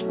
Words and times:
Hey, 0.00 0.06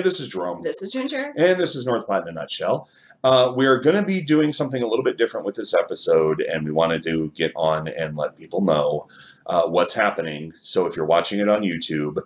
this 0.00 0.18
is 0.18 0.28
Jerome. 0.28 0.62
This 0.62 0.80
is 0.80 0.90
Ginger. 0.90 1.34
And 1.36 1.60
this 1.60 1.76
is 1.76 1.84
North 1.84 2.06
Platte 2.06 2.22
in 2.22 2.28
a 2.28 2.32
nutshell. 2.32 2.88
Uh, 3.22 3.52
we 3.54 3.66
are 3.66 3.78
going 3.80 3.96
to 3.96 4.02
be 4.02 4.22
doing 4.22 4.54
something 4.54 4.82
a 4.82 4.86
little 4.86 5.04
bit 5.04 5.18
different 5.18 5.44
with 5.44 5.56
this 5.56 5.74
episode, 5.74 6.40
and 6.40 6.64
we 6.64 6.70
wanted 6.70 7.02
to 7.02 7.30
get 7.34 7.52
on 7.54 7.88
and 7.88 8.16
let 8.16 8.38
people 8.38 8.62
know 8.62 9.06
uh, 9.44 9.64
what's 9.68 9.92
happening. 9.92 10.54
So 10.62 10.86
if 10.86 10.96
you're 10.96 11.04
watching 11.04 11.38
it 11.38 11.50
on 11.50 11.60
YouTube, 11.60 12.18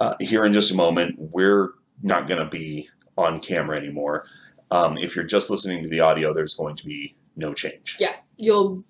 uh, 0.00 0.14
here 0.20 0.46
in 0.46 0.54
just 0.54 0.72
a 0.72 0.74
moment, 0.74 1.16
we're 1.18 1.72
not 2.02 2.26
going 2.26 2.40
to 2.40 2.48
be 2.48 2.88
on 3.18 3.40
camera 3.40 3.76
anymore. 3.76 4.24
Um, 4.70 4.96
if 4.96 5.16
you're 5.16 5.26
just 5.26 5.50
listening 5.50 5.82
to 5.82 5.90
the 5.90 6.00
audio, 6.00 6.32
there's 6.32 6.54
going 6.54 6.76
to 6.76 6.86
be 6.86 7.14
no 7.36 7.54
change. 7.54 7.96
Yeah, 8.00 8.14
you'll 8.36 8.84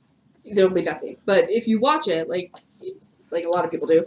there'll 0.44 0.70
be 0.70 0.82
nothing. 0.82 1.16
But 1.24 1.50
if 1.50 1.66
you 1.66 1.80
watch 1.80 2.08
it, 2.08 2.28
like 2.28 2.52
like 3.30 3.44
a 3.44 3.48
lot 3.48 3.64
of 3.64 3.70
people 3.70 3.86
do, 3.86 4.06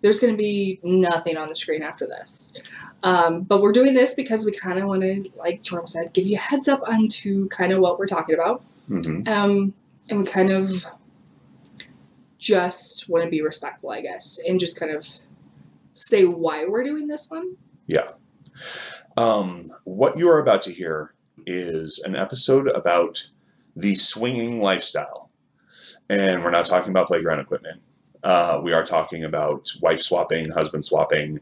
there's 0.00 0.20
going 0.20 0.32
to 0.32 0.36
be 0.36 0.80
nothing 0.82 1.36
on 1.36 1.48
the 1.48 1.56
screen 1.56 1.82
after 1.82 2.06
this. 2.06 2.54
Um, 3.02 3.42
but 3.42 3.62
we're 3.62 3.72
doing 3.72 3.94
this 3.94 4.14
because 4.14 4.44
we 4.44 4.52
kind 4.52 4.78
of 4.78 4.86
want 4.86 5.02
to, 5.02 5.24
like 5.36 5.62
Jordan 5.62 5.86
said, 5.86 6.12
give 6.12 6.26
you 6.26 6.36
a 6.36 6.40
heads 6.40 6.66
up 6.68 6.82
onto 6.88 7.48
kind 7.48 7.72
of 7.72 7.78
what 7.78 7.98
we're 7.98 8.06
talking 8.06 8.34
about. 8.34 8.64
hmm 8.88 9.22
Um, 9.28 9.74
and 10.10 10.20
we 10.20 10.24
kind 10.24 10.50
of 10.50 10.84
just 12.38 13.08
want 13.08 13.24
to 13.24 13.30
be 13.30 13.42
respectful, 13.42 13.90
I 13.90 14.00
guess, 14.00 14.40
and 14.46 14.58
just 14.58 14.78
kind 14.78 14.94
of 14.94 15.06
say 15.94 16.24
why 16.24 16.66
we're 16.66 16.84
doing 16.84 17.08
this 17.08 17.30
one. 17.30 17.56
Yeah. 17.86 18.10
Um, 19.16 19.72
what 19.84 20.16
you 20.16 20.28
are 20.30 20.40
about 20.40 20.62
to 20.62 20.72
hear 20.72 21.14
is 21.46 22.02
an 22.04 22.16
episode 22.16 22.68
about 22.68 23.30
the 23.78 23.94
swinging 23.94 24.60
lifestyle. 24.60 25.30
And 26.10 26.42
we're 26.42 26.50
not 26.50 26.64
talking 26.64 26.90
about 26.90 27.06
playground 27.06 27.40
equipment. 27.40 27.80
Uh, 28.24 28.60
we 28.62 28.72
are 28.72 28.82
talking 28.82 29.22
about 29.22 29.70
wife 29.80 30.00
swapping, 30.00 30.50
husband 30.50 30.84
swapping, 30.84 31.38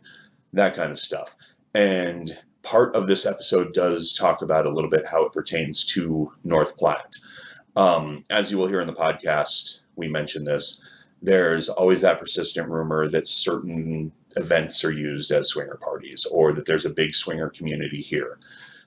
that 0.52 0.74
kind 0.74 0.90
of 0.90 0.98
stuff. 0.98 1.34
And 1.74 2.36
part 2.62 2.94
of 2.94 3.06
this 3.06 3.24
episode 3.24 3.72
does 3.72 4.12
talk 4.12 4.42
about 4.42 4.66
a 4.66 4.70
little 4.70 4.90
bit 4.90 5.06
how 5.06 5.24
it 5.24 5.32
pertains 5.32 5.84
to 5.86 6.30
North 6.44 6.76
Platte. 6.76 7.16
Um, 7.74 8.24
as 8.28 8.50
you 8.50 8.58
will 8.58 8.66
hear 8.66 8.80
in 8.80 8.86
the 8.86 8.92
podcast, 8.92 9.84
we 9.94 10.08
mentioned 10.08 10.46
this. 10.46 11.04
There's 11.22 11.70
always 11.70 12.02
that 12.02 12.20
persistent 12.20 12.68
rumor 12.68 13.08
that 13.08 13.26
certain 13.26 14.12
events 14.36 14.84
are 14.84 14.92
used 14.92 15.32
as 15.32 15.48
swinger 15.48 15.78
parties 15.80 16.26
or 16.30 16.52
that 16.52 16.66
there's 16.66 16.84
a 16.84 16.90
big 16.90 17.14
swinger 17.14 17.48
community 17.48 18.02
here. 18.02 18.38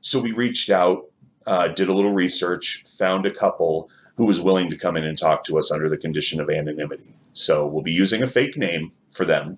So 0.01 0.19
we 0.19 0.31
reached 0.31 0.69
out, 0.69 1.08
uh, 1.45 1.69
did 1.69 1.89
a 1.89 1.93
little 1.93 2.13
research, 2.13 2.83
found 2.85 3.25
a 3.25 3.31
couple 3.31 3.89
who 4.15 4.25
was 4.25 4.41
willing 4.41 4.69
to 4.69 4.77
come 4.77 4.97
in 4.97 5.05
and 5.05 5.17
talk 5.17 5.43
to 5.45 5.57
us 5.57 5.71
under 5.71 5.87
the 5.87 5.97
condition 5.97 6.41
of 6.41 6.49
anonymity. 6.49 7.13
So 7.33 7.65
we'll 7.65 7.83
be 7.83 7.91
using 7.91 8.21
a 8.21 8.27
fake 8.27 8.57
name 8.57 8.91
for 9.11 9.25
them. 9.25 9.57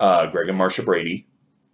Uh, 0.00 0.26
Greg 0.26 0.48
and 0.48 0.58
Marcia 0.58 0.82
Brady 0.82 1.26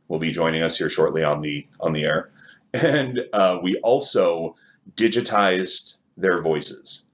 will 0.09 0.19
be 0.19 0.31
joining 0.31 0.63
us 0.63 0.79
here 0.79 0.89
shortly 0.89 1.25
on 1.25 1.41
the 1.41 1.67
on 1.81 1.93
the 1.93 2.05
air, 2.05 2.31
and 2.75 3.21
uh, 3.33 3.59
we 3.63 3.77
also 3.79 4.55
digitized 4.97 5.99
their 6.17 6.41
voices. 6.41 7.07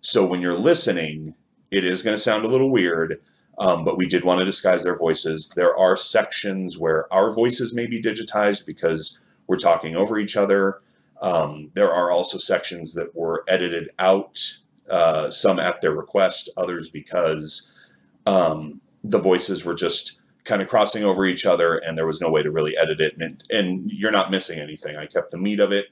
So 0.00 0.26
when 0.26 0.40
you're 0.40 0.54
listening, 0.54 1.34
it 1.70 1.84
is 1.84 2.02
going 2.02 2.16
to 2.16 2.22
sound 2.22 2.44
a 2.44 2.48
little 2.48 2.70
weird, 2.70 3.20
um, 3.58 3.84
but 3.84 3.96
we 3.96 4.06
did 4.06 4.24
want 4.24 4.40
to 4.40 4.44
disguise 4.44 4.84
their 4.84 4.96
voices. 4.96 5.50
There 5.50 5.76
are 5.76 5.96
sections 5.96 6.78
where 6.78 7.12
our 7.12 7.32
voices 7.32 7.74
may 7.74 7.86
be 7.86 8.02
digitized 8.02 8.66
because 8.66 9.20
we're 9.46 9.56
talking 9.56 9.96
over 9.96 10.18
each 10.18 10.36
other. 10.36 10.80
Um, 11.20 11.70
there 11.74 11.92
are 11.92 12.10
also 12.10 12.38
sections 12.38 12.94
that 12.94 13.14
were 13.14 13.44
edited 13.48 13.90
out, 13.98 14.40
uh, 14.88 15.30
some 15.30 15.58
at 15.58 15.80
their 15.80 15.92
request, 15.92 16.48
others 16.56 16.88
because 16.90 17.78
um, 18.26 18.80
the 19.04 19.18
voices 19.18 19.64
were 19.64 19.74
just 19.74 20.20
kind 20.44 20.62
of 20.62 20.68
crossing 20.68 21.04
over 21.04 21.26
each 21.26 21.44
other 21.44 21.76
and 21.76 21.98
there 21.98 22.06
was 22.06 22.20
no 22.20 22.30
way 22.30 22.42
to 22.42 22.50
really 22.50 22.76
edit 22.76 23.00
it. 23.00 23.14
And, 23.20 23.42
and 23.50 23.90
you're 23.90 24.10
not 24.10 24.30
missing 24.30 24.58
anything. 24.58 24.96
I 24.96 25.06
kept 25.06 25.30
the 25.30 25.38
meat 25.38 25.60
of 25.60 25.72
it 25.72 25.86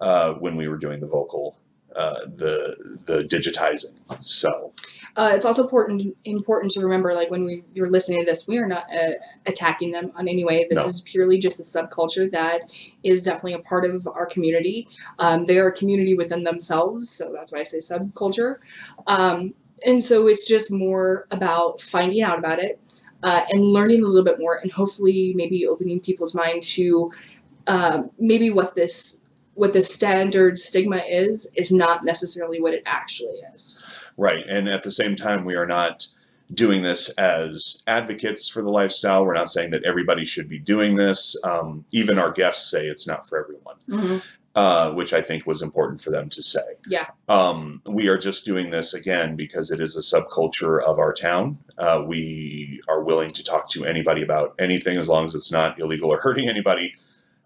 uh, 0.00 0.34
when 0.34 0.56
we 0.56 0.68
were 0.68 0.78
doing 0.78 1.00
the 1.00 1.08
vocal, 1.08 1.58
uh, 1.94 2.20
the 2.24 2.76
the 3.06 3.22
digitizing. 3.24 3.94
So 4.22 4.72
Uh, 5.16 5.32
it's 5.34 5.44
also 5.44 5.62
important 5.62 6.16
important 6.24 6.72
to 6.72 6.80
remember, 6.80 7.14
like 7.14 7.30
when 7.30 7.44
we 7.44 7.62
you're 7.74 7.90
listening 7.90 8.20
to 8.20 8.26
this, 8.26 8.46
we 8.48 8.58
are 8.58 8.66
not 8.66 8.84
uh, 8.94 9.12
attacking 9.46 9.90
them 9.90 10.12
on 10.14 10.28
any 10.28 10.44
way. 10.44 10.66
This 10.68 10.78
No. 10.78 10.86
is 10.86 11.00
purely 11.02 11.38
just 11.38 11.58
a 11.60 11.62
subculture 11.62 12.30
that 12.32 12.72
is 13.02 13.22
definitely 13.22 13.54
a 13.54 13.58
part 13.60 13.84
of 13.84 14.06
our 14.08 14.26
community. 14.26 14.86
Um, 15.18 15.44
they 15.44 15.58
are 15.58 15.68
a 15.68 15.72
community 15.72 16.14
within 16.14 16.44
themselves, 16.44 17.10
so 17.10 17.32
that's 17.32 17.52
why 17.52 17.60
I 17.60 17.64
say 17.64 17.78
subculture. 17.78 18.56
Um, 19.06 19.54
and 19.86 20.02
so 20.02 20.26
it's 20.26 20.46
just 20.46 20.70
more 20.70 21.26
about 21.30 21.80
finding 21.80 22.22
out 22.22 22.38
about 22.38 22.58
it 22.58 22.78
uh, 23.22 23.44
and 23.50 23.62
learning 23.62 24.02
a 24.02 24.06
little 24.06 24.24
bit 24.24 24.38
more, 24.38 24.56
and 24.56 24.70
hopefully 24.70 25.32
maybe 25.34 25.66
opening 25.66 26.00
people's 26.00 26.34
mind 26.34 26.62
to 26.62 27.10
um, 27.66 28.10
maybe 28.18 28.50
what 28.50 28.74
this 28.74 29.22
what 29.54 29.72
the 29.74 29.82
standard 29.82 30.56
stigma 30.56 31.02
is 31.08 31.50
is 31.54 31.70
not 31.70 32.02
necessarily 32.04 32.60
what 32.60 32.72
it 32.72 32.82
actually 32.86 33.36
is. 33.54 34.09
Right. 34.20 34.44
And 34.46 34.68
at 34.68 34.82
the 34.82 34.90
same 34.90 35.16
time, 35.16 35.46
we 35.46 35.54
are 35.54 35.64
not 35.64 36.06
doing 36.52 36.82
this 36.82 37.08
as 37.10 37.82
advocates 37.86 38.50
for 38.50 38.60
the 38.60 38.68
lifestyle. 38.68 39.24
We're 39.24 39.32
not 39.32 39.48
saying 39.48 39.70
that 39.70 39.84
everybody 39.84 40.26
should 40.26 40.46
be 40.46 40.58
doing 40.58 40.96
this. 40.96 41.36
Um, 41.42 41.86
even 41.90 42.18
our 42.18 42.30
guests 42.30 42.70
say 42.70 42.86
it's 42.86 43.06
not 43.06 43.26
for 43.26 43.42
everyone, 43.42 44.20
uh, 44.54 44.90
which 44.90 45.14
I 45.14 45.22
think 45.22 45.46
was 45.46 45.62
important 45.62 46.02
for 46.02 46.10
them 46.10 46.28
to 46.28 46.42
say. 46.42 46.60
Yeah. 46.86 47.06
Um, 47.30 47.80
we 47.86 48.08
are 48.08 48.18
just 48.18 48.44
doing 48.44 48.70
this 48.70 48.92
again 48.92 49.36
because 49.36 49.70
it 49.70 49.80
is 49.80 49.96
a 49.96 50.00
subculture 50.00 50.82
of 50.82 50.98
our 50.98 51.14
town. 51.14 51.56
Uh, 51.78 52.02
we 52.06 52.82
are 52.88 53.02
willing 53.02 53.32
to 53.32 53.42
talk 53.42 53.70
to 53.70 53.86
anybody 53.86 54.22
about 54.22 54.54
anything 54.58 54.98
as 54.98 55.08
long 55.08 55.24
as 55.24 55.34
it's 55.34 55.50
not 55.50 55.80
illegal 55.80 56.12
or 56.12 56.20
hurting 56.20 56.46
anybody. 56.46 56.94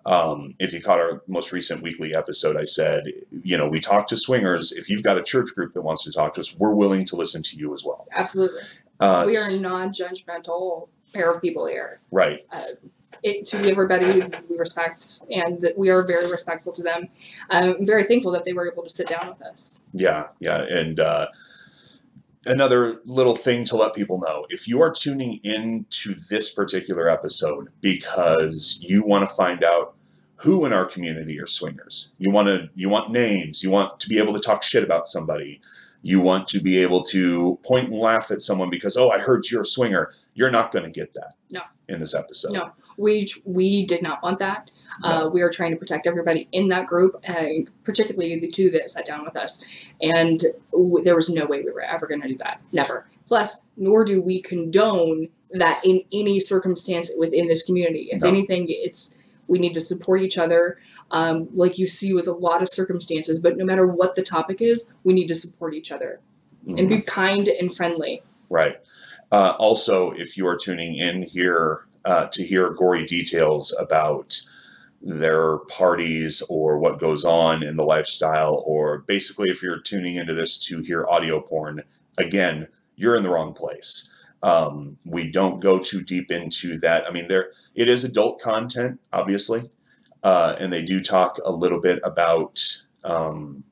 Um, 0.06 0.54
if 0.58 0.72
you 0.72 0.82
caught 0.82 1.00
our 1.00 1.22
most 1.26 1.52
recent 1.52 1.82
weekly 1.82 2.14
episode, 2.14 2.56
I 2.56 2.64
said, 2.64 3.04
you 3.42 3.56
know, 3.56 3.68
we 3.68 3.80
talk 3.80 4.06
to 4.08 4.16
swingers. 4.16 4.72
If 4.72 4.90
you've 4.90 5.02
got 5.02 5.16
a 5.16 5.22
church 5.22 5.54
group 5.54 5.72
that 5.72 5.82
wants 5.82 6.04
to 6.04 6.12
talk 6.12 6.34
to 6.34 6.40
us, 6.40 6.54
we're 6.58 6.74
willing 6.74 7.04
to 7.06 7.16
listen 7.16 7.42
to 7.42 7.56
you 7.56 7.72
as 7.72 7.84
well. 7.84 8.06
Absolutely. 8.12 8.60
Uh, 9.00 9.24
we 9.26 9.36
are 9.36 9.50
a 9.50 9.60
non-judgmental 9.60 10.88
pair 11.12 11.30
of 11.30 11.40
people 11.40 11.66
here. 11.66 12.00
right. 12.10 12.46
It, 13.22 13.46
to 13.46 13.56
everybody 13.70 14.20
we 14.50 14.58
respect, 14.58 15.20
and 15.30 15.58
that 15.62 15.78
we 15.78 15.88
are 15.88 16.02
very 16.02 16.30
respectful 16.30 16.74
to 16.74 16.82
them. 16.82 17.08
I'm 17.48 17.86
very 17.86 18.04
thankful 18.04 18.32
that 18.32 18.44
they 18.44 18.52
were 18.52 18.70
able 18.70 18.82
to 18.82 18.90
sit 18.90 19.08
down 19.08 19.28
with 19.28 19.40
us. 19.40 19.86
Yeah, 19.94 20.26
yeah, 20.40 20.62
and 20.62 21.00
uh, 21.00 21.28
another 22.46 23.00
little 23.04 23.36
thing 23.36 23.64
to 23.66 23.76
let 23.76 23.94
people 23.94 24.20
know: 24.20 24.46
if 24.50 24.68
you 24.68 24.82
are 24.82 24.90
tuning 24.90 25.40
in 25.42 25.86
to 25.90 26.14
this 26.28 26.50
particular 26.50 27.08
episode 27.08 27.68
because 27.80 28.78
you 28.80 29.04
want 29.04 29.28
to 29.28 29.34
find 29.34 29.64
out 29.64 29.94
who 30.36 30.66
in 30.66 30.72
our 30.72 30.84
community 30.84 31.40
are 31.40 31.46
swingers, 31.46 32.14
you 32.18 32.30
want 32.30 32.48
to 32.48 32.68
you 32.74 32.88
want 32.88 33.10
names, 33.10 33.62
you 33.62 33.70
want 33.70 33.98
to 34.00 34.08
be 34.08 34.18
able 34.18 34.34
to 34.34 34.40
talk 34.40 34.62
shit 34.62 34.82
about 34.82 35.06
somebody, 35.06 35.60
you 36.04 36.20
want 36.20 36.46
to 36.48 36.60
be 36.60 36.78
able 36.78 37.02
to 37.02 37.58
point 37.64 37.88
and 37.88 37.96
laugh 37.96 38.30
at 38.30 38.42
someone 38.42 38.68
because 38.68 38.96
oh, 38.96 39.08
I 39.08 39.18
heard 39.18 39.44
you're 39.50 39.62
a 39.62 39.66
swinger. 39.66 40.12
You're 40.34 40.50
not 40.50 40.70
going 40.70 40.84
to 40.84 40.90
get 40.90 41.14
that. 41.14 41.32
No. 41.50 41.62
In 41.88 41.98
this 41.98 42.14
episode. 42.14 42.52
No. 42.52 42.72
We 42.98 43.26
we 43.46 43.86
did 43.86 44.02
not 44.02 44.22
want 44.22 44.38
that. 44.40 44.70
Uh, 45.02 45.28
we 45.32 45.42
are 45.42 45.50
trying 45.50 45.70
to 45.72 45.76
protect 45.76 46.06
everybody 46.06 46.48
in 46.52 46.68
that 46.68 46.86
group, 46.86 47.16
and 47.24 47.68
particularly 47.82 48.38
the 48.38 48.48
two 48.48 48.70
that 48.70 48.88
sat 48.90 49.04
down 49.04 49.24
with 49.24 49.36
us. 49.36 49.64
And 50.00 50.40
w- 50.72 51.02
there 51.02 51.16
was 51.16 51.28
no 51.30 51.44
way 51.46 51.62
we 51.62 51.70
were 51.72 51.80
ever 51.80 52.06
going 52.06 52.22
to 52.22 52.28
do 52.28 52.36
that. 52.36 52.60
Never. 52.72 53.06
Plus, 53.26 53.66
nor 53.76 54.04
do 54.04 54.20
we 54.20 54.40
condone 54.40 55.28
that 55.50 55.80
in 55.84 56.02
any 56.12 56.38
circumstance 56.40 57.10
within 57.18 57.48
this 57.48 57.62
community. 57.62 58.08
If 58.10 58.22
No. 58.22 58.28
anything, 58.28 58.66
it's 58.68 59.16
we 59.48 59.58
need 59.58 59.74
to 59.74 59.80
support 59.80 60.22
each 60.22 60.38
other. 60.38 60.78
Um, 61.10 61.48
like 61.52 61.78
you 61.78 61.86
see 61.86 62.14
with 62.14 62.26
a 62.26 62.32
lot 62.32 62.62
of 62.62 62.68
circumstances, 62.68 63.38
but 63.38 63.56
no 63.56 63.64
matter 63.64 63.86
what 63.86 64.14
the 64.14 64.22
topic 64.22 64.60
is, 64.62 64.90
we 65.04 65.12
need 65.12 65.28
to 65.28 65.34
support 65.34 65.74
each 65.74 65.92
other 65.92 66.20
Mhm. 66.66 66.78
and 66.78 66.88
be 66.88 67.00
kind 67.02 67.46
and 67.48 67.74
friendly. 67.74 68.22
Right. 68.48 68.76
Uh, 69.30 69.52
also, 69.58 70.12
if 70.12 70.36
you 70.38 70.46
are 70.46 70.56
tuning 70.56 70.96
in 70.96 71.22
here 71.22 71.80
uh, 72.06 72.26
to 72.26 72.42
hear 72.42 72.70
gory 72.70 73.04
details 73.04 73.74
about 73.78 74.38
their 75.04 75.58
parties 75.58 76.42
or 76.48 76.78
what 76.78 76.98
goes 76.98 77.24
on 77.24 77.62
in 77.62 77.76
the 77.76 77.84
lifestyle, 77.84 78.62
or 78.66 78.98
basically 78.98 79.50
if 79.50 79.62
you're 79.62 79.80
tuning 79.80 80.16
into 80.16 80.32
this 80.32 80.58
to 80.66 80.80
hear 80.80 81.06
audio 81.06 81.40
porn, 81.40 81.82
again, 82.18 82.66
you're 82.96 83.14
in 83.14 83.22
the 83.22 83.30
wrong 83.30 83.52
place. 83.52 84.10
Um, 84.42 84.96
we 85.04 85.30
don't 85.30 85.60
go 85.60 85.78
too 85.78 86.02
deep 86.02 86.30
into 86.30 86.78
that. 86.78 87.06
I 87.06 87.12
mean, 87.12 87.28
there 87.28 87.50
it 87.74 87.88
is 87.88 88.04
adult 88.04 88.40
content, 88.40 89.00
obviously, 89.12 89.70
uh, 90.22 90.56
and 90.58 90.72
they 90.72 90.82
do 90.82 91.00
talk 91.00 91.38
a 91.44 91.52
little 91.52 91.80
bit 91.80 92.00
about 92.02 92.60
um, 93.04 93.62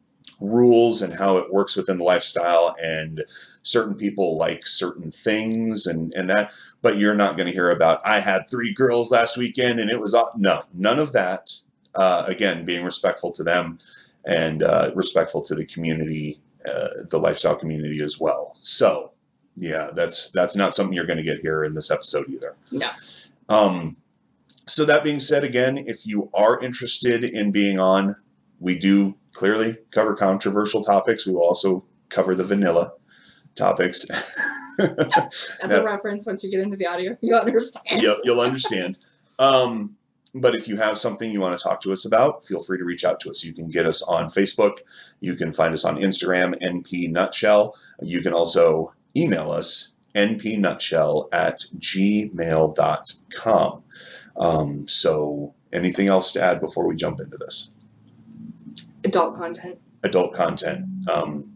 rules 0.43 1.03
and 1.03 1.15
how 1.15 1.37
it 1.37 1.53
works 1.53 1.77
within 1.77 1.99
the 1.99 2.05
lifestyle 2.05 2.75
and 2.83 3.25
certain 3.63 3.95
people 3.95 4.37
like 4.37 4.67
certain 4.67 5.11
things 5.11 5.87
and 5.87 6.13
and 6.15 6.29
that 6.29 6.53
but 6.83 6.99
you're 6.99 7.15
not 7.15 7.37
going 7.37 7.47
to 7.47 7.53
hear 7.53 7.71
about 7.71 8.01
i 8.05 8.19
had 8.19 8.43
three 8.51 8.73
girls 8.73 9.13
last 9.13 9.37
weekend 9.37 9.79
and 9.79 9.89
it 9.89 10.01
was 10.01 10.15
aw-" 10.15 10.31
no 10.37 10.59
none 10.75 10.99
of 10.99 11.13
that 11.13 11.51
uh, 11.95 12.25
again 12.27 12.65
being 12.65 12.85
respectful 12.85 13.31
to 13.31 13.45
them 13.45 13.79
and 14.25 14.63
uh, 14.63 14.91
respectful 14.95 15.43
to 15.43 15.55
the 15.55 15.67
community 15.67 16.41
uh, 16.65 16.89
the 17.11 17.19
lifestyle 17.19 17.57
community 17.57 18.01
as 18.03 18.21
well. 18.21 18.57
So, 18.61 19.11
yeah, 19.57 19.91
that's 19.95 20.31
that's 20.31 20.55
not 20.55 20.73
something 20.73 20.93
you're 20.93 21.07
going 21.07 21.17
to 21.17 21.25
get 21.25 21.41
here 21.41 21.65
in 21.65 21.75
this 21.75 21.91
episode 21.91 22.29
either. 22.29 22.55
No. 22.71 22.89
Um, 23.49 23.97
so 24.67 24.85
that 24.85 25.03
being 25.03 25.19
said, 25.19 25.43
again, 25.43 25.77
if 25.77 26.07
you 26.07 26.31
are 26.35 26.61
interested 26.61 27.25
in 27.25 27.51
being 27.51 27.81
on, 27.81 28.15
we 28.61 28.79
do 28.79 29.17
clearly 29.33 29.77
cover 29.91 30.15
controversial 30.15 30.83
topics. 30.83 31.27
We 31.27 31.35
will 31.35 31.43
also 31.43 31.85
cover 32.09 32.35
the 32.35 32.45
vanilla 32.45 32.93
topics. 33.55 34.07
That's 34.79 35.59
That- 35.59 35.83
a 35.83 35.85
reference. 35.85 36.27
Once 36.27 36.43
you 36.45 36.51
get 36.51 36.61
into 36.61 36.77
the 36.77 36.87
audio, 36.87 37.17
you'll 37.21 37.39
understand. 37.41 38.03
yep, 38.03 38.17
you'll 38.25 38.41
understand. 38.41 38.99
Um, 39.39 39.97
but 40.35 40.55
if 40.55 40.67
you 40.67 40.77
have 40.79 40.97
something 40.97 41.31
you 41.31 41.41
want 41.41 41.59
to 41.59 41.63
talk 41.63 41.81
to 41.83 41.93
us 41.93 42.07
about, 42.07 42.45
feel 42.45 42.59
free 42.59 42.79
to 42.79 42.85
reach 42.85 43.05
out 43.05 43.21
to 43.21 43.31
us. 43.31 43.45
You 43.45 43.53
can 43.53 43.69
get 43.69 43.85
us 43.85 44.03
on 44.03 44.27
Facebook. 44.27 44.79
You 45.21 45.35
can 45.35 45.53
find 45.53 45.75
us 45.75 45.85
on 45.85 45.97
Instagram, 45.97 46.55
NP 46.63 47.11
Nutshell. 47.11 47.77
You 48.01 48.23
can 48.23 48.33
also 48.33 48.95
email 49.15 49.51
us, 49.51 49.93
npnutshell 50.15 51.29
at 51.33 51.59
gmail.com. 51.79 53.83
Um, 54.37 54.89
so, 54.89 55.55
anything 55.73 56.09
else 56.09 56.33
to 56.33 56.43
add 56.43 56.61
before 56.61 56.87
we 56.87 56.97
jump 56.97 57.21
into 57.21 57.37
this? 57.37 57.71
Adult 59.05 59.37
content. 59.37 59.79
Adult 60.05 60.33
content. 60.33 60.85
Um, 61.13 61.53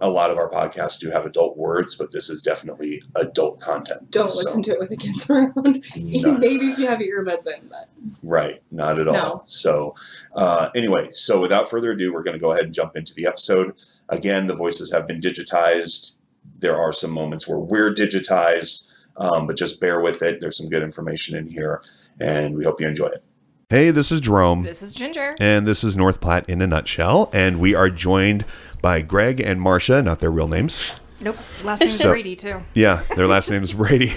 a 0.00 0.08
lot 0.08 0.30
of 0.30 0.38
our 0.38 0.48
podcasts 0.48 0.98
do 0.98 1.10
have 1.10 1.26
adult 1.26 1.56
words, 1.56 1.94
but 1.94 2.12
this 2.12 2.30
is 2.30 2.42
definitely 2.42 3.02
adult 3.16 3.60
content. 3.60 4.10
Don't 4.10 4.30
So, 4.30 4.38
listen 4.38 4.62
to 4.62 4.72
it 4.72 4.78
with 4.78 4.88
the 4.88 4.96
kids 4.96 5.28
around. 5.30 5.52
Maybe 5.96 6.70
if 6.70 6.78
you 6.78 6.86
have 6.86 7.00
earbuds 7.00 7.46
in, 7.46 7.68
but 7.68 7.88
Right, 8.22 8.62
not 8.70 8.98
at 8.98 9.08
all. 9.08 9.14
No. 9.14 9.42
So, 9.46 9.94
uh, 10.34 10.70
anyway, 10.74 11.10
so 11.12 11.40
without 11.40 11.68
further 11.68 11.92
ado, 11.92 12.12
we're 12.12 12.22
going 12.22 12.36
to 12.36 12.40
go 12.40 12.52
ahead 12.52 12.64
and 12.64 12.72
jump 12.72 12.96
into 12.96 13.14
the 13.14 13.26
episode. 13.26 13.74
Again, 14.08 14.46
the 14.46 14.56
voices 14.56 14.92
have 14.92 15.06
been 15.06 15.20
digitized. 15.20 16.18
There 16.60 16.80
are 16.80 16.92
some 16.92 17.10
moments 17.10 17.46
where 17.48 17.58
we're 17.58 17.92
digitized, 17.92 18.88
um, 19.16 19.46
but 19.46 19.56
just 19.56 19.80
bear 19.80 20.00
with 20.00 20.22
it. 20.22 20.40
There's 20.40 20.56
some 20.56 20.68
good 20.68 20.82
information 20.82 21.36
in 21.36 21.48
here, 21.48 21.82
and 22.20 22.56
we 22.56 22.64
hope 22.64 22.80
you 22.80 22.86
enjoy 22.86 23.08
it. 23.08 23.24
Hey, 23.68 23.90
this 23.90 24.12
is 24.12 24.20
Jerome. 24.20 24.62
This 24.62 24.80
is 24.80 24.94
Ginger. 24.94 25.34
And 25.40 25.66
this 25.66 25.82
is 25.82 25.96
North 25.96 26.20
Platte 26.20 26.48
in 26.48 26.62
a 26.62 26.68
nutshell. 26.68 27.28
And 27.34 27.58
we 27.58 27.74
are 27.74 27.90
joined 27.90 28.44
by 28.80 29.00
Greg 29.00 29.40
and 29.40 29.60
Marcia, 29.60 30.00
not 30.02 30.20
their 30.20 30.30
real 30.30 30.46
names. 30.46 30.92
Nope. 31.20 31.36
Last 31.64 31.80
name's 31.80 31.98
So- 31.98 32.10
Brady 32.12 32.36
too. 32.36 32.60
Yeah, 32.74 33.02
their 33.16 33.26
last 33.26 33.50
name 33.50 33.64
is 33.64 33.72
Brady. 33.74 34.12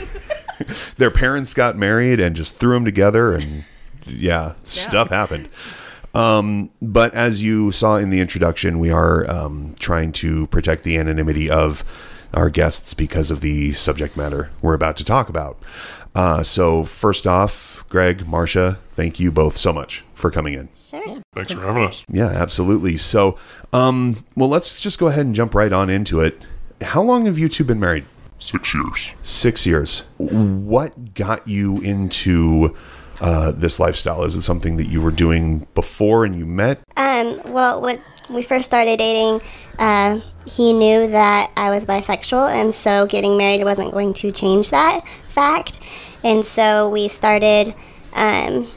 their 0.98 1.10
parents 1.10 1.56
got 1.56 1.75
married 1.75 2.19
and 2.19 2.36
just 2.36 2.57
threw 2.57 2.75
them 2.75 2.86
together, 2.86 3.34
and 3.34 3.66
yeah, 4.06 4.54
stuff 4.62 5.10
happened. 5.10 5.50
Um, 6.13 6.69
but 6.80 7.16
as 7.16 7.42
you 7.42 7.72
saw 7.72 7.96
in 7.98 8.12
the 8.12 8.19
introduction, 8.22 8.78
we 8.78 8.92
are 8.92 9.28
um, 9.31 9.74
trying 9.80 10.12
to 10.13 10.46
protect 10.48 10.84
the 10.84 10.96
anonymity 10.96 11.50
of 11.50 11.84
our 12.36 12.51
guests 12.51 12.94
because 12.94 13.31
of 13.31 13.42
the 13.42 13.74
subject 13.74 14.16
matter 14.16 14.51
we're 14.62 14.75
about 14.75 14.96
to 14.98 15.04
talk 15.04 15.28
about. 15.28 15.57
Uh, 16.13 16.44
so, 16.44 16.84
first 16.84 17.25
off, 17.25 17.78
Greg, 17.89 18.27
Marcia, 18.27 18.77
thank 18.91 19.19
you 19.19 19.31
both 19.31 19.57
so 19.57 19.74
much 19.74 20.03
for 20.13 20.30
coming 20.30 20.53
in. 20.53 20.69
Sure. 20.75 21.21
Thanks 21.33 21.53
for 21.53 21.62
having 21.62 21.83
us. 21.83 22.03
Yeah, 22.07 22.27
absolutely. 22.27 22.97
So, 22.97 23.38
um, 23.74 24.24
well, 24.36 24.50
let's 24.50 24.80
just 24.80 25.00
go 25.00 25.07
ahead 25.07 25.25
and 25.25 25.33
jump 25.33 25.56
right 25.56 25.74
on 25.74 25.89
into 25.89 26.21
it. 26.21 26.45
How 26.81 27.01
long 27.01 27.25
have 27.25 27.39
you 27.39 27.50
two 27.50 27.63
been 27.63 27.80
married? 27.80 28.06
Six 28.38 28.74
years. 28.74 29.12
Six 29.21 29.65
years. 29.65 30.01
What 30.18 31.13
got 31.13 31.47
you 31.47 31.80
into 31.80 32.75
uh, 33.19 33.51
this 33.51 33.80
lifestyle? 33.80 34.24
Is 34.24 34.36
it 34.36 34.44
something 34.44 34.77
that 34.77 34.88
you 34.88 35.01
were 35.01 35.12
doing 35.12 35.68
before 35.74 36.25
and 36.25 36.36
you 36.36 36.45
met? 36.45 36.80
Um, 36.95 37.41
well, 37.47 37.81
when 37.81 38.01
we 38.30 38.44
first 38.44 38.65
started 38.65 38.97
dating, 38.97 39.41
uh, 39.77 40.21
he 40.45 40.74
knew 40.74 41.07
that 41.07 41.51
I 41.57 41.69
was 41.69 41.86
bisexual, 41.86 42.50
and 42.50 42.74
so 42.74 43.07
getting 43.07 43.38
married 43.38 43.63
wasn't 43.63 43.91
going 43.91 44.13
to 44.15 44.31
change 44.31 44.69
that 44.71 45.06
fact. 45.27 45.80
And 46.24 46.44
so 46.44 46.89
we 46.89 47.07
started, 47.07 47.74
um, 48.13 48.68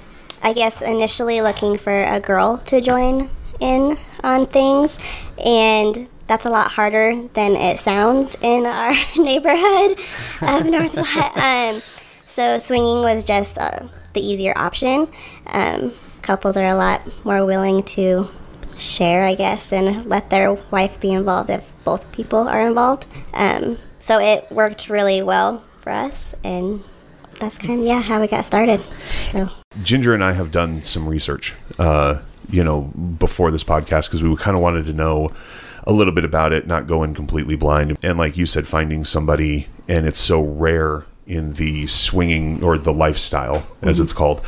I 0.43 0.53
guess, 0.53 0.81
initially 0.81 1.41
looking 1.41 1.77
for 1.77 2.03
a 2.03 2.21
girl 2.21 2.59
to 2.67 2.81
join 2.81 3.31
in 3.61 3.97
on 4.23 4.47
things, 4.47 4.99
and 5.44 6.09
that's 6.27 6.47
a 6.47 6.50
lot 6.50 6.73
harder 6.73 7.29
than 7.35 7.56
it 7.56 7.79
sounds 7.79 8.37
in 8.41 8.67
our 8.67 8.94
neighborhood 9.17 9.99
of 10.41 10.67
North 10.67 10.94
Platte. 11.12 11.37
Um, 11.37 11.83
so 12.27 12.59
swinging 12.59 13.03
was 13.03 13.25
just 13.25 13.59
uh, 13.59 13.87
the 14.15 14.21
easier 14.21 14.53
option. 14.56 15.09
Um, 15.47 15.93
couples 16.23 16.56
are 16.56 16.67
a 16.67 16.75
lot 16.75 17.03
more 17.25 17.45
willing 17.45 17.83
to 17.83 18.29
share, 18.79 19.25
I 19.25 19.35
guess, 19.35 19.73
and 19.73 20.06
let 20.06 20.31
their 20.31 20.55
wife 20.55 21.00
be 21.00 21.12
involved 21.12 21.50
if 21.50 21.71
both 21.85 22.11
people 22.12 22.49
are 22.49 22.61
involved. 22.61 23.06
Um, 23.35 23.79
so 24.00 24.19
it 24.19 24.50
worked 24.50 24.88
really 24.88 25.23
well 25.23 25.65
for 25.81 25.91
us, 25.91 26.35
and 26.43 26.83
that's 27.43 27.59
kind 27.59 27.81
of 27.81 27.85
yeah 27.85 28.00
how 28.00 28.21
we 28.21 28.29
got 28.29 28.44
started. 28.44 28.81
So 29.25 29.50
Ginger 29.83 30.15
and 30.15 30.25
I 30.25 30.33
have 30.33 30.50
done 30.53 30.83
some 30.83 31.09
research, 31.09 31.55
uh, 31.79 32.21
you 32.49 32.62
know, 32.62 32.83
before 32.83 33.50
this 33.50 33.65
podcast 33.65 34.06
because 34.06 34.23
we 34.23 34.35
kind 34.37 34.56
of 34.56 34.62
wanted 34.62 34.87
to 34.87 34.93
know 34.93 35.31
a 35.85 35.93
little 35.93 36.12
bit 36.12 36.25
about 36.25 36.53
it, 36.53 36.67
not 36.67 36.87
going 36.87 37.15
completely 37.15 37.56
blind. 37.56 37.99
And 38.03 38.17
like 38.17 38.37
you 38.37 38.47
said, 38.47 38.69
finding 38.69 39.05
somebody, 39.05 39.67
and 39.89 40.06
it's 40.06 40.21
so 40.21 40.41
rare 40.41 41.05
in 41.27 41.55
the 41.55 41.87
swinging 41.89 42.62
or 42.62 42.79
the 42.79 42.93
lifestyle, 42.93 43.67
as 43.83 43.99
it's 43.99 44.12
called. 44.12 44.41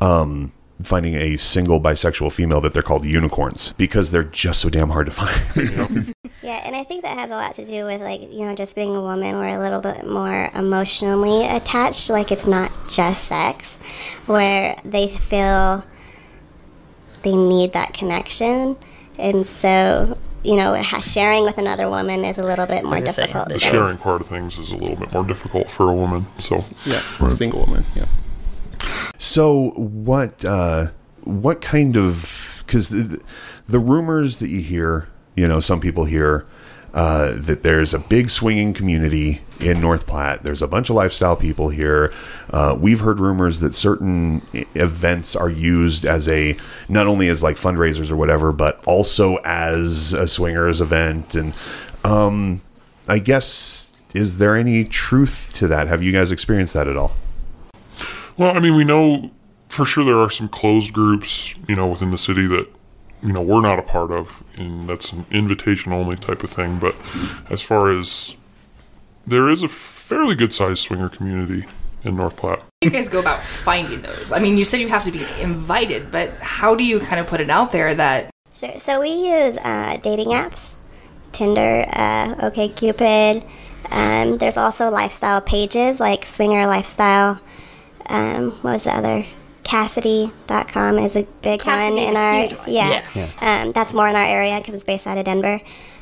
Um, 0.00 0.52
finding 0.84 1.14
a 1.14 1.36
single 1.36 1.80
bisexual 1.80 2.32
female 2.32 2.60
that 2.60 2.72
they're 2.72 2.82
called 2.82 3.04
unicorns 3.04 3.72
because 3.76 4.10
they're 4.10 4.24
just 4.24 4.60
so 4.60 4.68
damn 4.68 4.90
hard 4.90 5.06
to 5.06 5.12
find. 5.12 6.14
yeah, 6.42 6.62
and 6.64 6.74
I 6.76 6.84
think 6.84 7.02
that 7.02 7.16
has 7.16 7.30
a 7.30 7.34
lot 7.34 7.54
to 7.54 7.64
do 7.64 7.84
with 7.84 8.00
like 8.00 8.20
you 8.32 8.44
know 8.46 8.54
just 8.54 8.74
being 8.74 8.94
a 8.94 9.00
woman. 9.00 9.36
We're 9.36 9.56
a 9.56 9.58
little 9.58 9.80
bit 9.80 10.06
more 10.06 10.50
emotionally 10.54 11.46
attached. 11.46 12.10
Like 12.10 12.32
it's 12.32 12.46
not 12.46 12.70
just 12.88 13.24
sex, 13.24 13.78
where 14.26 14.76
they 14.84 15.08
feel 15.08 15.84
they 17.22 17.36
need 17.36 17.72
that 17.72 17.94
connection, 17.94 18.76
and 19.18 19.46
so 19.46 20.18
you 20.42 20.56
know 20.56 20.80
sharing 21.00 21.44
with 21.44 21.58
another 21.58 21.88
woman 21.88 22.24
is 22.24 22.38
a 22.38 22.44
little 22.44 22.66
bit 22.66 22.84
more 22.84 23.00
was 23.00 23.14
say, 23.14 23.22
difficult. 23.22 23.48
The 23.48 23.60
so- 23.60 23.70
sharing 23.70 23.98
part 23.98 24.20
of 24.20 24.26
things 24.26 24.58
is 24.58 24.72
a 24.72 24.76
little 24.76 24.96
bit 24.96 25.12
more 25.12 25.24
difficult 25.24 25.68
for 25.68 25.88
a 25.88 25.94
woman. 25.94 26.26
So 26.38 26.58
Yeah, 26.84 27.02
a 27.20 27.30
single 27.30 27.60
woman. 27.60 27.84
Yeah. 27.94 28.06
So 29.22 29.70
what 29.76 30.44
uh, 30.44 30.88
what 31.22 31.60
kind 31.60 31.96
of 31.96 32.64
because 32.66 32.88
the, 32.88 33.22
the 33.68 33.78
rumors 33.78 34.40
that 34.40 34.48
you 34.48 34.60
hear, 34.60 35.08
you 35.36 35.46
know, 35.46 35.60
some 35.60 35.80
people 35.80 36.06
hear 36.06 36.44
uh, 36.92 37.36
that 37.36 37.62
there's 37.62 37.94
a 37.94 38.00
big 38.00 38.30
swinging 38.30 38.74
community 38.74 39.42
in 39.60 39.80
North 39.80 40.08
Platte. 40.08 40.42
There's 40.42 40.60
a 40.60 40.66
bunch 40.66 40.90
of 40.90 40.96
lifestyle 40.96 41.36
people 41.36 41.68
here. 41.68 42.12
Uh, 42.50 42.76
we've 42.76 42.98
heard 42.98 43.20
rumors 43.20 43.60
that 43.60 43.76
certain 43.76 44.42
events 44.74 45.36
are 45.36 45.48
used 45.48 46.04
as 46.04 46.28
a 46.28 46.56
not 46.88 47.06
only 47.06 47.28
as 47.28 47.44
like 47.44 47.58
fundraisers 47.58 48.10
or 48.10 48.16
whatever, 48.16 48.50
but 48.50 48.84
also 48.86 49.36
as 49.44 50.12
a 50.12 50.26
swingers 50.26 50.80
event. 50.80 51.36
And 51.36 51.54
um, 52.02 52.60
I 53.06 53.20
guess 53.20 53.96
is 54.16 54.38
there 54.38 54.56
any 54.56 54.84
truth 54.84 55.52
to 55.54 55.68
that? 55.68 55.86
Have 55.86 56.02
you 56.02 56.10
guys 56.10 56.32
experienced 56.32 56.74
that 56.74 56.88
at 56.88 56.96
all? 56.96 57.12
Well, 58.36 58.56
I 58.56 58.60
mean, 58.60 58.76
we 58.76 58.84
know 58.84 59.30
for 59.68 59.84
sure 59.84 60.04
there 60.04 60.18
are 60.18 60.30
some 60.30 60.48
closed 60.48 60.92
groups, 60.92 61.54
you 61.68 61.74
know, 61.74 61.86
within 61.86 62.10
the 62.10 62.18
city 62.18 62.46
that, 62.46 62.68
you 63.22 63.32
know, 63.32 63.40
we're 63.40 63.62
not 63.62 63.78
a 63.78 63.82
part 63.82 64.10
of, 64.10 64.42
and 64.56 64.88
that's 64.88 65.12
an 65.12 65.26
invitation 65.30 65.92
only 65.92 66.16
type 66.16 66.42
of 66.42 66.50
thing. 66.50 66.78
But 66.78 66.96
as 67.50 67.62
far 67.62 67.90
as 67.90 68.36
there 69.26 69.48
is 69.48 69.62
a 69.62 69.68
fairly 69.68 70.34
good 70.34 70.52
sized 70.52 70.80
swinger 70.80 71.08
community 71.08 71.66
in 72.04 72.16
North 72.16 72.36
Platte. 72.36 72.58
How 72.58 72.64
do 72.80 72.88
you 72.88 72.90
guys 72.90 73.08
go 73.08 73.20
about 73.20 73.44
finding 73.44 74.02
those? 74.02 74.32
I 74.32 74.40
mean, 74.40 74.58
you 74.58 74.64
said 74.64 74.80
you 74.80 74.88
have 74.88 75.04
to 75.04 75.12
be 75.12 75.24
invited, 75.40 76.10
but 76.10 76.30
how 76.40 76.74
do 76.74 76.82
you 76.84 76.98
kind 76.98 77.20
of 77.20 77.26
put 77.26 77.40
it 77.40 77.50
out 77.50 77.70
there 77.72 77.94
that 77.94 78.32
Sure. 78.54 78.76
So 78.76 79.00
we 79.00 79.10
use 79.10 79.56
uh, 79.58 79.98
dating 80.02 80.28
apps, 80.28 80.74
Tinder, 81.32 81.86
uh, 81.88 82.34
OkCupid. 82.34 83.46
Um, 83.90 84.38
there's 84.38 84.56
also 84.56 84.90
lifestyle 84.90 85.40
pages 85.40 86.00
like 86.00 86.26
Swinger 86.26 86.66
Lifestyle. 86.66 87.40
Um, 88.06 88.52
what 88.62 88.72
was 88.72 88.84
the 88.84 88.94
other? 88.94 89.24
Kasidie.com 89.64 90.98
is 90.98 91.16
a 91.16 91.22
big 91.42 91.60
Kasidie 91.60 91.90
one 91.90 91.98
in 91.98 92.16
a 92.16 92.18
our 92.18 92.40
huge 92.40 92.54
one. 92.54 92.72
yeah. 92.72 93.30
Um, 93.40 93.72
that's 93.72 93.94
more 93.94 94.08
in 94.08 94.16
our 94.16 94.24
area 94.24 94.58
because 94.58 94.74
it's 94.74 94.84
based 94.84 95.06
out 95.06 95.18
of 95.18 95.24
Denver. 95.24 95.60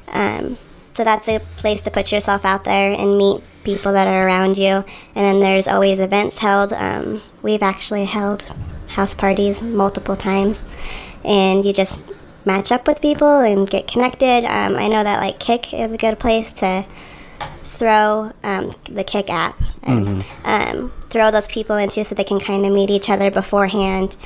Um, 0.09 0.57
so 0.93 1.05
that's 1.05 1.29
a 1.29 1.41
place 1.57 1.81
to 1.83 1.91
put 1.91 2.11
yourself 2.11 2.45
out 2.45 2.65
there 2.65 2.93
and 2.93 3.17
meet 3.17 3.43
people 3.65 3.93
that 3.93 4.07
are 4.09 4.27
around 4.27 4.59
you. 4.59 4.85
And 5.15 5.15
then 5.15 5.41
there's 5.41 5.69
always 5.69 5.99
events 6.01 6.39
held. 6.39 6.73
Um, 6.73 7.23
we've 7.43 7.63
actually 7.63 8.07
held 8.07 8.51
house 8.89 9.15
parties 9.15 9.63
multiple 9.63 10.17
times, 10.17 10.65
and 11.25 11.65
you 11.65 11.73
just 11.73 12.03
match 12.45 12.73
up 12.73 12.87
with 12.89 13.01
people 13.01 13.41
and 13.41 13.69
get 13.69 13.87
connected. 13.87 14.45
Um, 14.45 14.77
I 14.77 14.89
know 14.89 15.05
that 15.05 15.21
like 15.21 15.39
Kik 15.39 15.73
is 15.73 15.93
a 15.93 15.97
good 15.99 16.19
place 16.19 16.53
to 16.55 16.85
throw 17.81 18.31
um, 18.45 18.73
the 18.85 19.03
Kik 19.03 19.31
app 19.31 19.59
and 19.83 20.23
um, 20.45 20.93
throw 21.09 21.31
those 21.31 21.49
people 21.49 21.77
into 21.77 22.05
so 22.05 22.15
they 22.15 22.25
can 22.25 22.39
kind 22.39 22.67
of 22.67 22.73
meet 22.73 22.91
each 22.91 23.09
other 23.09 23.31
beforehand, 23.31 24.17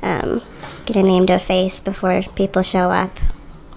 um, 0.00 0.40
get 0.86 0.96
a 0.96 1.02
name 1.02 1.26
to 1.26 1.34
a 1.34 1.38
face 1.38 1.78
before 1.78 2.22
people 2.34 2.62
show 2.62 2.90
up, 2.90 3.10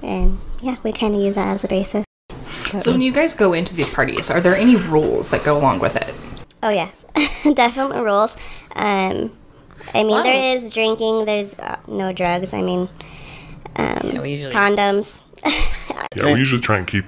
and 0.02 0.40
yeah, 0.62 0.78
we 0.84 0.94
kind 0.94 1.14
of 1.14 1.22
use 1.22 1.36
that 1.36 1.48
as 1.54 1.64
a 1.66 1.68
basis. 1.68 2.06
So 2.80 2.92
when 2.94 3.02
you 3.02 3.12
guys 3.12 3.34
go 3.34 3.52
into 3.54 3.76
these 3.76 3.94
parties, 3.94 4.32
are 4.32 4.40
there 4.42 4.56
any 4.56 4.78
rules 4.78 5.30
that 5.30 5.44
go 5.44 5.58
along 5.58 5.80
with 5.80 5.96
it? 5.98 6.14
Oh 6.64 6.70
yeah, 6.70 6.90
definitely 7.54 8.00
rules. 8.02 8.38
Um, 8.74 9.32
I 9.94 10.04
mean, 10.04 10.18
Wow. 10.18 10.24
there 10.24 10.56
is 10.56 10.74
drinking. 10.74 11.26
There's 11.26 11.60
uh, 11.60 11.78
no 11.88 12.12
drugs. 12.14 12.54
I 12.54 12.62
mean, 12.62 12.88
um, 13.76 14.18
we 14.22 14.32
usually- 14.32 14.54
condoms. 14.54 15.24
Yeah, 16.16 16.32
we 16.34 16.40
usually 16.40 16.62
try 16.62 16.78
and 16.78 16.88
keep 16.88 17.06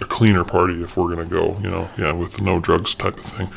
a 0.00 0.04
cleaner 0.04 0.44
party 0.44 0.82
if 0.82 0.96
we're 0.96 1.08
gonna 1.14 1.26
go. 1.28 1.58
You 1.62 1.70
know, 1.70 1.88
yeah, 1.98 2.12
with 2.12 2.40
no 2.40 2.60
drugs 2.60 2.94
type 2.94 3.16
of 3.16 3.24
thing. 3.24 3.48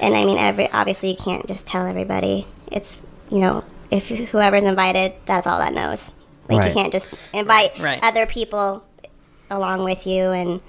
and 0.00 0.14
I 0.14 0.24
mean, 0.24 0.38
every 0.38 0.70
obviously 0.72 1.10
you 1.10 1.16
can't 1.16 1.46
just 1.46 1.66
tell 1.66 1.86
everybody. 1.86 2.46
It's 2.70 2.98
you 3.30 3.38
know, 3.38 3.64
if 3.90 4.08
whoever's 4.08 4.62
invited, 4.64 5.14
that's 5.24 5.46
all 5.46 5.58
that 5.58 5.72
knows. 5.72 6.12
Like 6.48 6.58
Right. 6.60 6.68
you 6.68 6.74
can't 6.74 6.92
just 6.92 7.12
invite 7.32 7.78
Right. 7.78 7.98
other 8.02 8.26
people 8.26 8.84
along 9.50 9.84
with 9.84 10.06
you, 10.06 10.30
and 10.30 10.60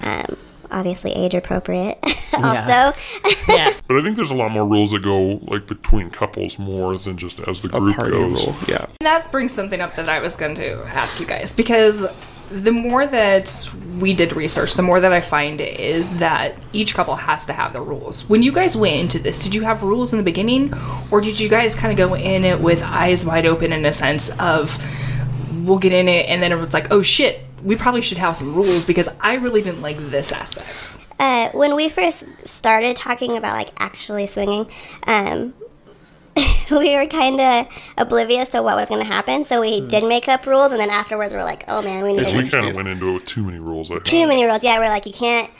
um, 0.00 0.36
obviously 0.70 1.12
age 1.12 1.34
appropriate. 1.34 1.98
also, 2.32 2.96
Yeah. 3.48 3.72
But 3.88 3.96
I 3.98 4.02
think 4.02 4.16
there's 4.16 4.30
a 4.30 4.34
lot 4.34 4.50
more 4.50 4.66
rules 4.66 4.90
that 4.92 5.02
go 5.02 5.40
like 5.46 5.66
between 5.66 6.10
couples 6.10 6.58
more 6.58 6.96
than 6.98 7.16
just 7.16 7.40
as 7.40 7.62
the 7.62 7.68
group 7.68 7.96
goes. 7.96 8.46
rule. 8.46 8.56
Yeah. 8.68 8.86
That 9.00 9.30
brings 9.32 9.52
something 9.52 9.80
up 9.80 9.96
that 9.96 10.08
I 10.08 10.18
was 10.20 10.36
going 10.36 10.54
to 10.56 10.82
ask 10.86 11.18
you 11.20 11.26
guys 11.26 11.52
because 11.52 12.06
the 12.50 12.72
more 12.72 13.06
that 13.06 13.68
we 13.98 14.14
did 14.14 14.34
research, 14.34 14.74
the 14.74 14.82
more 14.82 15.00
that 15.00 15.12
I 15.12 15.20
find 15.20 15.60
is 15.60 16.18
that 16.18 16.54
each 16.72 16.94
couple 16.94 17.16
has 17.16 17.46
to 17.46 17.52
have 17.52 17.72
their 17.72 17.82
rules. 17.82 18.28
When 18.28 18.42
you 18.42 18.52
guys 18.52 18.76
went 18.76 18.96
into 19.00 19.18
this, 19.18 19.38
did 19.38 19.54
you 19.54 19.62
have 19.62 19.82
rules 19.82 20.12
in 20.12 20.18
the 20.18 20.24
beginning, 20.24 20.72
or 21.10 21.20
did 21.20 21.38
you 21.40 21.48
guys 21.48 21.74
kind 21.74 21.90
of 21.92 21.98
go 21.98 22.14
in 22.14 22.44
it 22.44 22.60
with 22.60 22.82
eyes 22.82 23.26
wide 23.26 23.44
open 23.46 23.72
in 23.72 23.84
a 23.84 23.92
sense 23.92 24.30
of 24.38 24.78
we'll 25.66 25.78
get 25.78 25.92
in 25.92 26.08
it 26.08 26.26
and 26.28 26.42
then 26.42 26.52
it 26.52 26.56
was 26.56 26.72
like, 26.72 26.90
oh 26.90 27.02
shit, 27.02 27.40
we 27.62 27.76
probably 27.76 28.00
should 28.02 28.18
have 28.18 28.36
some 28.36 28.54
rules 28.54 28.84
because 28.84 29.08
I 29.20 29.34
really 29.34 29.62
didn't 29.62 29.82
like 29.82 29.98
this 30.10 30.32
aspect. 30.32 30.96
uh, 31.18 31.50
when 31.50 31.74
we 31.74 31.88
first 31.88 32.24
started 32.46 32.96
talking 32.96 33.36
about 33.36 33.54
like 33.54 33.70
actually 33.78 34.26
swinging, 34.26 34.70
um, 35.06 35.54
we 36.70 36.96
were 36.96 37.06
kind 37.06 37.40
of 37.40 37.68
oblivious 37.96 38.48
to 38.50 38.62
what 38.62 38.76
was 38.76 38.88
going 38.88 39.00
to 39.00 39.06
happen. 39.06 39.44
So 39.44 39.60
we 39.60 39.80
did 39.86 40.04
make 40.04 40.28
up 40.28 40.46
rules, 40.46 40.72
and 40.72 40.80
then 40.80 40.90
afterwards 40.90 41.32
we're 41.32 41.44
like, 41.44 41.64
oh 41.68 41.82
man, 41.82 42.02
we 42.04 42.12
need 42.12 42.26
We 42.36 42.48
kind 42.48 42.68
of 42.68 42.76
went 42.76 42.88
into 42.88 43.08
it 43.10 43.12
with 43.14 43.26
too 43.26 43.44
many 43.44 43.58
rules. 43.58 43.90
I 43.90 43.94
too 43.96 44.00
think. 44.04 44.28
many 44.28 44.44
rules. 44.44 44.62
Yeah, 44.64 44.78
we're 44.78 44.88
like, 44.88 45.06
you 45.06 45.12
can't. 45.12 45.50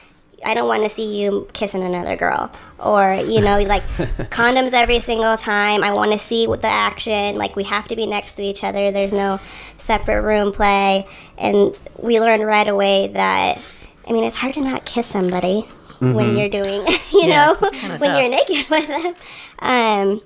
I 0.45 0.55
don't 0.55 0.69
want 0.69 0.85
to 0.85 0.89
see 0.89 1.21
you 1.21 1.49
kissing 1.53 1.83
another 1.83 2.15
girl, 2.17 2.53
or 2.79 3.15
you 3.15 3.41
know, 3.41 3.59
like 3.61 3.83
condoms 4.31 4.73
every 4.73 5.01
single 5.01 5.37
time. 5.37 5.83
I 5.83 5.93
want 5.93 6.13
to 6.13 6.19
see 6.19 6.47
what 6.47 6.61
the 6.63 6.69
action. 6.69 7.37
Like 7.37 7.57
we 7.57 7.65
have 7.65 7.89
to 7.89 7.97
be 7.97 8.07
next 8.07 8.37
to 8.37 8.43
each 8.43 8.63
other. 8.63 8.93
There's 8.93 9.13
no 9.13 9.41
separate 9.79 10.23
room 10.23 10.53
play, 10.53 11.07
and 11.37 11.75
we 11.99 12.21
learned 12.21 12.45
right 12.45 12.69
away 12.69 13.09
that. 13.09 13.59
I 14.07 14.13
mean, 14.13 14.25
it's 14.25 14.37
hard 14.37 14.55
to 14.55 14.61
not 14.61 14.85
kiss 14.87 15.07
somebody 15.07 15.65
when 16.01 16.37
you're 16.37 16.49
doing, 16.49 16.87
you 17.13 17.25
Yeah, 17.27 17.47
know, 17.53 17.57
it's 17.61 17.71
kinda 17.77 17.99
when 17.99 18.17
you're 18.17 18.31
naked 18.31 18.71
with 18.71 18.87
them. 18.87 19.15
Um, 19.59 20.23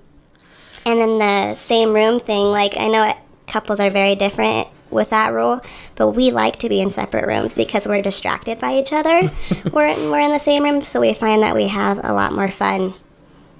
and 0.86 1.00
then 1.00 1.18
the 1.18 1.54
same 1.54 1.92
room 1.94 2.18
thing, 2.20 2.46
like 2.46 2.74
I 2.78 2.88
know 2.88 3.12
couples 3.46 3.80
are 3.80 3.90
very 3.90 4.14
different 4.14 4.68
with 4.90 5.10
that 5.10 5.32
rule, 5.32 5.60
but 5.94 6.10
we 6.10 6.30
like 6.30 6.58
to 6.58 6.68
be 6.68 6.80
in 6.80 6.90
separate 6.90 7.26
rooms 7.26 7.54
because 7.54 7.86
we're 7.88 8.02
distracted 8.02 8.58
by 8.58 8.74
each 8.74 8.92
other. 8.92 9.30
we're 9.72 9.94
we're 10.10 10.20
in 10.20 10.32
the 10.32 10.38
same 10.38 10.64
room, 10.64 10.82
so 10.82 11.00
we 11.00 11.14
find 11.14 11.42
that 11.42 11.54
we 11.54 11.68
have 11.68 11.98
a 12.04 12.12
lot 12.12 12.32
more 12.32 12.50
fun 12.50 12.94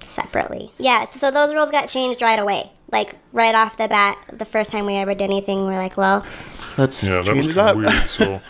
separately. 0.01 0.71
Yeah, 0.79 1.09
so 1.11 1.31
those 1.31 1.55
rules 1.55 1.71
got 1.71 1.89
changed 1.89 2.21
right 2.23 2.39
away. 2.39 2.71
Like 2.91 3.17
right 3.33 3.55
off 3.55 3.79
the 3.79 3.89
bat, 3.89 4.19
the 4.31 4.45
first 4.45 4.71
time 4.71 4.85
we 4.85 4.97
ever 4.97 5.15
did 5.15 5.25
anything, 5.25 5.65
we're 5.65 5.77
like, 5.79 5.97
well, 5.97 6.25
Let's 6.77 7.03
Yeah, 7.03 7.23
that 7.23 7.27
change 7.27 7.47
was 7.47 7.57
it 7.57 7.59
up. 7.59 7.77
weird. 7.77 7.93
So 8.09 8.43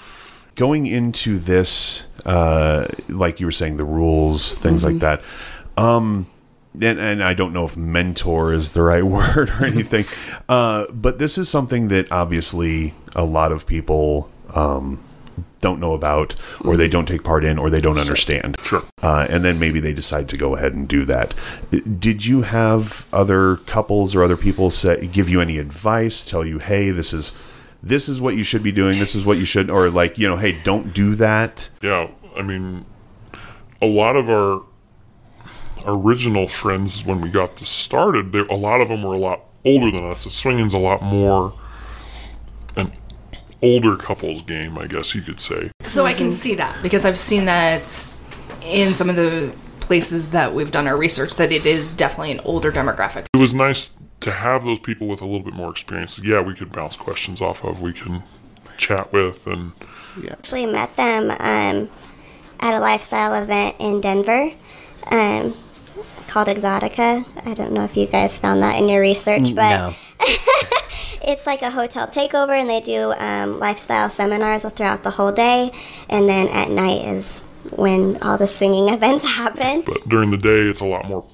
going 0.56 0.86
into 0.86 1.38
this, 1.38 2.02
uh, 2.26 2.88
like 3.08 3.38
you 3.38 3.46
were 3.46 3.52
saying, 3.52 3.76
the 3.76 3.84
rules, 3.84 4.58
things 4.58 4.82
like 4.84 4.98
that. 4.98 5.22
Um, 5.76 6.26
and, 6.74 6.98
and 6.98 7.22
I 7.22 7.34
don't 7.34 7.52
know 7.52 7.64
if 7.64 7.76
mentor 7.76 8.52
is 8.52 8.72
the 8.72 8.82
right 8.82 9.04
word 9.16 9.50
or 9.50 9.64
anything, 9.64 10.04
uh, 10.48 10.86
but 10.92 11.18
this 11.18 11.38
is 11.38 11.48
something 11.48 11.88
that 11.88 12.10
obviously 12.10 12.94
a 13.14 13.24
lot 13.24 13.52
of 13.52 13.66
people 13.66 14.30
um, 14.54 15.02
don't 15.60 15.80
know 15.80 15.94
about, 15.94 16.34
or 16.64 16.76
they 16.76 16.88
don't 16.88 17.06
take 17.06 17.24
part 17.24 17.44
in, 17.44 17.58
or 17.58 17.70
they 17.70 17.80
don't 17.80 17.98
understand. 17.98 18.56
Sure. 18.64 18.84
Uh, 19.02 19.26
and 19.30 19.44
then 19.44 19.58
maybe 19.58 19.80
they 19.80 19.94
decide 19.94 20.28
to 20.28 20.36
go 20.36 20.56
ahead 20.56 20.74
and 20.74 20.88
do 20.88 21.04
that. 21.04 21.34
Did 21.98 22.26
you 22.26 22.42
have 22.42 23.06
other 23.12 23.56
couples 23.56 24.14
or 24.14 24.22
other 24.22 24.36
people 24.36 24.70
say, 24.70 25.06
give 25.06 25.28
you 25.28 25.40
any 25.40 25.58
advice, 25.58 26.24
tell 26.24 26.44
you, 26.44 26.58
hey, 26.58 26.90
this 26.90 27.12
is 27.12 27.32
this 27.84 28.08
is 28.08 28.20
what 28.20 28.36
you 28.36 28.44
should 28.44 28.62
be 28.62 28.70
doing, 28.70 29.00
this 29.00 29.14
is 29.14 29.24
what 29.24 29.38
you 29.38 29.44
should, 29.44 29.70
or 29.70 29.90
like 29.90 30.18
you 30.18 30.28
know, 30.28 30.36
hey, 30.36 30.52
don't 30.62 30.92
do 30.94 31.14
that. 31.16 31.68
yeah, 31.80 32.08
I 32.36 32.42
mean, 32.42 32.84
a 33.80 33.86
lot 33.86 34.16
of 34.16 34.28
our 34.30 34.62
original 35.86 36.48
friends 36.48 37.04
when 37.04 37.20
we 37.20 37.30
got 37.30 37.56
this 37.56 37.68
started, 37.68 38.32
they, 38.32 38.40
a 38.40 38.54
lot 38.54 38.80
of 38.80 38.88
them 38.88 39.02
were 39.02 39.14
a 39.14 39.18
lot 39.18 39.40
older 39.64 39.90
than 39.90 40.04
us. 40.04 40.24
The 40.24 40.30
swinging's 40.30 40.74
a 40.74 40.78
lot 40.78 41.02
more 41.02 41.54
an 42.76 42.90
older 43.62 43.96
couples 43.96 44.42
game, 44.42 44.78
I 44.78 44.86
guess 44.86 45.14
you 45.14 45.22
could 45.22 45.40
say. 45.40 45.70
So 45.84 46.06
I 46.06 46.14
can 46.14 46.30
see 46.30 46.54
that 46.56 46.82
because 46.82 47.04
I've 47.04 47.18
seen 47.18 47.44
that 47.46 47.82
in 48.62 48.92
some 48.92 49.10
of 49.10 49.16
the 49.16 49.52
places 49.80 50.30
that 50.30 50.54
we've 50.54 50.70
done 50.70 50.86
our 50.86 50.96
research 50.96 51.34
that 51.36 51.52
it 51.52 51.66
is 51.66 51.92
definitely 51.92 52.32
an 52.32 52.40
older 52.40 52.72
demographic. 52.72 53.26
It 53.34 53.38
was 53.38 53.54
nice 53.54 53.90
to 54.20 54.30
have 54.30 54.64
those 54.64 54.78
people 54.78 55.08
with 55.08 55.20
a 55.20 55.26
little 55.26 55.44
bit 55.44 55.54
more 55.54 55.70
experience. 55.70 56.18
Yeah, 56.18 56.40
we 56.40 56.54
could 56.54 56.72
bounce 56.72 56.96
questions 56.96 57.40
off 57.40 57.64
of. 57.64 57.80
We 57.80 57.92
can 57.92 58.22
chat 58.78 59.12
with 59.12 59.46
and 59.46 59.72
yeah. 60.20 60.32
actually 60.32 60.66
met 60.66 60.96
them 60.96 61.30
um, 61.30 61.90
at 62.60 62.74
a 62.74 62.80
lifestyle 62.80 63.34
event 63.34 63.76
in 63.78 64.00
Denver 64.00 64.52
um, 65.10 65.54
called 66.28 66.48
Exotica. 66.48 67.24
I 67.44 67.54
don't 67.54 67.72
know 67.72 67.84
if 67.84 67.96
you 67.96 68.06
guys 68.06 68.38
found 68.38 68.62
that 68.62 68.80
in 68.80 68.88
your 68.88 69.00
research, 69.00 69.54
but 69.54 69.76
no. 69.76 69.94
it's 71.22 71.46
like 71.46 71.62
a 71.62 71.70
hotel 71.70 72.06
takeover, 72.06 72.58
and 72.58 72.68
they 72.68 72.80
do 72.80 73.12
um, 73.12 73.58
lifestyle 73.58 74.08
seminars 74.08 74.64
throughout 74.70 75.02
the 75.02 75.10
whole 75.10 75.32
day, 75.32 75.72
and 76.08 76.28
then 76.28 76.48
at 76.48 76.70
night 76.70 77.06
is 77.06 77.44
when 77.70 78.20
all 78.22 78.38
the 78.38 78.46
swinging 78.46 78.88
events 78.94 79.24
happen. 79.24 79.82
but 79.82 80.08
during 80.08 80.30
the 80.30 80.36
day 80.36 80.68
it's 80.68 80.80
a 80.80 80.86
lot 80.86 81.06
more 81.06 81.24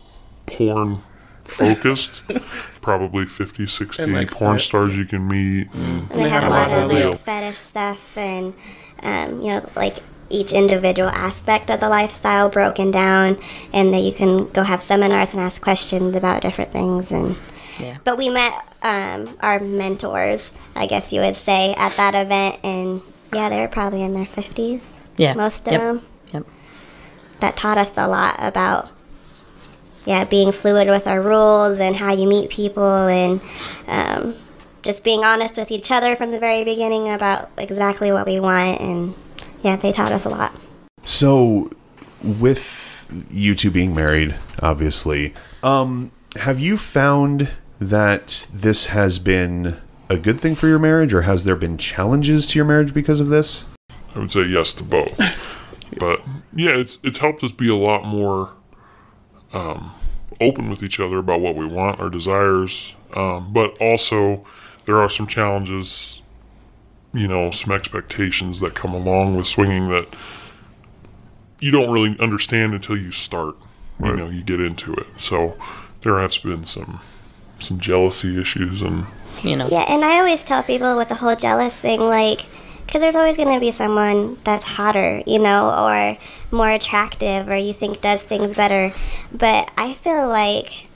porn 0.47 1.03
focused. 1.45 2.23
Probably 2.81 3.27
50, 3.27 3.67
60 3.67 4.07
like, 4.07 4.31
porn 4.31 4.57
fe- 4.57 4.62
stars 4.62 4.97
you 4.97 5.05
can 5.05 5.27
meet. 5.29 5.69
And 5.75 6.09
they 6.11 6.29
have 6.29 6.45
a 6.45 6.49
lot 6.49 6.71
of 6.71 6.91
like 6.91 7.19
fetish 7.19 7.59
stuff 7.59 8.17
and 8.17 8.55
um, 9.03 9.41
you 9.43 9.49
know 9.49 9.69
like 9.77 9.97
each 10.30 10.52
individual 10.52 11.08
aspect 11.08 11.70
of 11.70 11.80
the 11.80 11.88
lifestyle 11.88 12.49
broken 12.49 12.90
down 12.90 13.38
and 13.73 13.92
that 13.94 14.00
you 14.00 14.12
can 14.12 14.47
go 14.50 14.62
have 14.62 14.82
seminars 14.82 15.32
and 15.35 15.42
ask 15.42 15.62
questions 15.62 16.14
about 16.16 16.42
different 16.42 16.70
things 16.73 17.11
and 17.12 17.37
Yeah. 17.78 17.97
but 18.04 18.18
we 18.18 18.28
met 18.28 18.52
um, 18.82 19.37
our 19.40 19.58
mentors 19.61 20.52
i 20.76 20.87
guess 20.87 21.12
you 21.12 21.20
would 21.20 21.37
say 21.37 21.75
at 21.78 21.92
that 21.92 22.14
event 22.14 22.58
and 22.62 23.00
yeah 23.32 23.49
they 23.49 23.61
were 23.61 23.68
probably 23.68 24.02
in 24.02 24.12
their 24.14 24.26
50s 24.26 25.02
Yeah. 25.16 25.35
most 25.35 25.66
of 25.66 25.73
Yep. 25.73 25.80
them 25.80 26.02
Yep. 26.35 26.47
that 27.40 27.56
taught 27.56 27.78
us 27.78 27.97
a 27.97 28.06
lot 28.08 28.37
about 28.38 28.90
yeah 30.04 30.25
being 30.25 30.52
fluid 30.52 30.88
with 30.88 31.06
our 31.06 31.20
rules 31.20 31.78
and 31.78 31.97
how 31.97 32.12
you 32.12 32.26
meet 32.28 32.50
people 32.50 33.06
and 33.08 33.40
um, 33.87 34.35
just 34.82 35.02
being 35.04 35.25
honest 35.25 35.56
with 35.56 35.70
each 35.70 35.90
other 35.90 36.14
from 36.16 36.30
the 36.30 36.38
very 36.38 36.64
beginning 36.64 37.08
about 37.11 37.50
exactly 37.58 38.11
what 38.12 38.26
we 38.26 38.38
want 38.40 38.80
and 38.80 39.14
yeah 39.62 39.77
they 39.77 39.93
taught 39.93 40.12
us 40.12 40.25
a 40.25 40.29
lot 40.29 40.53
So, 41.05 41.71
with 42.23 43.07
you 43.31 43.55
two 43.55 43.71
being 43.71 43.95
married, 43.95 44.35
obviously, 44.61 45.33
um, 45.62 46.11
have 46.37 46.61
you 46.61 46.77
found 46.77 47.50
that 47.81 48.47
this 48.53 48.87
has 48.87 49.19
been 49.19 49.77
a 50.11 50.17
good 50.19 50.41
thing 50.41 50.55
for 50.55 50.67
your 50.69 50.79
marriage, 50.79 51.15
or 51.15 51.23
has 51.23 51.45
there 51.45 51.57
been 51.57 51.79
challenges 51.79 52.47
to 52.49 52.59
your 52.59 52.67
marriage 52.67 52.93
because 52.93 53.21
of 53.21 53.29
this? 53.29 53.65
I 54.15 54.19
would 54.19 54.33
say 54.33 54.43
yes 54.43 54.73
to 54.75 54.85
both. 54.85 55.17
but 55.99 56.21
yeah, 56.55 56.73
it's 56.73 56.99
it's 57.03 57.19
helped 57.19 57.43
us 57.43 57.53
be 57.53 57.69
a 57.71 57.77
lot 57.77 58.05
more 58.05 58.53
um, 59.53 59.93
open 60.41 60.69
with 60.69 60.83
each 60.83 61.00
other 61.00 61.19
about 61.19 61.41
what 61.41 61.55
we 61.55 61.67
want, 61.67 62.00
our 62.00 62.11
desires. 62.11 62.95
Um, 63.15 63.53
but 63.53 63.77
also, 63.81 64.45
there 64.85 64.99
are 65.00 65.09
some 65.09 65.27
challenges, 65.27 66.21
you 67.12 67.27
know, 67.29 67.50
some 67.50 67.73
expectations 67.73 68.61
that 68.61 68.75
come 68.75 68.95
along 68.95 69.37
with 69.37 69.47
swinging 69.47 69.88
that 69.88 70.15
you 71.61 71.71
don't 71.71 71.91
really 71.91 72.17
understand 72.21 72.75
until 72.75 72.97
you 72.97 73.11
start. 73.12 73.57
You 74.00 74.15
know, 74.15 74.29
you 74.29 74.43
get 74.43 74.61
into 74.61 74.95
it. 74.95 75.07
So 75.17 75.59
there 76.03 76.21
has 76.21 76.38
been 76.38 76.65
some 76.67 77.00
some 77.59 77.79
jealousy 77.81 78.41
issues 78.41 78.83
and 78.83 79.07
You 79.43 79.57
know. 79.57 79.69
yeah 79.69 79.85
and 79.88 80.05
i 80.05 80.19
always 80.19 80.45
tell 80.45 80.62
people 80.62 80.97
with 80.97 81.09
the 81.09 81.17
whole 81.17 81.35
jealous 81.35 81.79
thing 81.79 81.99
like 82.00 82.47
because 82.87 83.00
there's 83.00 83.17
always 83.17 83.37
going 83.37 83.53
to 83.53 83.59
be 83.59 83.73
someone 83.73 84.38
that's 84.45 84.65
hotter 84.65 85.23
you 85.27 85.41
know 85.41 85.69
or 85.71 86.17
more 86.53 86.71
attractive 86.71 87.49
or 87.49 87.57
you 87.57 87.73
think 87.73 88.00
does 88.00 88.23
things 88.23 88.55
better 88.55 88.95
but 89.33 89.71
i 89.77 89.93
feel 89.93 90.29
like 90.29 90.88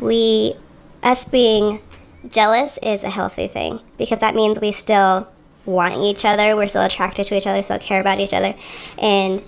we 0.00 0.54
us 1.02 1.24
being 1.26 1.80
jealous 2.30 2.78
is 2.82 3.04
a 3.04 3.10
healthy 3.10 3.48
thing 3.48 3.80
because 3.98 4.20
that 4.20 4.34
means 4.34 4.60
we 4.60 4.72
still 4.72 5.28
want 5.64 5.94
each 5.94 6.24
other. 6.24 6.54
We're 6.56 6.68
still 6.68 6.82
attracted 6.84 7.24
to 7.26 7.36
each 7.36 7.46
other, 7.46 7.62
still 7.62 7.78
care 7.78 8.00
about 8.00 8.20
each 8.20 8.32
other. 8.32 8.54
And 8.98 9.42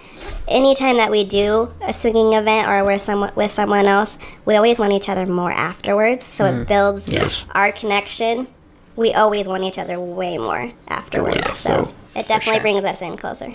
anytime 0.49 0.97
that 0.97 1.11
we 1.11 1.25
do 1.25 1.69
a 1.81 1.93
swinging 1.93 2.33
event 2.33 2.69
or 2.69 2.85
we're 2.85 2.99
somewhat 2.99 3.37
with 3.37 3.53
someone 3.53 3.87
else, 3.87 4.19
we 4.45 4.57
always 4.57 4.79
want 4.79 4.93
each 4.93 5.09
other 5.09 5.27
more 5.27 5.53
afterwards. 5.53 6.25
So 6.25 6.45
it 6.47 6.67
builds 6.69 7.09
Yes. 7.09 7.45
our 7.55 7.71
connection. 7.73 8.49
We 8.97 9.13
always 9.15 9.47
want 9.47 9.63
each 9.63 9.79
other 9.79 10.01
way 10.01 10.39
more 10.39 10.73
afterwards. 10.89 11.37
Yeah, 11.37 11.47
so, 11.49 11.85
so, 11.85 11.93
it 12.17 12.27
definitely 12.27 12.55
sure. 12.55 12.61
brings 12.63 12.85
us 12.85 13.01
in 13.01 13.17
closer. 13.17 13.55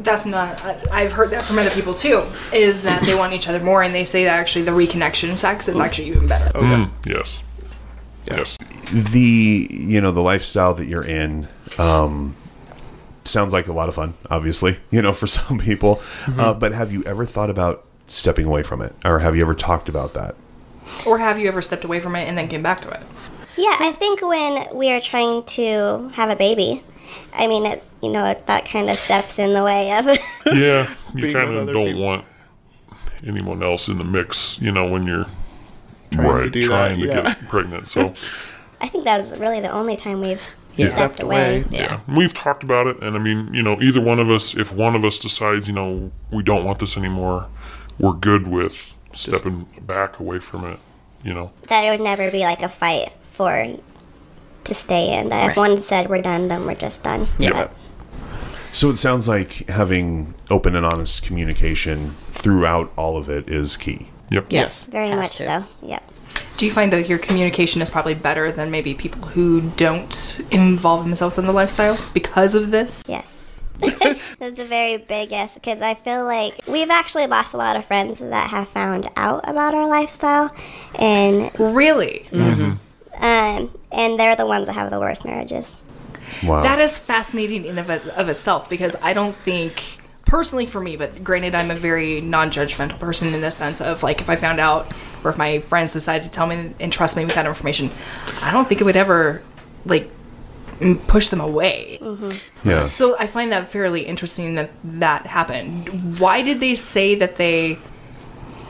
That's 0.00 0.26
not. 0.26 0.64
I- 0.64 0.78
I've 0.90 1.12
heard 1.12 1.30
that 1.30 1.44
from 1.44 1.58
other 1.60 1.70
people 1.70 1.94
too. 1.94 2.24
Is 2.52 2.82
that 2.82 3.02
they 3.02 3.14
want 3.14 3.34
each 3.34 3.48
other 3.48 3.60
more, 3.60 3.82
and 3.82 3.94
they 3.94 4.04
say 4.04 4.24
that 4.24 4.36
actually 4.38 4.64
the 4.64 4.72
reconnection 4.72 5.36
sex 5.38 5.68
is 5.68 5.78
actually 5.78 6.08
even 6.08 6.26
better. 6.26 6.50
Oh, 6.56 6.62
yeah. 6.62 6.76
Mm, 6.76 6.90
yes. 7.06 7.40
Yes. 8.36 8.56
the 8.92 9.68
you 9.70 10.00
know 10.00 10.12
the 10.12 10.20
lifestyle 10.22 10.74
that 10.74 10.86
you're 10.86 11.04
in 11.04 11.48
um 11.78 12.34
sounds 13.24 13.52
like 13.52 13.68
a 13.68 13.72
lot 13.72 13.88
of 13.88 13.94
fun 13.94 14.14
obviously 14.30 14.78
you 14.90 15.02
know 15.02 15.12
for 15.12 15.26
some 15.26 15.58
people 15.58 16.00
uh, 16.38 16.54
but 16.54 16.72
have 16.72 16.92
you 16.92 17.02
ever 17.04 17.24
thought 17.26 17.50
about 17.50 17.84
stepping 18.06 18.46
away 18.46 18.62
from 18.62 18.80
it 18.82 18.94
or 19.04 19.18
have 19.18 19.36
you 19.36 19.42
ever 19.42 19.54
talked 19.54 19.88
about 19.88 20.14
that 20.14 20.34
Or 21.06 21.18
have 21.18 21.38
you 21.38 21.46
ever 21.48 21.60
stepped 21.60 21.84
away 21.84 22.00
from 22.00 22.16
it 22.16 22.26
and 22.26 22.36
then 22.38 22.48
came 22.48 22.62
back 22.62 22.80
to 22.82 22.88
it? 22.90 23.02
Yeah, 23.58 23.76
I 23.80 23.92
think 23.92 24.22
when 24.22 24.66
we 24.74 24.90
are 24.92 25.00
trying 25.00 25.42
to 25.58 26.08
have 26.14 26.30
a 26.30 26.36
baby, 26.36 26.84
I 27.34 27.48
mean, 27.48 27.66
it, 27.66 27.82
you 28.00 28.08
know, 28.08 28.32
that 28.46 28.64
kind 28.66 28.88
of 28.88 28.96
steps 28.98 29.36
in 29.38 29.52
the 29.52 29.64
way 29.64 29.92
of. 29.98 30.06
Yeah. 30.46 30.88
You 31.14 31.32
kind 31.32 31.52
of 31.52 31.66
don't 31.66 31.86
people. 31.88 32.02
want 32.02 32.24
anyone 33.26 33.62
else 33.62 33.88
in 33.88 33.98
the 33.98 34.04
mix, 34.04 34.58
you 34.60 34.70
know, 34.70 34.86
when 34.88 35.06
you're 35.06 35.26
Trying 36.12 36.42
to 36.44 36.50
do 36.50 36.60
that, 36.62 36.66
trying 36.68 37.00
to 37.00 37.06
yeah. 37.06 37.22
get 37.34 37.48
pregnant. 37.48 37.88
So, 37.88 38.12
I 38.80 38.88
think 38.88 39.04
that 39.04 39.20
was 39.20 39.38
really 39.38 39.60
the 39.60 39.70
only 39.70 39.96
time 39.96 40.20
we've 40.20 40.42
Yeah. 40.76 40.88
stepped 40.88 41.16
Stepped 41.16 41.20
away. 41.20 41.62
away. 41.62 41.64
Yeah. 41.70 42.00
we've 42.08 42.32
talked 42.32 42.62
about 42.62 42.86
it. 42.86 43.02
And 43.02 43.16
I 43.16 43.18
mean, 43.18 43.52
you 43.52 43.62
know, 43.62 43.80
either 43.80 44.00
one 44.00 44.18
of 44.20 44.30
us, 44.30 44.54
if 44.54 44.72
one 44.72 44.94
of 44.94 45.04
us 45.04 45.18
decides, 45.18 45.66
you 45.68 45.74
know, 45.74 46.10
we 46.30 46.42
don't 46.42 46.64
want 46.64 46.78
this 46.78 46.96
anymore, 46.96 47.48
we're 47.98 48.12
good 48.12 48.46
with 48.46 48.94
stepping 49.12 49.66
back 49.82 50.20
away 50.20 50.38
from 50.38 50.64
it, 50.64 50.78
you 51.22 51.34
know. 51.34 51.50
That 51.66 51.84
it 51.84 51.90
would 51.90 52.00
never 52.00 52.30
be 52.30 52.40
like 52.40 52.62
a 52.62 52.68
fight 52.68 53.12
for 53.22 53.66
to 54.64 54.74
stay 54.74 55.18
in. 55.18 55.30
That 55.30 55.50
if 55.50 55.56
one 55.56 55.76
said 55.78 56.08
we're 56.08 56.22
done, 56.22 56.48
then 56.48 56.64
we're 56.66 56.74
just 56.76 57.02
done. 57.02 57.26
Yeah. 57.38 57.52
But 57.52 57.72
so 58.70 58.90
it 58.90 58.96
sounds 58.96 59.26
like 59.26 59.68
having 59.68 60.34
open 60.50 60.76
and 60.76 60.84
honest 60.86 61.22
communication 61.22 62.14
throughout 62.30 62.92
all 62.96 63.16
of 63.16 63.28
it 63.28 63.48
is 63.48 63.76
key 63.76 64.08
Yep. 64.30 64.46
Yes. 64.50 64.84
very 64.86 65.08
has 65.08 65.16
much 65.16 65.36
to. 65.38 65.44
so. 65.44 65.64
Yep. 65.82 66.02
Do 66.56 66.66
you 66.66 66.72
find 66.72 66.92
that 66.92 67.08
your 67.08 67.18
communication 67.18 67.80
is 67.82 67.88
probably 67.90 68.14
better 68.14 68.50
than 68.52 68.70
maybe 68.70 68.94
people 68.94 69.22
who 69.28 69.60
don't 69.76 70.40
involve 70.50 71.04
themselves 71.04 71.38
in 71.38 71.46
the 71.46 71.52
lifestyle 71.52 71.96
because 72.12 72.54
of 72.54 72.70
this? 72.70 73.02
Yes. 73.06 73.42
That's 73.80 74.58
a 74.58 74.64
very 74.64 74.96
big 74.96 75.30
yes 75.30 75.54
because 75.54 75.80
I 75.80 75.94
feel 75.94 76.24
like 76.24 76.60
we've 76.66 76.90
actually 76.90 77.28
lost 77.28 77.54
a 77.54 77.56
lot 77.56 77.76
of 77.76 77.84
friends 77.84 78.18
that 78.18 78.50
have 78.50 78.68
found 78.68 79.08
out 79.16 79.48
about 79.48 79.72
our 79.72 79.86
lifestyle, 79.86 80.52
and 80.96 81.52
Really? 81.60 82.26
um, 83.20 83.78
and 83.92 84.18
they're 84.18 84.34
the 84.34 84.46
ones 84.46 84.66
that 84.66 84.72
have 84.72 84.90
the 84.90 84.98
worst 84.98 85.24
marriages. 85.24 85.76
wow 86.44 86.62
That 86.64 86.80
is 86.80 86.98
fascinating 86.98 87.64
in 87.64 87.78
of, 87.78 87.88
of 87.88 88.28
itself 88.28 88.68
because 88.68 88.96
I 89.00 89.12
don't 89.12 89.34
think 89.34 89.97
personally 90.28 90.66
for 90.66 90.80
me, 90.80 90.96
but 90.96 91.24
granted, 91.24 91.54
I'm 91.54 91.70
a 91.72 91.74
very 91.74 92.20
non-judgmental 92.20 93.00
person 93.00 93.34
in 93.34 93.40
the 93.40 93.50
sense 93.50 93.80
of 93.80 94.02
like 94.04 94.20
if 94.20 94.30
I 94.30 94.36
found 94.36 94.60
out 94.60 94.92
or 95.24 95.30
if 95.30 95.38
my 95.38 95.58
friends 95.60 95.92
decided 95.92 96.24
to 96.24 96.30
tell 96.30 96.46
me 96.46 96.74
and 96.78 96.92
trust 96.92 97.16
me 97.16 97.24
with 97.24 97.34
that 97.34 97.46
information, 97.46 97.90
I 98.40 98.52
don't 98.52 98.68
think 98.68 98.80
it 98.80 98.84
would 98.84 98.96
ever 98.96 99.42
like 99.84 100.08
push 101.08 101.28
them 101.28 101.40
away. 101.40 101.98
Mm-hmm. 102.00 102.68
yeah 102.68 102.88
So 102.90 103.18
I 103.18 103.26
find 103.26 103.50
that 103.50 103.68
fairly 103.68 104.02
interesting 104.02 104.54
that 104.54 104.70
that 104.84 105.26
happened. 105.26 106.20
Why 106.20 106.42
did 106.42 106.60
they 106.60 106.76
say 106.76 107.16
that 107.16 107.36
they 107.36 107.78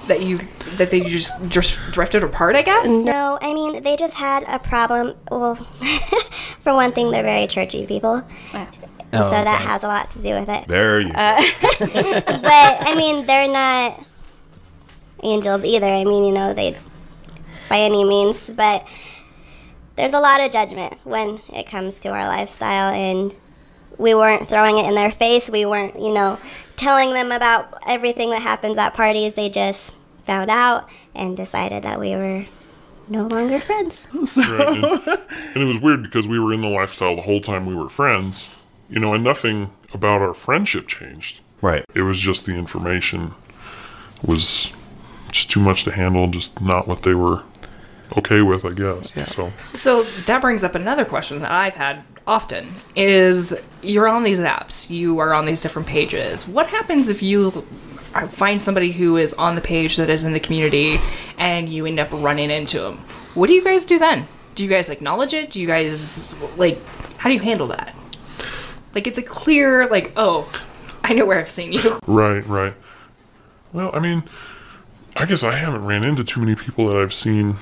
that 0.06 0.22
you 0.22 0.38
that 0.76 0.90
they 0.90 1.00
just 1.00 1.46
just 1.48 1.78
drifted 1.90 2.24
apart? 2.24 2.56
I 2.56 2.62
guess. 2.62 2.88
No, 2.88 3.38
I 3.42 3.52
mean 3.52 3.82
they 3.82 3.96
just 3.96 4.14
had 4.14 4.44
a 4.46 4.59
problem. 4.59 5.16
Well, 5.30 5.56
for 6.61 6.72
one 6.72 6.92
thing, 6.92 7.11
they're 7.11 7.22
very 7.22 7.46
churchy 7.46 7.85
people, 7.85 8.22
Oh, 9.12 9.22
so 9.22 9.30
that 9.30 9.62
has 9.62 9.82
a 9.82 9.86
lot 9.86 10.10
to 10.10 10.18
do 10.22 10.34
with 10.34 10.48
it. 10.48 10.68
there 10.68 11.00
you 11.00 11.12
go. 11.12 11.18
Uh, 11.18 11.42
but 11.80 12.88
I 12.88 12.94
mean, 12.96 13.24
they're 13.26 13.48
not 13.48 14.04
angels 15.22 15.64
either. 15.64 15.86
I 15.86 16.04
mean, 16.04 16.24
you 16.24 16.32
know, 16.32 16.52
they 16.52 16.76
by 17.68 17.78
any 17.80 18.04
means, 18.04 18.50
but 18.50 18.86
there's 19.96 20.12
a 20.12 20.20
lot 20.20 20.40
of 20.40 20.52
judgment 20.52 20.94
when 21.04 21.40
it 21.52 21.66
comes 21.66 21.96
to 21.96 22.08
our 22.08 22.26
lifestyle, 22.26 22.92
and 22.92 23.34
we 23.98 24.14
weren't 24.14 24.48
throwing 24.48 24.78
it 24.78 24.86
in 24.86 24.94
their 24.94 25.10
face. 25.10 25.50
We 25.50 25.64
weren't, 25.66 25.98
you 26.00 26.12
know, 26.12 26.38
telling 26.76 27.12
them 27.12 27.32
about 27.32 27.82
everything 27.86 28.30
that 28.30 28.42
happens 28.42 28.78
at 28.78 28.94
parties. 28.94 29.32
They 29.34 29.48
just 29.48 29.92
found 30.26 30.50
out 30.50 30.88
and 31.14 31.36
decided 31.36 31.82
that 31.82 31.98
we 31.98 32.14
were 32.14 32.44
no 33.08 33.26
longer 33.26 33.58
friends. 33.60 34.06
Right. 34.36 34.76
And, 34.76 34.84
and 35.54 35.62
it 35.62 35.66
was 35.66 35.78
weird 35.80 36.02
because 36.02 36.28
we 36.28 36.38
were 36.38 36.52
in 36.52 36.60
the 36.60 36.68
lifestyle 36.68 37.16
the 37.16 37.22
whole 37.22 37.40
time 37.40 37.66
we 37.66 37.74
were 37.74 37.88
friends, 37.88 38.48
you 38.88 39.01
know, 39.01 39.14
and 39.14 39.24
nothing 39.24 39.70
about 39.92 40.20
our 40.20 40.35
friendship 40.35 40.87
changed. 40.87 41.40
right 41.61 41.85
It 41.94 42.03
was 42.03 42.20
just 42.20 42.46
the 42.46 42.55
information 42.55 43.35
was 44.22 44.72
just 45.31 45.51
too 45.51 45.61
much 45.61 45.85
to 45.85 45.92
handle, 45.92 46.27
just 46.29 46.61
not 46.61 46.88
what 46.88 47.03
they 47.03 47.14
were 47.14 47.42
okay 48.16 48.42
with, 48.42 48.64
I 48.64 48.72
guess. 48.72 49.12
Yeah. 49.14 49.24
So, 49.24 49.53
So 49.74 50.03
that 50.27 50.40
brings 50.40 50.64
up 50.64 50.74
another 50.74 51.05
question 51.05 51.40
that 51.40 51.51
I've 51.51 51.74
had 51.74 52.03
often 52.27 52.68
is 52.96 53.59
you're 53.83 54.09
on 54.09 54.22
these 54.22 54.40
apps, 54.40 54.90
you 54.90 55.18
are 55.18 55.33
on 55.33 55.46
these 55.46 55.62
different 55.62 55.88
pages. 55.88 56.46
What 56.46 56.66
happens 56.68 57.09
if 57.09 57.22
you 57.22 57.51
find 58.31 58.61
somebody 58.61 58.92
who 58.92 59.16
is 59.16 59.35
on 59.35 59.55
the 59.55 59.61
page 59.61 59.96
that 59.96 60.09
is 60.09 60.24
in 60.24 60.33
the 60.33 60.40
community 60.40 60.96
and 61.37 61.68
you 61.68 61.87
end 61.87 62.01
up 62.01 62.11
running 62.12 62.51
into 62.51 62.81
them? 62.81 62.98
What 63.35 63.46
do 63.46 63.53
you 63.53 63.62
guys 63.62 63.87
do 63.87 63.98
then? 63.98 64.27
Do 64.55 64.64
you 64.64 64.68
guys 64.68 64.88
acknowledge 64.88 65.35
it? 65.35 65.51
Do 65.51 65.61
you 65.61 65.66
guys 65.66 66.27
like 66.57 66.79
how 67.18 67.29
do 67.29 67.35
you 67.35 67.40
handle 67.40 67.68
that? 67.68 67.77
Like 68.94 69.07
it's 69.07 69.18
a 69.18 69.22
clear 69.22 69.88
like, 69.88 70.12
oh, 70.16 70.51
I 71.05 71.14
know 71.14 71.24
where 71.24 71.38
I've 71.38 71.51
seen 71.51 71.72
you. 71.72 71.98
right, 72.07 72.46
right. 72.46 72.74
Well, 73.72 73.90
I 73.94 74.01
mean, 74.01 74.24
I 75.16 75.27
guess 75.27 75.42
I 75.42 75.57
haven't 75.57 75.85
ran 75.85 76.05
into 76.05 76.24
too 76.24 76.40
many 76.40 76.55
people 76.55 76.88
that 76.88 76.96
I've 76.96 77.12
seen. 77.12 77.57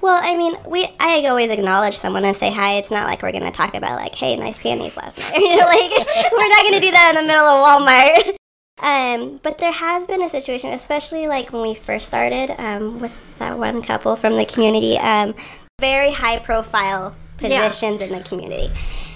Well, 0.00 0.20
I 0.22 0.36
mean, 0.36 0.54
we 0.66 0.88
I 1.00 1.24
always 1.26 1.50
acknowledge 1.50 1.96
someone 1.96 2.24
and 2.24 2.36
say 2.36 2.52
hi. 2.52 2.74
It's 2.74 2.90
not 2.90 3.06
like 3.06 3.22
we're 3.22 3.32
gonna 3.32 3.50
talk 3.50 3.74
about 3.74 3.96
like, 3.96 4.14
hey, 4.14 4.36
nice 4.36 4.58
panties 4.58 4.96
last 4.96 5.18
night. 5.18 5.34
you 5.38 5.56
know, 5.56 5.64
like 5.64 5.90
we're 6.32 6.48
not 6.48 6.64
gonna 6.64 6.80
do 6.80 6.90
that 6.90 7.14
in 7.14 7.22
the 7.24 7.26
middle 7.26 7.44
of 7.44 7.64
Walmart. 7.64 8.36
Um, 8.80 9.40
but 9.42 9.58
there 9.58 9.72
has 9.72 10.06
been 10.06 10.22
a 10.22 10.28
situation, 10.28 10.70
especially 10.70 11.26
like 11.26 11.52
when 11.52 11.62
we 11.62 11.74
first 11.74 12.06
started 12.06 12.50
um, 12.60 13.00
with 13.00 13.38
that 13.38 13.58
one 13.58 13.82
couple 13.82 14.16
from 14.16 14.36
the 14.36 14.44
community, 14.44 14.98
um, 14.98 15.34
very 15.80 16.12
high 16.12 16.38
profile 16.38 17.14
positions 17.38 18.00
in 18.00 18.12
the 18.12 18.20
community. 18.20 18.70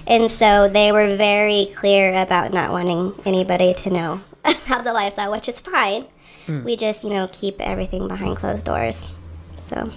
And 0.08 0.30
so 0.30 0.68
they 0.68 0.90
were 0.90 1.14
very 1.16 1.70
clear 1.76 2.16
about 2.16 2.52
not 2.52 2.72
wanting 2.72 3.14
anybody 3.26 3.74
to 3.74 3.90
know 3.90 4.20
about 4.44 4.82
the 4.82 4.94
lifestyle, 4.94 5.30
which 5.30 5.48
is 5.48 5.60
fine. 5.60 6.06
Hmm. 6.46 6.64
We 6.64 6.76
just, 6.76 7.04
you 7.04 7.10
know, 7.10 7.28
keep 7.30 7.60
everything 7.60 8.08
behind 8.08 8.38
closed 8.38 8.64
doors. 8.64 9.10
So. 9.58 9.92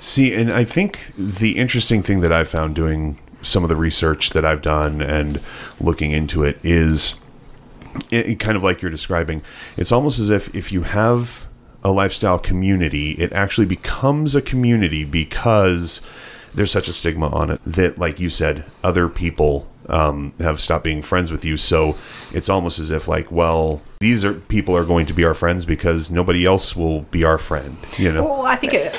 See, 0.00 0.34
and 0.34 0.52
I 0.52 0.64
think 0.64 1.12
the 1.16 1.56
interesting 1.56 2.02
thing 2.02 2.20
that 2.20 2.30
I've 2.30 2.48
found 2.48 2.74
doing 2.74 3.18
some 3.40 3.62
of 3.62 3.70
the 3.70 3.76
research 3.76 4.30
that 4.30 4.44
I've 4.44 4.60
done 4.60 5.00
and 5.00 5.40
looking 5.80 6.12
into 6.12 6.44
it 6.44 6.58
is 6.62 7.14
it 8.10 8.38
kind 8.38 8.56
of 8.56 8.62
like 8.62 8.82
you're 8.82 8.90
describing. 8.90 9.42
It's 9.78 9.92
almost 9.92 10.18
as 10.18 10.28
if 10.28 10.54
if 10.54 10.72
you 10.72 10.82
have 10.82 11.46
a 11.82 11.90
lifestyle 11.90 12.38
community, 12.38 13.12
it 13.12 13.32
actually 13.32 13.66
becomes 13.66 14.34
a 14.34 14.42
community 14.42 15.04
because 15.04 16.00
there's 16.54 16.72
such 16.72 16.88
a 16.88 16.92
stigma 16.92 17.28
on 17.28 17.50
it 17.50 17.60
that, 17.64 17.98
like 17.98 18.20
you 18.20 18.30
said, 18.30 18.64
other 18.84 19.08
people 19.08 19.66
um, 19.88 20.32
have 20.38 20.60
stopped 20.60 20.84
being 20.84 21.02
friends 21.02 21.30
with 21.30 21.44
you. 21.44 21.56
So 21.56 21.96
it's 22.32 22.48
almost 22.48 22.78
as 22.78 22.90
if, 22.90 23.08
like, 23.08 23.30
well, 23.30 23.80
these 24.00 24.24
are 24.24 24.34
people 24.34 24.76
are 24.76 24.84
going 24.84 25.06
to 25.06 25.12
be 25.12 25.24
our 25.24 25.34
friends 25.34 25.64
because 25.64 26.10
nobody 26.10 26.44
else 26.44 26.74
will 26.74 27.02
be 27.02 27.24
our 27.24 27.38
friend. 27.38 27.76
You 27.98 28.12
know. 28.12 28.24
Well, 28.24 28.46
I 28.46 28.56
think 28.56 28.74
it, 28.74 28.98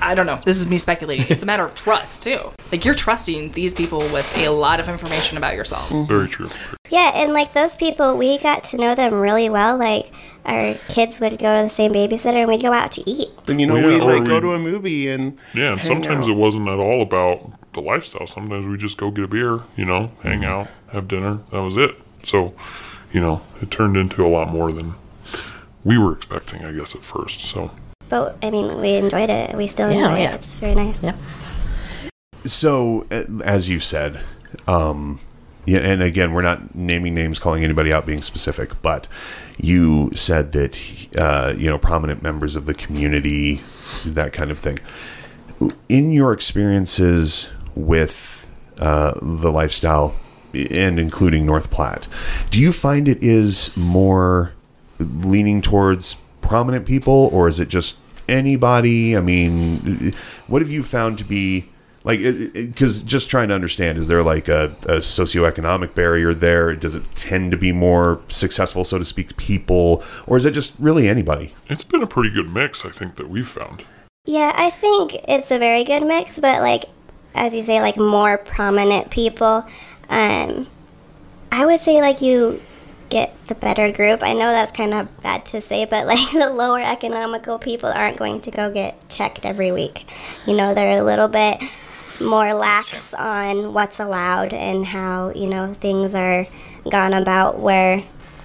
I 0.00 0.14
don't 0.14 0.26
know. 0.26 0.40
This 0.44 0.58
is 0.58 0.68
me 0.68 0.78
speculating. 0.78 1.26
It's 1.28 1.42
a 1.42 1.46
matter 1.46 1.64
of 1.64 1.74
trust 1.74 2.22
too. 2.22 2.52
Like 2.72 2.84
you're 2.84 2.94
trusting 2.94 3.52
these 3.52 3.74
people 3.74 4.00
with 4.10 4.26
a 4.36 4.48
lot 4.48 4.80
of 4.80 4.88
information 4.88 5.36
about 5.36 5.54
yourself. 5.54 5.90
Very 6.08 6.28
true. 6.28 6.50
Yeah, 6.90 7.12
and 7.14 7.32
like 7.32 7.52
those 7.52 7.74
people, 7.74 8.16
we 8.16 8.38
got 8.38 8.64
to 8.64 8.76
know 8.76 8.94
them 8.94 9.14
really 9.14 9.48
well. 9.48 9.76
Like 9.76 10.12
our 10.44 10.74
kids 10.88 11.20
would 11.20 11.38
go 11.38 11.56
to 11.56 11.62
the 11.62 11.68
same 11.70 11.92
babysitter, 11.92 12.36
and 12.36 12.48
we'd 12.48 12.62
go 12.62 12.72
out 12.72 12.92
to 12.92 13.08
eat. 13.08 13.28
Then 13.46 13.58
you 13.58 13.66
know 13.66 13.74
Well, 13.74 13.90
yeah, 13.90 13.98
we 13.98 14.00
or 14.02 14.16
like 14.18 14.24
go 14.24 14.40
to 14.40 14.52
a 14.52 14.58
movie 14.58 15.08
and 15.08 15.38
Yeah, 15.54 15.72
and 15.72 15.82
sometimes 15.82 16.24
out. 16.24 16.30
it 16.30 16.36
wasn't 16.36 16.68
at 16.68 16.78
all 16.78 17.02
about 17.02 17.52
the 17.76 17.80
lifestyle. 17.82 18.26
Sometimes 18.26 18.66
we 18.66 18.76
just 18.76 18.96
go 18.96 19.12
get 19.12 19.24
a 19.24 19.28
beer, 19.28 19.60
you 19.76 19.84
know, 19.84 20.10
hang 20.22 20.44
out, 20.44 20.68
have 20.88 21.06
dinner. 21.06 21.38
That 21.52 21.62
was 21.62 21.76
it. 21.76 21.94
So, 22.24 22.54
you 23.12 23.20
know, 23.20 23.42
it 23.62 23.70
turned 23.70 23.96
into 23.96 24.26
a 24.26 24.28
lot 24.28 24.48
more 24.48 24.72
than 24.72 24.94
we 25.84 25.96
were 25.96 26.12
expecting, 26.12 26.64
I 26.64 26.72
guess, 26.72 26.96
at 26.96 27.02
first. 27.04 27.40
So, 27.42 27.70
But 28.08 28.36
I 28.42 28.50
mean, 28.50 28.80
we 28.80 28.94
enjoyed 28.94 29.30
it. 29.30 29.54
We 29.56 29.68
still 29.68 29.92
Yeah, 29.92 30.08
enjoy 30.08 30.18
yeah. 30.22 30.32
it. 30.32 30.34
It's 30.36 30.54
very 30.54 30.74
nice. 30.74 31.04
Yeah. 31.04 31.14
So, 32.44 33.06
as 33.44 33.68
you 33.68 33.78
said, 33.80 34.20
um, 34.66 35.20
yeah, 35.64 35.80
and 35.80 36.00
again, 36.02 36.32
we're 36.32 36.42
not 36.42 36.74
naming 36.74 37.14
names, 37.14 37.38
calling 37.38 37.64
anybody 37.64 37.92
out, 37.92 38.06
being 38.06 38.22
specific, 38.22 38.80
but 38.82 39.08
you 39.58 40.10
said 40.14 40.52
that 40.52 40.78
uh, 41.18 41.54
you 41.56 41.68
know 41.68 41.78
prominent 41.78 42.22
members 42.22 42.54
of 42.54 42.66
the 42.66 42.74
community, 42.74 43.60
that 44.04 44.32
kind 44.32 44.50
of 44.52 44.58
thing. 44.60 44.78
In 45.88 46.12
your 46.12 46.32
experiences 46.32 47.48
with 47.76 48.46
uh, 48.78 49.12
the 49.22 49.52
lifestyle, 49.52 50.16
and 50.52 50.98
including 50.98 51.46
North 51.46 51.70
Platte, 51.70 52.08
do 52.50 52.60
you 52.60 52.72
find 52.72 53.06
it 53.06 53.22
is 53.22 53.76
more 53.76 54.52
leaning 54.98 55.62
towards 55.62 56.16
prominent 56.40 56.86
people, 56.86 57.28
or 57.32 57.46
is 57.48 57.60
it 57.60 57.68
just 57.68 57.96
anybody? 58.28 59.16
I 59.16 59.20
mean, 59.20 60.14
what 60.46 60.62
have 60.62 60.70
you 60.70 60.82
found 60.82 61.18
to 61.18 61.24
be 61.24 61.68
like? 62.04 62.20
Because 62.54 63.00
just 63.00 63.28
trying 63.28 63.48
to 63.48 63.54
understand, 63.54 63.98
is 63.98 64.08
there 64.08 64.22
like 64.22 64.48
a, 64.48 64.76
a 64.84 64.98
socioeconomic 64.98 65.94
barrier 65.94 66.32
there? 66.32 66.74
Does 66.74 66.94
it 66.94 67.04
tend 67.14 67.50
to 67.50 67.56
be 67.56 67.72
more 67.72 68.20
successful, 68.28 68.84
so 68.84 68.98
to 68.98 69.04
speak, 69.04 69.36
people, 69.36 70.02
or 70.26 70.36
is 70.36 70.44
it 70.44 70.52
just 70.52 70.72
really 70.78 71.08
anybody? 71.08 71.54
It's 71.68 71.84
been 71.84 72.02
a 72.02 72.06
pretty 72.06 72.30
good 72.30 72.52
mix, 72.52 72.84
I 72.84 72.90
think, 72.90 73.16
that 73.16 73.28
we've 73.28 73.48
found. 73.48 73.84
Yeah, 74.24 74.52
I 74.56 74.70
think 74.70 75.16
it's 75.28 75.50
a 75.50 75.58
very 75.58 75.84
good 75.84 76.04
mix, 76.04 76.38
but 76.38 76.60
like 76.60 76.86
as 77.36 77.54
you 77.54 77.62
say, 77.62 77.80
like 77.80 77.96
more 77.96 78.38
prominent 78.38 79.10
people. 79.10 79.64
Um, 80.08 80.66
I 81.52 81.64
would 81.64 81.80
say 81.80 82.00
like 82.00 82.20
you 82.20 82.60
get 83.08 83.34
the 83.46 83.54
better 83.54 83.92
group. 83.92 84.22
I 84.22 84.32
know 84.32 84.50
that's 84.50 84.72
kind 84.72 84.92
of 84.92 85.22
bad 85.22 85.44
to 85.46 85.60
say, 85.60 85.84
but 85.84 86.06
like 86.12 86.32
the 86.32 86.50
lower 86.50 86.80
economical 86.80 87.58
people 87.58 87.90
aren't 87.90 88.16
going 88.16 88.40
to 88.42 88.50
go 88.50 88.70
get 88.70 89.08
checked 89.08 89.44
every 89.44 89.70
week. 89.70 90.10
You 90.46 90.54
know, 90.54 90.74
they're 90.74 90.98
a 90.98 91.04
little 91.04 91.28
bit 91.28 91.62
more 92.20 92.52
lax 92.54 93.12
on 93.14 93.74
what's 93.74 94.00
allowed 94.00 94.52
and 94.52 94.86
how, 94.86 95.30
you 95.30 95.46
know, 95.46 95.74
things 95.74 96.14
are 96.14 96.46
gone 96.90 97.12
about 97.12 97.58
where 97.58 98.02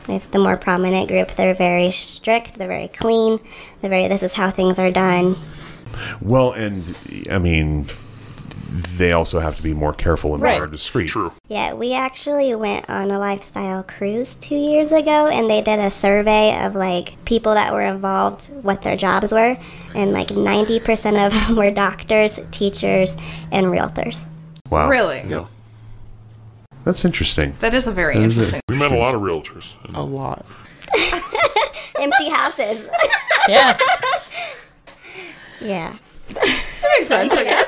if 0.09 0.29
the 0.31 0.39
more 0.39 0.57
prominent 0.57 1.07
group, 1.07 1.35
they're 1.35 1.53
very 1.53 1.91
strict, 1.91 2.55
they're 2.55 2.67
very 2.67 2.87
clean, 2.87 3.39
they're 3.79 3.89
very 3.89 4.07
this 4.07 4.23
is 4.23 4.33
how 4.33 4.51
things 4.51 4.77
are 4.79 4.91
done. 4.91 5.37
Well, 6.21 6.51
and 6.51 6.95
I 7.29 7.37
mean, 7.37 7.87
they 8.71 9.11
also 9.11 9.39
have 9.39 9.57
to 9.57 9.61
be 9.63 9.73
more 9.73 9.91
careful 9.93 10.33
and 10.33 10.41
Right. 10.41 10.57
more 10.57 10.67
discreet. 10.67 11.09
True. 11.09 11.33
Yeah, 11.49 11.73
we 11.73 11.93
actually 11.93 12.55
went 12.55 12.89
on 12.89 13.11
a 13.11 13.19
lifestyle 13.19 13.83
cruise 13.83 14.35
two 14.35 14.55
years 14.55 14.91
ago 14.93 15.27
and 15.27 15.49
they 15.49 15.61
did 15.61 15.77
a 15.79 15.89
survey 15.91 16.57
of 16.65 16.73
like 16.73 17.15
people 17.25 17.53
that 17.53 17.73
were 17.73 17.81
involved, 17.81 18.49
what 18.63 18.81
their 18.81 18.95
jobs 18.95 19.33
were, 19.33 19.57
and 19.93 20.13
like 20.13 20.29
90% 20.29 21.25
of 21.25 21.33
them 21.33 21.55
were 21.57 21.69
doctors, 21.71 22.39
teachers, 22.51 23.17
and 23.51 23.67
realtors. 23.67 24.25
Wow, 24.69 24.89
Really? 24.89 25.21
Yeah. 25.27 25.47
that's 26.85 27.03
interesting. 27.03 27.55
That 27.59 27.73
is 27.73 27.87
a 27.87 27.91
very 27.91 28.15
That 28.15 28.23
is 28.23 28.37
a- 28.37 28.39
interesting. 28.39 28.61
We 28.69 28.77
met 28.77 28.91
a 28.93 28.97
lot 28.97 29.15
of 29.15 29.21
realtors. 29.21 29.75
And 29.85 29.97
A 29.97 30.01
lot. 30.01 30.45
Empty 31.99 32.29
houses. 32.29 32.87
Yeah. 33.49 33.77
yeah. 35.61 35.95
That 36.29 36.89
makes 36.97 37.07
sense, 37.07 37.33
I 37.33 37.43
guess. 37.43 37.67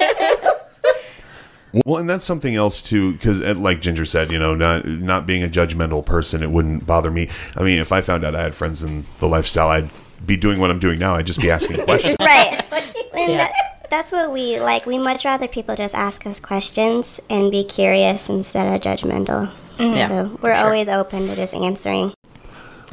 Well, 1.86 1.98
and 1.98 2.08
that's 2.10 2.24
something 2.24 2.56
else 2.56 2.82
too, 2.82 3.14
because 3.14 3.42
uh, 3.42 3.56
like 3.58 3.82
Ginger 3.82 4.06
said, 4.06 4.32
you 4.32 4.38
know, 4.40 4.54
not 4.54 4.86
not 4.86 5.26
being 5.26 5.44
a 5.44 5.48
judgmental 5.48 6.06
person, 6.06 6.44
it 6.44 6.52
wouldn't 6.52 6.86
bother 6.86 7.10
me. 7.10 7.30
I 7.56 7.64
mean, 7.64 7.80
if 7.80 7.92
I 7.92 8.02
found 8.02 8.24
out 8.24 8.36
I 8.36 8.44
had 8.44 8.54
friends 8.56 8.84
in 8.84 9.06
the 9.20 9.28
lifestyle, 9.28 9.70
I'd 9.70 9.90
be 10.26 10.38
doing 10.38 10.60
what 10.60 10.70
I'm 10.70 10.80
doing 10.80 11.00
now. 11.00 11.16
I'd 11.16 11.26
just 11.28 11.42
be 11.42 11.50
asking 11.52 11.78
questions. 11.86 12.18
Right. 12.20 12.60
And 13.16 13.32
Yeah. 13.32 13.38
that, 13.38 13.54
that's 13.92 14.12
what 14.12 14.32
we 14.32 14.60
like. 14.60 14.88
We 14.88 14.98
much 14.98 15.24
rather 15.24 15.48
people 15.48 15.76
just 15.76 15.94
ask 15.94 16.26
us 16.26 16.40
questions 16.40 17.20
and 17.30 17.52
be 17.52 17.64
curious 17.64 18.28
instead 18.28 18.66
of 18.74 18.82
judgmental. 18.82 19.52
Yeah, 19.78 20.08
So 20.08 20.40
we're 20.42 20.54
always 20.56 20.88
open 20.90 21.28
to 21.28 21.36
just 21.36 21.54
answering. 21.54 22.12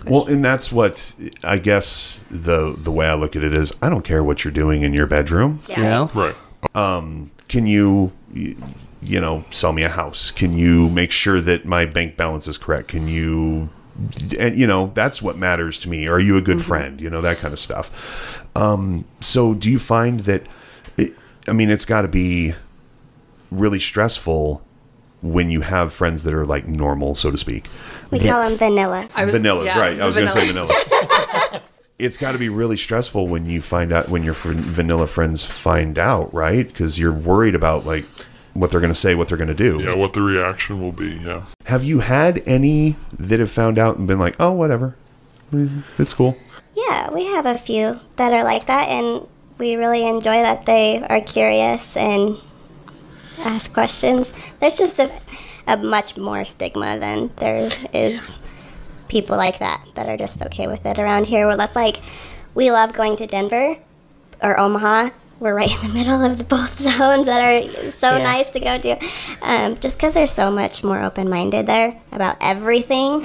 Well, 0.05 0.27
and 0.27 0.45
that's 0.45 0.71
what 0.71 1.14
I 1.43 1.57
guess 1.59 2.21
the 2.31 2.75
the 2.77 2.90
way 2.90 3.07
I 3.07 3.14
look 3.14 3.35
at 3.35 3.43
it 3.43 3.55
is, 3.55 3.73
I 3.83 3.88
don't 3.88 4.03
care 4.05 4.23
what 4.23 4.45
you're 4.45 4.53
doing 4.53 4.83
in 4.83 4.93
your 4.93 5.07
bedroom. 5.07 5.62
Yeah. 5.69 5.79
You 5.79 5.85
know? 5.85 6.11
right. 6.14 6.37
Um, 6.75 7.31
Can 7.51 7.67
you, 7.67 8.13
you 8.33 9.21
know, 9.21 9.45
sell 9.51 9.73
me 9.73 9.83
a 9.83 9.89
house? 9.89 10.31
Can 10.31 10.53
you 10.53 10.89
make 10.89 11.11
sure 11.11 11.41
that 11.41 11.65
my 11.65 11.85
bank 11.85 12.17
balance 12.17 12.47
is 12.47 12.57
correct? 12.57 12.87
Can 12.87 13.09
you, 13.09 13.69
and 14.39 14.57
you 14.57 14.69
know, 14.69 14.93
that's 14.95 15.21
what 15.21 15.37
matters 15.37 15.77
to 15.81 15.89
me. 15.89 16.07
Are 16.07 16.21
you 16.21 16.37
a 16.37 16.41
good 16.41 16.63
friend? 16.63 17.01
You 17.01 17.11
know, 17.11 17.21
that 17.23 17.39
kind 17.39 17.53
of 17.53 17.59
stuff. 17.59 18.47
Um, 18.55 19.05
so, 19.19 19.53
do 19.53 19.69
you 19.69 19.81
find 19.81 20.21
that? 20.21 20.45
It, 20.97 21.17
I 21.49 21.53
mean, 21.53 21.71
it's 21.71 21.85
got 21.85 22.03
to 22.03 22.09
be 22.09 22.55
really 23.51 23.81
stressful 23.81 24.63
when 25.21 25.51
you 25.51 25.63
have 25.63 25.93
friends 25.93 26.23
that 26.23 26.33
are 26.33 26.47
like 26.47 26.69
normal, 26.69 27.17
so 27.17 27.33
to 27.33 27.37
speak. 27.37 27.67
We 28.13 28.21
call 28.21 28.49
them 28.49 28.57
vanillas. 28.57 29.17
I 29.17 29.25
was- 29.25 29.35
Vanillas, 29.35 29.65
yeah, 29.65 29.79
right? 29.81 30.01
I 30.01 30.07
was 30.07 30.15
going 30.15 30.29
to 30.29 30.33
say 30.33 30.47
vanillas. 30.53 31.63
vanilla. 32.01 32.07
it's 32.07 32.17
got 32.19 32.33
to 32.33 32.39
be 32.39 32.49
really 32.49 32.77
stressful 32.77 33.29
when 33.29 33.47
you 33.47 33.63
find 33.63 33.93
out 33.93 34.09
when 34.09 34.23
your 34.23 34.35
fr- 34.35 34.53
vanilla 34.53 35.07
friends 35.07 35.45
find 35.45 35.99
out, 35.99 36.33
right? 36.35 36.67
Because 36.67 36.99
you're 36.99 37.13
worried 37.13 37.55
about 37.55 37.87
like 37.87 38.05
what 38.55 38.71
they're 38.71 38.81
going 38.81 38.93
to 38.93 38.99
say, 38.99 39.15
what 39.15 39.29
they're 39.29 39.39
going 39.39 39.49
to 39.49 39.55
do. 39.55 39.81
Yeah, 39.83 39.95
what 39.95 40.13
the 40.13 40.23
reaction 40.23 40.81
will 40.81 40.93
be. 40.93 41.13
Yeah. 41.17 41.45
Have 41.67 41.85
you 41.85 42.01
had 42.01 42.43
any 42.47 42.97
that 43.19 43.41
have 43.41 43.51
found 43.51 43.79
out 43.79 43.97
and 43.97 44.07
been 44.07 44.19
like, 44.19 44.37
"Oh, 44.41 44.53
whatever, 44.53 44.97
it's 45.99 46.15
cool." 46.15 46.37
Yeah, 46.75 47.11
we 47.13 47.27
have 47.27 47.47
a 47.47 47.59
few 47.59 47.99
that 48.17 48.33
are 48.33 48.45
like 48.45 48.67
that, 48.67 48.89
and 48.89 49.27
we 49.59 49.77
really 49.77 50.07
enjoy 50.07 50.43
that 50.43 50.67
they 50.67 51.03
are 51.03 51.21
curious 51.21 51.97
and 51.97 52.39
ask 53.41 53.73
questions. 53.73 54.33
There's 54.59 54.77
just 54.77 54.99
a, 54.99 55.11
a 55.67 55.77
much 55.77 56.17
more 56.17 56.45
stigma 56.45 56.99
than 56.99 57.31
there 57.37 57.71
is 57.93 58.33
people 59.11 59.37
like 59.37 59.59
that 59.59 59.81
that 59.94 60.09
are 60.09 60.16
just 60.16 60.40
okay 60.40 60.66
with 60.66 60.87
it 60.87 60.99
around 60.99 61.27
here. 61.27 61.46
Well, 61.46 61.59
that's 61.59 61.77
like 61.77 61.96
we 62.55 62.70
love 62.70 62.92
going 62.94 63.16
to 63.16 63.27
Denver 63.27 63.77
or 64.42 64.59
Omaha. 64.59 65.11
We're 65.40 65.55
right 65.55 65.70
in 65.75 65.88
the 65.88 65.94
middle 65.94 66.23
of 66.23 66.37
the 66.37 66.44
both 66.44 66.79
zones 66.99 67.25
that 67.27 67.40
are 67.40 67.90
so 67.92 68.16
Yeah. 68.18 68.23
nice 68.25 68.51
to 68.51 68.61
go 68.61 68.77
to, 68.79 68.99
um, 69.40 69.77
just 69.79 69.96
because 69.96 70.12
they're 70.12 70.27
so 70.27 70.51
much 70.51 70.85
more 70.85 71.03
open-minded 71.03 71.66
there 71.66 71.99
about 72.12 72.37
everything, 72.42 73.25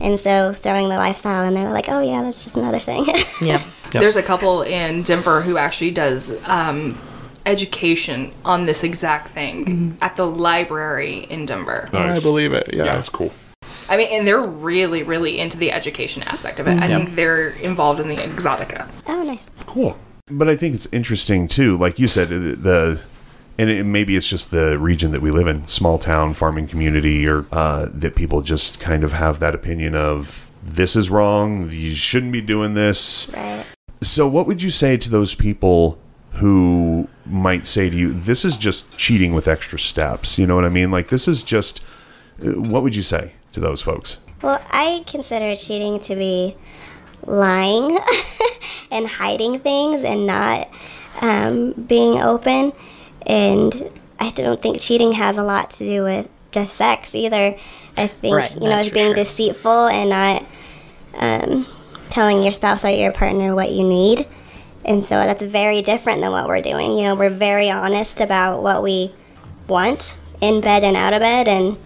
and 0.00 0.18
so 0.18 0.52
throwing 0.52 0.88
the 0.88 0.96
lifestyle 0.96 1.44
in 1.46 1.54
there, 1.54 1.62
they're 1.64 1.72
like, 1.72 1.88
oh 1.88 2.00
yeah, 2.00 2.20
that's 2.22 2.42
just 2.42 2.56
another 2.56 2.80
thing. 2.80 3.04
Yeah. 3.40 3.62
There's 3.92 4.16
a 4.16 4.22
couple 4.22 4.62
in 4.62 5.02
Denver 5.02 5.42
who 5.42 5.56
actually 5.58 5.90
does 5.92 6.32
um, 6.48 6.98
education 7.46 8.32
on 8.44 8.66
this 8.66 8.82
exact 8.82 9.28
thing 9.28 9.96
at 10.00 10.16
the 10.16 10.26
library 10.26 11.18
in 11.30 11.46
Denver. 11.46 11.88
Nice. 11.92 12.18
I 12.18 12.22
believe 12.22 12.52
it. 12.54 12.70
Yeah. 12.72 12.84
That's 12.84 13.08
cool. 13.08 13.32
I 13.92 13.98
mean, 13.98 14.08
and 14.10 14.26
they're 14.26 14.40
really, 14.40 15.02
really 15.02 15.38
into 15.38 15.58
the 15.58 15.70
education 15.70 16.22
aspect 16.22 16.58
of 16.58 16.66
it. 16.66 16.78
I 16.78 16.88
think 16.88 17.14
they're 17.14 17.50
involved 17.50 18.00
in 18.00 18.08
the 18.08 18.16
exotica. 18.16 18.88
oh, 19.06 19.22
nice. 19.22 19.50
Cool. 19.66 19.98
But 20.28 20.48
I 20.48 20.56
think 20.56 20.74
it's 20.74 20.88
interesting 20.92 21.46
too, 21.46 21.76
like 21.76 21.98
you 21.98 22.08
said, 22.08 22.28
uh, 22.28 22.38
the 22.38 23.02
and 23.58 23.68
it, 23.68 23.84
maybe 23.84 24.16
it's 24.16 24.26
just 24.26 24.50
the 24.50 24.78
region 24.78 25.10
that 25.12 25.20
we 25.20 25.30
live 25.30 25.46
in, 25.46 25.68
small 25.68 25.98
town 25.98 26.32
farming 26.32 26.68
community, 26.68 27.28
or 27.28 27.44
uh, 27.52 27.86
that 27.92 28.14
people 28.16 28.40
just 28.40 28.80
kind 28.80 29.04
of 29.04 29.12
have 29.12 29.40
that 29.40 29.54
opinion 29.54 29.94
of 29.94 30.50
this 30.62 30.96
is 30.96 31.10
wrong, 31.10 31.68
you 31.70 31.94
shouldn't 31.94 32.32
be 32.32 32.40
doing 32.40 32.72
this. 32.72 33.28
Right. 33.34 33.66
So, 34.00 34.26
what 34.26 34.46
would 34.46 34.62
you 34.62 34.70
say 34.70 34.96
to 34.96 35.10
those 35.10 35.34
people 35.34 35.98
who 36.36 37.08
might 37.26 37.66
say 37.66 37.90
to 37.90 37.96
you, 37.96 38.14
"This 38.14 38.42
is 38.42 38.56
just 38.56 38.90
cheating 38.96 39.34
with 39.34 39.46
extra 39.46 39.78
steps"? 39.78 40.38
You 40.38 40.46
know 40.46 40.54
what 40.54 40.64
I 40.64 40.70
mean? 40.70 40.90
Like 40.90 41.08
this 41.08 41.28
is 41.28 41.42
just. 41.42 41.82
uh, 42.42 42.52
What 42.52 42.82
would 42.84 42.96
you 42.96 43.02
say 43.02 43.34
to 43.52 43.60
those 43.60 43.82
folks? 43.82 44.18
Well, 44.42 44.60
I 44.70 45.04
consider 45.06 45.54
cheating 45.56 46.00
to 46.00 46.16
be 46.16 46.56
lying 47.24 47.98
and 48.90 49.06
hiding 49.06 49.60
things 49.60 50.02
and 50.04 50.26
not 50.26 50.68
um, 51.20 51.72
being 51.72 52.20
open. 52.20 52.72
And 53.26 53.90
I 54.18 54.30
don't 54.30 54.60
think 54.60 54.80
cheating 54.80 55.12
has 55.12 55.38
a 55.38 55.42
lot 55.44 55.70
to 55.72 55.84
do 55.84 56.02
with 56.02 56.28
just 56.50 56.74
sex 56.74 57.14
either. 57.14 57.56
I 57.96 58.06
think 58.06 58.34
Right, 58.34 58.54
you 58.54 58.68
know 58.68 58.78
it's 58.78 58.90
being 58.90 59.08
sure. 59.08 59.14
deceitful 59.14 59.88
and 59.88 60.10
not 60.10 60.44
um, 61.14 61.66
telling 62.08 62.42
your 62.42 62.52
spouse 62.52 62.84
or 62.84 62.90
your 62.90 63.12
partner 63.12 63.54
what 63.54 63.70
you 63.70 63.86
need. 63.86 64.26
And 64.84 65.04
so 65.04 65.14
that's 65.14 65.42
very 65.42 65.82
different 65.82 66.20
than 66.22 66.32
what 66.32 66.48
we're 66.48 66.62
doing. 66.62 66.92
You 66.92 67.04
know, 67.04 67.14
we're 67.14 67.30
very 67.30 67.70
honest 67.70 68.18
about 68.20 68.62
what 68.62 68.82
we 68.82 69.14
want 69.68 70.16
in 70.40 70.60
bed 70.60 70.82
and 70.82 70.96
out 70.96 71.12
of 71.12 71.20
bed, 71.20 71.46
and 71.46 71.76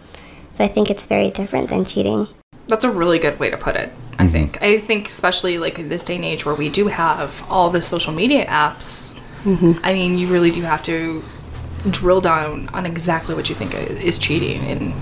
so 0.56 0.64
I 0.64 0.68
think 0.68 0.90
it's 0.90 1.06
very 1.06 1.30
different 1.30 1.68
than 1.68 1.84
cheating. 1.84 2.28
That's 2.68 2.84
a 2.84 2.90
really 2.90 3.18
good 3.18 3.38
way 3.38 3.50
to 3.50 3.56
put 3.56 3.76
it. 3.76 3.92
I 4.18 4.22
mm-hmm. 4.22 4.32
think. 4.32 4.62
I 4.62 4.78
think, 4.78 5.08
especially 5.08 5.58
like 5.58 5.78
in 5.78 5.88
this 5.88 6.04
day 6.04 6.16
and 6.16 6.24
age 6.24 6.46
where 6.46 6.54
we 6.54 6.68
do 6.68 6.88
have 6.88 7.44
all 7.50 7.70
the 7.70 7.82
social 7.82 8.12
media 8.12 8.46
apps. 8.46 9.18
Mm-hmm. 9.44 9.72
I 9.84 9.92
mean, 9.92 10.18
you 10.18 10.28
really 10.28 10.50
do 10.50 10.62
have 10.62 10.82
to 10.84 11.22
drill 11.90 12.20
down 12.20 12.68
on 12.68 12.86
exactly 12.86 13.34
what 13.34 13.48
you 13.48 13.54
think 13.54 13.74
is 13.74 14.18
cheating, 14.18 14.60
and 14.62 14.92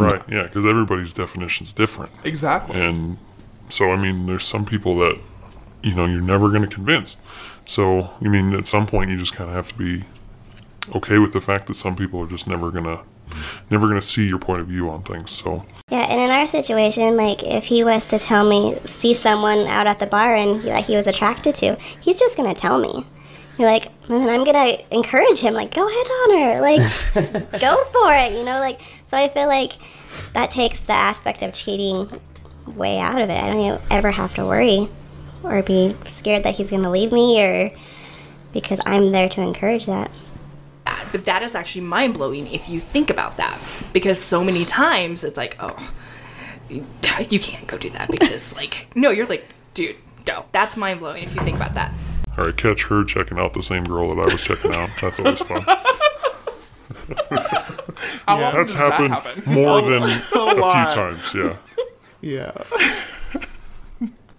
Right. 0.00 0.22
Yeah, 0.28 0.44
because 0.44 0.66
everybody's 0.66 1.12
definition's 1.12 1.72
different. 1.72 2.12
Exactly. 2.24 2.80
And 2.80 3.18
so, 3.68 3.90
I 3.90 3.96
mean, 3.96 4.26
there's 4.26 4.44
some 4.44 4.64
people 4.64 4.98
that, 4.98 5.18
you 5.82 5.94
know, 5.94 6.06
you're 6.06 6.20
never 6.20 6.48
going 6.48 6.62
to 6.62 6.68
convince. 6.68 7.16
So, 7.66 8.10
I 8.20 8.24
mean, 8.24 8.54
at 8.54 8.66
some 8.66 8.86
point, 8.86 9.10
you 9.10 9.16
just 9.16 9.34
kind 9.34 9.48
of 9.48 9.56
have 9.56 9.68
to 9.68 9.74
be 9.74 10.04
okay 10.94 11.18
with 11.18 11.32
the 11.32 11.40
fact 11.40 11.66
that 11.66 11.74
some 11.74 11.96
people 11.96 12.20
are 12.20 12.26
just 12.26 12.46
never 12.46 12.70
going 12.70 12.84
to 12.84 13.00
never 13.70 13.86
going 13.86 14.00
to 14.00 14.06
see 14.06 14.26
your 14.26 14.38
point 14.38 14.60
of 14.60 14.66
view 14.66 14.90
on 14.90 15.02
things. 15.02 15.30
So 15.30 15.64
Yeah, 15.90 16.06
and 16.10 16.20
in 16.20 16.30
our 16.30 16.46
situation, 16.46 17.16
like 17.16 17.42
if 17.42 17.64
he 17.64 17.84
was 17.84 18.04
to 18.06 18.18
tell 18.18 18.44
me, 18.44 18.78
see 18.84 19.14
someone 19.14 19.66
out 19.66 19.86
at 19.86 19.98
the 19.98 20.06
bar 20.06 20.34
and 20.34 20.62
he, 20.62 20.70
like 20.70 20.84
he 20.84 20.96
was 20.96 21.06
attracted 21.06 21.54
to, 21.56 21.76
he's 22.00 22.18
just 22.18 22.36
gonna 22.36 22.54
tell 22.54 22.78
me. 22.78 23.06
You're 23.58 23.70
like, 23.70 23.86
and 24.08 24.20
then 24.20 24.28
I'm 24.28 24.44
gonna 24.44 24.78
encourage 24.90 25.38
him, 25.38 25.54
like, 25.54 25.72
go 25.72 25.88
ahead 25.88 26.06
on 26.06 26.38
her, 26.38 26.60
like, 26.60 27.60
go 27.60 27.84
for 27.84 28.12
it, 28.14 28.32
you 28.32 28.44
know, 28.44 28.58
like. 28.58 28.80
So 29.06 29.16
I 29.16 29.28
feel 29.28 29.46
like 29.46 29.74
that 30.32 30.50
takes 30.50 30.80
the 30.80 30.92
aspect 30.92 31.40
of 31.42 31.54
cheating 31.54 32.10
way 32.66 32.98
out 32.98 33.20
of 33.20 33.30
it. 33.30 33.40
I 33.40 33.52
don't 33.52 33.80
ever 33.90 34.10
have 34.10 34.34
to 34.34 34.44
worry 34.44 34.88
or 35.44 35.62
be 35.62 35.94
scared 36.06 36.42
that 36.44 36.56
he's 36.56 36.70
gonna 36.70 36.90
leave 36.90 37.12
me 37.12 37.40
or 37.42 37.70
because 38.52 38.80
I'm 38.86 39.12
there 39.12 39.28
to 39.28 39.40
encourage 39.40 39.86
that. 39.86 40.10
That. 40.84 41.08
But 41.12 41.24
that 41.26 41.42
is 41.42 41.54
actually 41.54 41.82
mind 41.82 42.14
blowing 42.14 42.46
if 42.52 42.68
you 42.68 42.80
think 42.80 43.10
about 43.10 43.36
that. 43.36 43.58
Because 43.92 44.22
so 44.22 44.44
many 44.44 44.64
times 44.64 45.24
it's 45.24 45.36
like, 45.36 45.56
oh, 45.60 45.90
you 46.68 46.86
you 47.28 47.38
can't 47.38 47.66
go 47.66 47.76
do 47.78 47.90
that 47.90 48.10
because, 48.10 48.54
like, 48.56 48.86
no, 48.94 49.10
you're 49.10 49.26
like, 49.26 49.46
dude, 49.74 49.96
go. 50.24 50.46
That's 50.52 50.76
mind 50.76 51.00
blowing 51.00 51.24
if 51.24 51.34
you 51.34 51.42
think 51.42 51.56
about 51.56 51.74
that. 51.74 51.92
All 52.36 52.46
right, 52.46 52.56
catch 52.56 52.84
her 52.84 53.04
checking 53.04 53.38
out 53.38 53.54
the 53.54 53.62
same 53.62 53.84
girl 53.84 54.14
that 54.14 54.22
I 54.22 54.32
was 54.32 54.42
checking 54.42 54.74
out. 54.74 54.90
That's 55.00 55.20
always 55.20 55.40
fun. 55.40 55.62
How 58.26 58.40
often 58.40 58.58
That's 58.58 58.72
does 58.72 58.74
that 58.74 58.92
happened 58.92 59.14
happen? 59.14 59.42
more 59.46 59.82
than 59.82 60.02
a, 60.02 60.18
few 60.20 60.34
times. 60.34 61.34
Yeah. 61.34 61.56
Yeah. 62.20 62.52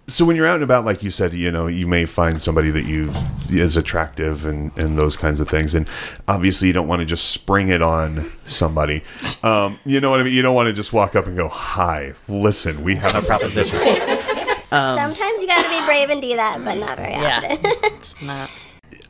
So 0.07 0.23
when 0.23 0.35
you're 0.35 0.45
out 0.45 0.55
and 0.55 0.63
about, 0.63 0.85
like 0.85 1.01
you 1.01 1.09
said, 1.09 1.33
you 1.33 1.49
know, 1.51 1.65
you 1.65 1.87
may 1.87 2.05
find 2.05 2.39
somebody 2.39 2.69
that 2.69 2.85
you 2.85 3.11
is 3.49 3.75
attractive 3.75 4.45
and 4.45 4.77
and 4.77 4.99
those 4.99 5.15
kinds 5.15 5.39
of 5.39 5.49
things, 5.49 5.73
and 5.73 5.89
obviously 6.27 6.67
you 6.67 6.73
don't 6.73 6.87
want 6.87 6.99
to 6.99 7.05
just 7.05 7.31
spring 7.31 7.69
it 7.69 7.81
on 7.81 8.31
somebody. 8.45 9.01
Um, 9.41 9.79
you 9.85 9.99
know 9.99 10.11
what 10.11 10.19
I 10.19 10.23
mean? 10.23 10.33
You 10.33 10.43
don't 10.43 10.53
want 10.53 10.67
to 10.67 10.73
just 10.73 10.93
walk 10.93 11.15
up 11.15 11.25
and 11.25 11.35
go, 11.35 11.47
"Hi, 11.47 12.13
listen, 12.27 12.83
we 12.83 12.95
have 12.97 13.15
a 13.15 13.21
proposition. 13.23 13.79
Sometimes 14.69 15.41
you 15.41 15.47
gotta 15.47 15.69
be 15.69 15.85
brave 15.85 16.09
and 16.09 16.21
do 16.21 16.35
that, 16.35 16.61
but 16.63 16.77
not 16.77 16.97
very 16.97 17.13
Yeah. 17.13 17.41
often. 17.43 17.57
It's 17.95 18.15
not. 18.21 18.49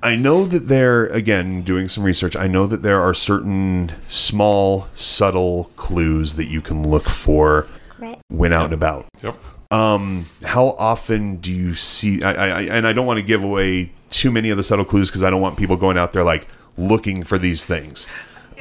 I 0.04 0.16
know 0.16 0.46
that 0.46 0.68
there, 0.68 1.08
again, 1.08 1.64
doing 1.64 1.90
some 1.90 2.04
research, 2.04 2.36
I 2.36 2.48
know 2.48 2.68
that 2.68 2.84
there 2.84 3.02
are 3.02 3.14
certain 3.14 3.92
small, 4.08 4.88
subtle 4.94 5.72
clues 5.76 6.36
that 6.36 6.46
you 6.46 6.62
can 6.62 6.88
look 6.88 7.10
for 7.10 7.66
right. 7.98 8.20
when 8.30 8.54
out 8.54 8.66
and 8.66 8.74
about. 8.74 9.08
Yep. 9.24 9.38
How 9.72 10.76
often 10.78 11.38
do 11.38 11.52
you 11.52 11.74
see? 11.74 12.24
I, 12.24 12.32
I, 12.34 12.48
I 12.48 12.62
and 12.64 12.88
I 12.88 12.94
don't 12.94 13.06
want 13.06 13.20
to 13.20 13.26
give 13.26 13.44
away 13.44 13.92
too 14.10 14.32
many 14.32 14.50
of 14.50 14.58
the 14.58 14.64
subtle 14.64 14.86
clues 14.86 15.10
because 15.10 15.24
I 15.24 15.30
don't 15.30 15.42
want 15.42 15.58
people 15.58 15.76
going 15.76 15.98
out 15.98 16.14
there 16.14 16.24
like 16.24 16.48
looking 16.78 17.24
for 17.24 17.38
these 17.38 17.66
things. 17.66 18.08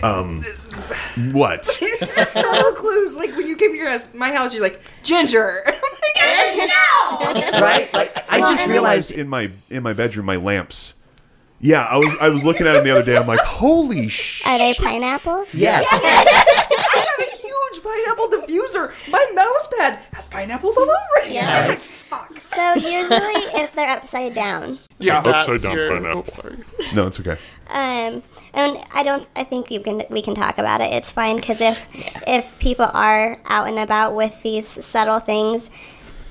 Um, 0.03 0.43
what? 1.33 1.65
Subtle 2.33 2.73
clues, 2.73 3.15
like 3.15 3.35
when 3.37 3.47
you 3.47 3.57
came 3.57 3.71
to 3.71 3.77
your 3.77 3.89
house, 3.91 4.09
my 4.13 4.33
house, 4.33 4.53
you're 4.53 4.63
like, 4.63 4.81
Ginger. 5.05 5.63
I'm 5.67 6.59
like, 6.59 6.69
no! 6.69 7.61
Right? 7.61 7.89
Like 7.95 8.25
I 8.31 8.41
Well, 8.41 8.51
just 8.55 8.67
realized 8.67 9.13
in 9.13 9.29
my 9.29 9.51
in 9.71 9.83
my 9.83 9.93
bedroom, 9.93 10.27
my 10.27 10.37
lamps. 10.37 10.95
Yeah, 11.61 11.83
I 11.85 11.97
was 11.97 12.15
I 12.21 12.29
was 12.29 12.45
looking 12.45 12.67
at 12.67 12.73
them 12.75 12.85
the 12.85 12.91
other 12.91 13.05
day. 13.05 13.17
I'm 13.17 13.27
like, 13.27 13.41
holy 13.41 14.09
sh! 14.09 14.43
Are 14.47 14.59
they 14.59 14.75
pineapples? 14.75 15.55
Yes. 15.55 15.87
I 15.93 17.07
have 17.19 17.29
a 17.29 17.31
huge 17.37 17.74
pineapple 17.85 18.29
diffuser. 18.29 18.93
My 19.11 19.25
mouse 19.35 19.69
pad 19.79 19.99
has 20.15 20.27
pineapples 20.27 20.77
all 20.77 20.83
over 20.85 21.27
it. 21.27 21.31
Yeah. 21.33 21.67
Like, 21.69 21.79
fuck. 21.79 22.39
So 22.39 22.75
usually, 22.75 23.43
if 23.63 23.75
they're 23.75 23.89
upside 23.91 24.35
down, 24.35 24.79
Yeah. 24.99 25.21
Upside 25.21 25.61
down 25.63 25.77
your- 25.77 25.89
pineapple. 25.91 26.21
oops, 26.21 26.35
sorry. 26.35 26.57
No, 26.95 27.07
it's 27.07 27.21
okay. 27.21 27.39
um, 27.69 28.23
and 28.53 28.79
I 28.93 29.03
don't, 29.05 29.29
I 29.37 29.45
think 29.45 29.71
you 29.71 29.81
can, 29.81 30.03
we 30.11 30.23
can 30.23 30.35
talk 30.35 30.59
about 30.59 30.81
it. 30.81 30.93
It's 30.93 31.11
fine 31.11 31.37
because 31.37 31.61
if 31.61 31.89
if 32.27 32.59
people 32.59 32.89
are 32.93 33.37
out 33.47 33.69
and 33.69 33.79
about 33.79 34.15
with 34.15 34.43
these 34.43 34.67
subtle 34.67 35.19
things, 35.21 35.71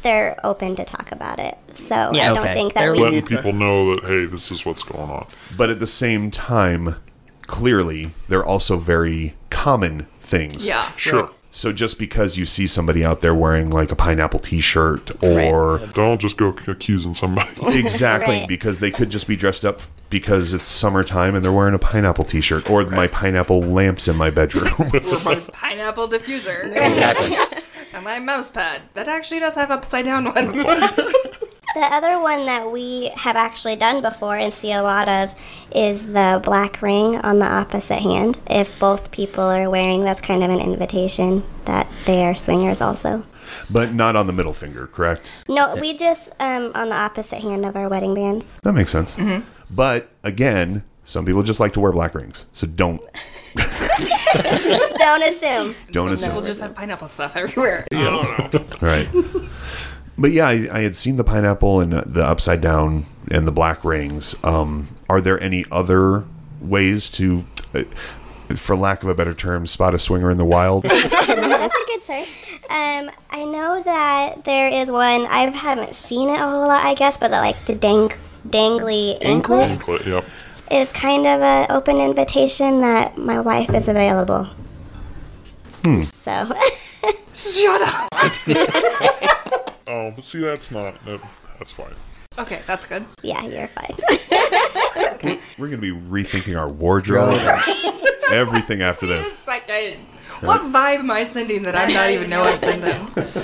they're 0.02 0.38
open 0.44 0.76
to 0.76 0.84
talk 0.86 1.12
about 1.12 1.40
it. 1.40 1.58
So 1.76 1.96
Yeah, 2.14 2.32
I 2.32 2.34
don't 2.34 2.38
okay. 2.40 2.54
think 2.54 2.74
that 2.74 2.82
They're 2.82 2.92
we. 2.94 3.00
Letting 3.00 3.16
need 3.20 3.28
to- 3.28 3.36
people 3.38 3.54
know 3.54 3.96
that 3.96 4.04
hey, 4.06 4.26
this 4.26 4.52
is 4.52 4.66
what's 4.66 4.84
going 4.84 5.10
on. 5.10 5.28
But 5.56 5.70
at 5.70 5.80
the 5.80 5.88
same 5.88 6.30
time, 6.32 6.96
clearly, 7.48 8.12
they're 8.30 8.44
also 8.46 8.78
very 8.78 9.36
common 9.50 10.08
things. 10.20 10.68
Yeah. 10.68 10.88
Sure. 10.96 11.30
So 11.56 11.72
just 11.72 12.00
because 12.00 12.36
you 12.36 12.48
see 12.48 12.66
somebody 12.66 13.06
out 13.06 13.22
there 13.22 13.36
wearing 13.36 13.70
like 13.70 13.92
a 13.92 13.96
pineapple 13.96 14.40
T-shirt 14.40 15.24
or 15.24 15.80
Don't 15.94 16.20
just 16.20 16.36
go 16.36 16.48
accusing 16.48 17.14
somebody. 17.14 17.52
exactly 17.78 18.40
Right. 18.40 18.48
because 18.48 18.80
they 18.80 18.90
could 18.90 19.12
just 19.12 19.28
be 19.28 19.36
dressed 19.36 19.64
up 19.64 19.80
because 20.10 20.52
it's 20.56 20.66
summertime 20.68 21.36
and 21.36 21.46
they're 21.46 21.52
wearing 21.52 21.76
a 21.76 21.80
pineapple 21.80 22.26
T-shirt 22.26 22.68
or 22.72 22.84
my 22.88 23.06
pineapple 23.06 23.62
lamps 23.62 24.08
in 24.08 24.16
my 24.16 24.32
bedroom. 24.32 24.66
Pineapple 25.54 26.10
diffuser. 26.10 26.66
Exactly. 26.76 27.38
and 27.94 28.04
my 28.04 28.18
mouse 28.18 28.50
pad. 28.50 28.82
That 28.96 29.08
actually 29.08 29.40
does 29.42 29.54
have 29.54 29.70
upside 29.70 30.06
down 30.06 30.26
ones. 30.34 30.64
The 31.74 31.82
other 31.82 32.20
one 32.20 32.46
that 32.46 32.72
we 32.72 33.12
have 33.16 33.36
actually 33.36 33.76
done 33.76 34.02
before 34.02 34.36
and 34.38 34.54
see 34.54 34.72
a 34.74 34.84
lot 34.84 35.08
of 35.10 35.34
is 35.74 36.08
the 36.08 36.40
black 36.44 36.82
ring 36.82 37.18
on 37.22 37.40
the 37.40 37.46
opposite 37.48 38.00
hand. 38.00 38.40
If 38.48 38.80
both 38.80 39.10
people 39.12 39.44
are 39.44 39.70
wearing, 39.70 40.04
that's 40.04 40.22
kind 40.22 40.44
of 40.44 40.50
an 40.52 40.60
invitation 40.60 41.44
that 41.66 41.88
they 42.06 42.26
are 42.26 42.36
swingers 42.36 42.80
also. 42.82 43.24
but 43.70 43.94
not 43.94 44.16
on 44.16 44.28
the 44.28 44.34
middle 44.34 44.54
finger, 44.54 44.88
correct? 44.88 45.44
No, 45.50 45.76
we 45.76 45.98
just 45.98 46.32
um, 46.40 46.72
on 46.76 46.90
the 46.90 46.96
opposite 46.96 47.40
hand 47.42 47.66
of 47.66 47.76
our 47.76 47.90
wedding 47.90 48.14
bands. 48.14 48.60
That 48.64 48.74
makes 48.74 48.92
sense. 48.92 49.16
But 49.72 50.10
again, 50.24 50.84
some 51.06 51.26
people 51.26 51.42
just 51.44 51.60
like 51.60 51.74
to 51.74 51.80
wear 51.80 51.92
black 51.92 52.14
rings, 52.14 52.46
so 52.54 52.68
don't 52.68 53.02
Don't 54.98 55.22
assume. 55.24 55.76
don't 55.92 56.12
assume. 56.12 56.34
We'll 56.34 56.44
just 56.44 56.60
have 56.62 56.74
pineapple 56.74 57.08
stuff 57.08 57.36
everywhere. 57.36 57.86
Right. 58.82 59.08
But 60.18 60.32
yeah, 60.32 60.48
I, 60.48 60.68
I 60.72 60.82
had 60.82 60.96
seen 60.96 61.18
the 61.18 61.24
pineapple 61.24 61.80
and 61.80 61.94
the 61.94 62.26
upside 62.26 62.62
down 62.62 63.06
and 63.32 63.48
the 63.48 63.52
black 63.52 63.84
rings. 63.84 64.36
Um, 64.44 64.96
are 65.10 65.22
there 65.22 65.42
any 65.42 65.66
other 65.72 66.26
ways 66.62 67.10
to, 67.12 67.46
uh, 67.74 67.84
for 68.56 68.76
lack 68.76 69.04
of 69.04 69.10
a 69.10 69.16
better 69.16 69.34
term, 69.34 69.66
spot 69.66 69.94
a 69.94 70.00
swinger 70.00 70.30
in 70.30 70.38
the 70.38 70.46
wild? 70.46 70.84
That's 70.84 71.76
a 71.76 71.86
good 71.88 72.04
start. 72.04 72.28
Um, 72.70 73.12
I 73.30 73.44
know 73.46 73.82
that 73.84 74.46
there 74.46 74.70
is 74.70 74.90
one. 74.92 75.26
I 75.26 75.50
haven't 75.50 75.96
seen 75.96 76.30
it 76.30 76.40
a 76.40 76.48
whole 76.48 76.68
lot, 76.68 76.86
I 76.86 76.94
guess, 76.94 77.18
but 77.18 77.32
the, 77.32 77.38
like 77.38 77.58
the 77.66 77.76
dang, 77.76 78.10
dangly 78.48 79.18
anklet 79.22 79.70
Anklet, 79.70 80.06
yep. 80.06 80.26
is 80.72 80.92
kind 80.92 81.26
of 81.26 81.42
an 81.42 81.68
open 81.70 81.98
invitation 81.98 82.82
that 82.82 83.18
my 83.18 83.40
wife 83.40 83.74
is 83.74 83.88
available. 83.88 84.50
So 85.84 86.54
Shut 87.34 87.82
up. 87.82 88.32
Oh, 89.88 90.12
but 90.12 90.26
see, 90.26 90.40
that's 90.40 90.72
not. 90.72 91.04
That, 91.06 91.22
that's 91.58 91.72
fine. 91.72 91.96
Okay, 92.38 92.62
that's 92.66 92.86
good. 92.86 93.06
yeah, 93.22 93.46
you're 93.46 93.68
fine. 93.68 93.96
We're 95.58 95.68
going 95.68 95.72
to 95.72 95.78
be 95.78 95.92
rethinking 95.92 96.60
our 96.60 96.70
wardrobe, 96.70 97.40
and 97.40 98.08
everything 98.32 98.82
after 98.82 99.06
Wait 99.06 99.20
a 99.20 99.24
this. 99.24 99.38
second. 99.40 99.98
What 100.42 100.62
vibe 100.62 101.00
am 101.00 101.12
I 101.12 101.24
sending 101.24 101.64
that 101.64 101.76
I'm 101.76 101.94
not 101.94 102.10
even 102.10 102.30
know 102.30 102.44
I'm 102.44 102.60
sending? 102.60 103.08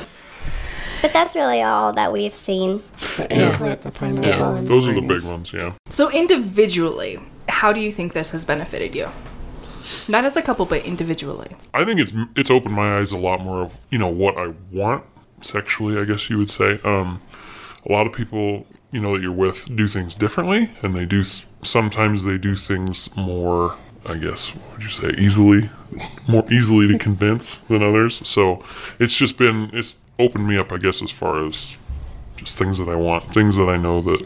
But 1.02 1.14
that's 1.14 1.34
really 1.34 1.62
all 1.62 1.94
that 1.94 2.12
we've 2.12 2.34
seen. 2.34 2.84
Anklet, 3.32 3.84
the 3.84 3.92
pineapple, 3.92 4.56
and 4.56 4.68
Those 4.68 4.86
are 4.86 4.94
the 4.94 5.00
big 5.00 5.24
ones, 5.24 5.54
yeah. 5.54 5.74
So 5.90 6.12
individually, 6.12 7.20
how 7.48 7.72
do 7.72 7.80
you 7.80 7.90
think 7.90 8.12
this 8.12 8.32
has 8.32 8.44
benefited 8.44 8.94
you? 8.94 9.08
Not 10.10 10.26
as 10.26 10.36
a 10.36 10.42
couple, 10.42 10.66
but 10.66 10.84
individually. 10.84 11.56
I 11.74 11.86
think 11.86 12.02
it's 12.02 12.14
it's 12.36 12.52
opened 12.52 12.76
my 12.76 12.98
eyes 12.98 13.14
a 13.14 13.18
lot 13.18 13.40
more 13.42 13.62
of 13.62 13.80
you 13.90 13.98
know 13.98 14.10
what 14.10 14.38
I 14.38 14.54
want 14.74 15.06
sexually. 15.42 15.98
I 15.98 16.06
guess 16.06 16.30
you 16.30 16.38
would 16.38 16.50
say. 16.50 16.80
Um, 16.84 17.22
a 17.88 17.92
lot 17.92 18.06
of 18.06 18.14
people 18.14 18.66
you 18.92 19.00
know 19.00 19.14
that 19.14 19.22
you're 19.22 19.32
with 19.32 19.74
do 19.76 19.88
things 19.88 20.16
differently, 20.16 20.72
and 20.82 20.96
they 20.96 21.06
do 21.06 21.24
sometimes 21.62 22.24
they 22.24 22.38
do 22.38 22.56
things 22.56 23.16
more. 23.16 23.78
I 24.06 24.16
guess 24.16 24.56
what 24.56 24.74
would 24.74 24.84
you 24.84 24.90
say 24.90 25.10
easily, 25.22 25.70
more 26.28 26.46
easily 26.52 26.88
to 26.88 26.98
convince 26.98 27.58
than 27.58 27.84
others. 27.84 28.26
So 28.28 28.64
it's 28.98 29.14
just 29.14 29.38
been 29.38 29.70
it's 29.74 29.98
opened 30.18 30.48
me 30.48 30.58
up. 30.58 30.72
I 30.72 30.78
guess 30.78 31.04
as 31.04 31.12
far 31.12 31.46
as 31.46 31.78
just 32.38 32.58
things 32.58 32.78
that 32.78 32.88
I 32.88 32.96
want, 32.96 33.26
things 33.34 33.58
that 33.58 33.68
I 33.68 33.78
know 33.78 34.02
that 34.02 34.26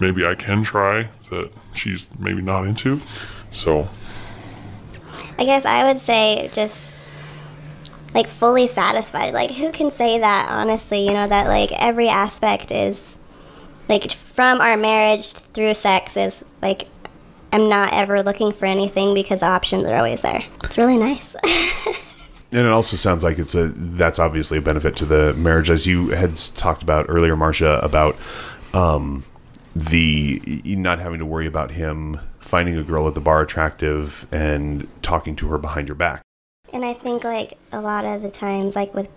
maybe 0.00 0.26
I 0.26 0.34
can 0.34 0.62
try 0.62 1.08
that 1.30 1.52
she's 1.74 2.06
maybe 2.18 2.42
not 2.42 2.66
into. 2.66 3.00
So 3.50 3.88
I 5.38 5.44
guess 5.44 5.64
I 5.64 5.84
would 5.84 5.98
say 5.98 6.50
just 6.54 6.95
like 8.16 8.28
fully 8.28 8.66
satisfied. 8.66 9.34
Like 9.34 9.50
who 9.50 9.70
can 9.70 9.90
say 9.90 10.18
that 10.18 10.48
honestly, 10.48 11.06
you 11.06 11.12
know, 11.12 11.28
that 11.28 11.48
like 11.48 11.70
every 11.72 12.08
aspect 12.08 12.72
is 12.72 13.18
like 13.90 14.10
from 14.10 14.60
our 14.62 14.76
marriage 14.76 15.32
through 15.34 15.74
sex 15.74 16.16
is 16.16 16.42
like 16.62 16.88
I'm 17.52 17.68
not 17.68 17.92
ever 17.92 18.22
looking 18.22 18.52
for 18.52 18.64
anything 18.64 19.12
because 19.12 19.40
the 19.40 19.46
options 19.46 19.86
are 19.86 19.94
always 19.94 20.22
there. 20.22 20.42
It's 20.64 20.78
really 20.78 20.96
nice. 20.96 21.36
And 22.52 22.64
it 22.64 22.72
also 22.72 22.96
sounds 22.96 23.24
like 23.24 23.40
it's 23.40 23.56
a 23.56 23.68
that's 23.74 24.20
obviously 24.20 24.58
a 24.58 24.62
benefit 24.62 24.94
to 24.96 25.04
the 25.04 25.34
marriage, 25.34 25.68
as 25.68 25.84
you 25.84 26.10
had 26.10 26.36
talked 26.54 26.80
about 26.80 27.06
earlier, 27.08 27.36
Marcia, 27.36 27.80
about 27.82 28.16
um, 28.72 29.24
the 29.74 30.40
not 30.64 31.00
having 31.00 31.18
to 31.18 31.26
worry 31.26 31.46
about 31.46 31.72
him 31.72 32.20
finding 32.38 32.76
a 32.76 32.84
girl 32.84 33.08
at 33.08 33.16
the 33.16 33.20
bar 33.20 33.42
attractive 33.42 34.28
and 34.30 34.86
talking 35.02 35.34
to 35.36 35.48
her 35.48 35.58
behind 35.58 35.88
your 35.88 35.96
back. 35.96 36.22
And 36.72 36.84
I 36.84 36.92
think 36.92 37.24
like 37.24 37.58
a 37.72 37.80
lot 37.80 38.04
of 38.04 38.22
the 38.22 38.30
times, 38.30 38.76
like 38.76 38.94
with 38.94 39.08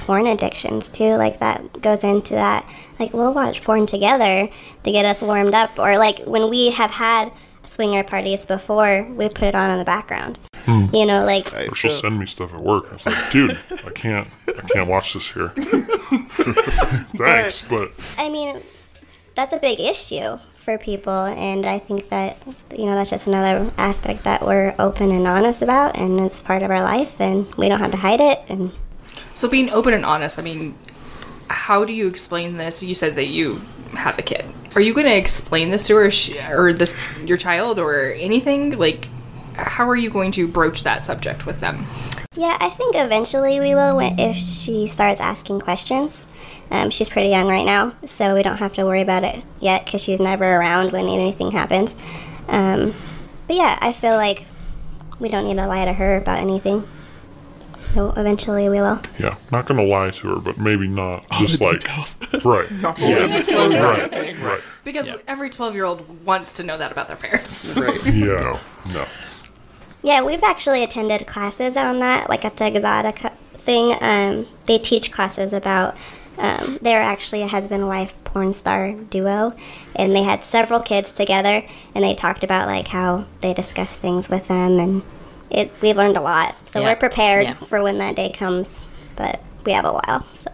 porn 0.00 0.26
addictions 0.26 0.88
too, 0.88 1.14
like 1.14 1.40
that 1.40 1.80
goes 1.80 2.04
into 2.04 2.34
that. 2.34 2.66
Like 2.98 3.12
we'll 3.12 3.34
watch 3.34 3.62
porn 3.62 3.86
together 3.86 4.48
to 4.82 4.90
get 4.90 5.04
us 5.04 5.22
warmed 5.22 5.54
up, 5.54 5.78
or 5.78 5.98
like 5.98 6.20
when 6.20 6.48
we 6.48 6.70
have 6.70 6.90
had 6.92 7.32
swinger 7.66 8.04
parties 8.04 8.46
before, 8.46 9.04
we 9.10 9.28
put 9.28 9.44
it 9.44 9.54
on 9.54 9.70
in 9.70 9.78
the 9.78 9.84
background. 9.84 10.38
Hmm. 10.64 10.86
You 10.94 11.04
know, 11.04 11.24
like 11.24 11.52
Or 11.52 11.74
she'll 11.74 11.90
send 11.90 12.18
me 12.18 12.26
stuff 12.26 12.54
at 12.54 12.60
work. 12.60 12.86
I 12.90 12.92
was 12.94 13.06
like, 13.06 13.30
dude, 13.30 13.58
I 13.70 13.90
can't, 13.90 14.28
I 14.48 14.62
can't 14.72 14.88
watch 14.88 15.12
this 15.12 15.30
here. 15.30 15.48
Thanks, 17.16 17.62
but 17.62 17.92
I 18.16 18.30
mean, 18.30 18.62
that's 19.34 19.52
a 19.52 19.58
big 19.58 19.80
issue 19.80 20.38
for 20.64 20.78
people, 20.78 21.24
and 21.26 21.66
I 21.66 21.78
think 21.78 22.08
that 22.08 22.38
you 22.70 22.86
know 22.86 22.94
that's 22.94 23.10
just 23.10 23.26
another 23.26 23.70
aspect 23.76 24.24
that 24.24 24.44
we're 24.44 24.74
open 24.78 25.10
and 25.10 25.26
honest 25.26 25.62
about, 25.62 25.96
and 25.96 26.18
it's 26.20 26.40
part 26.40 26.62
of 26.62 26.70
our 26.70 26.82
life, 26.82 27.20
and 27.20 27.52
we 27.56 27.68
don't 27.68 27.80
have 27.80 27.90
to 27.90 27.98
hide 27.98 28.20
it. 28.20 28.40
And 28.48 28.72
So 29.34 29.48
being 29.48 29.70
open 29.70 29.92
and 29.94 30.04
honest, 30.04 30.38
I 30.38 30.42
mean, 30.42 30.76
how 31.48 31.84
do 31.84 31.92
you 31.92 32.06
explain 32.08 32.56
this? 32.56 32.82
You 32.82 32.94
said 32.94 33.14
that 33.16 33.26
you 33.26 33.60
have 33.92 34.18
a 34.18 34.22
kid. 34.22 34.44
Are 34.74 34.80
you 34.80 34.94
going 34.94 35.06
to 35.06 35.16
explain 35.16 35.70
this 35.70 35.86
to 35.86 35.96
her, 35.96 36.10
or 36.50 36.72
this 36.72 36.96
your 37.24 37.36
child, 37.36 37.78
or 37.78 38.12
anything? 38.12 38.78
Like, 38.78 39.08
how 39.54 39.88
are 39.88 39.96
you 39.96 40.10
going 40.10 40.32
to 40.32 40.48
broach 40.48 40.82
that 40.82 41.02
subject 41.02 41.46
with 41.46 41.60
them? 41.60 41.86
yeah, 42.36 42.56
I 42.60 42.68
think 42.68 42.96
eventually 42.96 43.60
we 43.60 43.74
will 43.74 44.00
if 44.00 44.36
she 44.36 44.86
starts 44.86 45.20
asking 45.20 45.60
questions. 45.60 46.26
Um, 46.70 46.90
she's 46.90 47.08
pretty 47.08 47.28
young 47.28 47.46
right 47.48 47.64
now, 47.66 47.92
so 48.06 48.34
we 48.34 48.42
don't 48.42 48.56
have 48.56 48.72
to 48.74 48.84
worry 48.84 49.00
about 49.02 49.22
it 49.24 49.44
yet 49.60 49.84
because 49.84 50.02
she's 50.02 50.18
never 50.20 50.44
around 50.56 50.92
when 50.92 51.08
anything 51.08 51.50
happens. 51.52 51.94
Um, 52.48 52.94
but 53.46 53.56
yeah, 53.56 53.78
I 53.80 53.92
feel 53.92 54.16
like 54.16 54.46
we 55.20 55.28
don't 55.28 55.44
need 55.46 55.56
to 55.56 55.66
lie 55.66 55.84
to 55.84 55.92
her 55.92 56.16
about 56.16 56.38
anything. 56.38 56.86
So 57.92 58.12
eventually 58.16 58.68
we 58.68 58.80
will. 58.80 59.00
yeah, 59.20 59.36
not 59.52 59.66
gonna 59.66 59.84
lie 59.84 60.10
to 60.10 60.28
her, 60.34 60.36
but 60.40 60.58
maybe 60.58 60.88
not 60.88 61.30
just 61.38 61.60
like 61.60 61.84
right, 62.44 62.68
Yeah. 62.98 63.28
Disclose 63.28 63.74
right, 63.74 64.00
everything. 64.12 64.42
right. 64.42 64.60
Because 64.82 65.14
every 65.28 65.48
twelve-year-old 65.48 66.24
wants 66.24 66.52
to 66.54 66.64
know 66.64 66.76
that 66.76 66.90
about 66.90 67.06
their 67.06 67.16
parents. 67.16 67.76
Right. 67.76 68.04
Yeah, 68.06 68.58
no. 68.92 69.06
Yeah, 70.02 70.22
we've 70.22 70.42
actually 70.42 70.82
attended 70.82 71.26
classes 71.26 71.76
on 71.76 72.00
that, 72.00 72.28
like 72.28 72.44
at 72.44 72.56
the 72.56 72.64
Exotica 72.64 73.32
thing. 73.54 73.96
Um, 74.02 74.46
they 74.66 74.78
teach 74.78 75.12
classes 75.12 75.52
about. 75.52 75.96
Um, 76.38 76.78
they're 76.82 77.00
actually 77.02 77.42
a 77.42 77.46
husband 77.46 77.86
wife 77.86 78.12
porn 78.24 78.52
star 78.52 78.92
duo, 78.92 79.54
and 79.94 80.14
they 80.14 80.22
had 80.22 80.42
several 80.44 80.80
kids 80.80 81.12
together, 81.12 81.64
and 81.94 82.04
they 82.04 82.14
talked 82.14 82.42
about 82.44 82.66
like 82.66 82.88
how 82.88 83.26
they 83.40 83.54
discuss 83.54 83.94
things 83.96 84.28
with 84.28 84.48
them, 84.48 84.78
and 84.80 85.02
it 85.50 85.70
we've 85.80 85.96
learned 85.96 86.16
a 86.16 86.20
lot. 86.20 86.56
So 86.66 86.80
Yeah. 86.80 86.86
we're 86.86 86.96
prepared 86.96 87.44
Yeah. 87.44 87.54
for 87.54 87.82
when 87.82 87.98
that 87.98 88.16
day 88.16 88.30
comes, 88.30 88.82
but 89.16 89.40
we 89.64 89.72
have 89.72 89.84
a 89.84 89.92
while. 89.92 90.24
So 90.34 90.50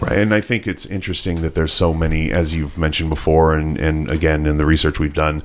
Right, 0.00 0.18
and 0.18 0.34
I 0.34 0.40
think 0.40 0.66
it's 0.66 0.84
interesting 0.86 1.40
that 1.42 1.54
there's 1.54 1.72
so 1.72 1.94
many, 1.94 2.32
as 2.32 2.52
you've 2.52 2.76
mentioned 2.76 3.10
before, 3.10 3.54
and, 3.54 3.78
and 3.78 4.10
again 4.10 4.44
in 4.44 4.58
the 4.58 4.66
research 4.66 4.98
we've 4.98 5.14
done, 5.14 5.42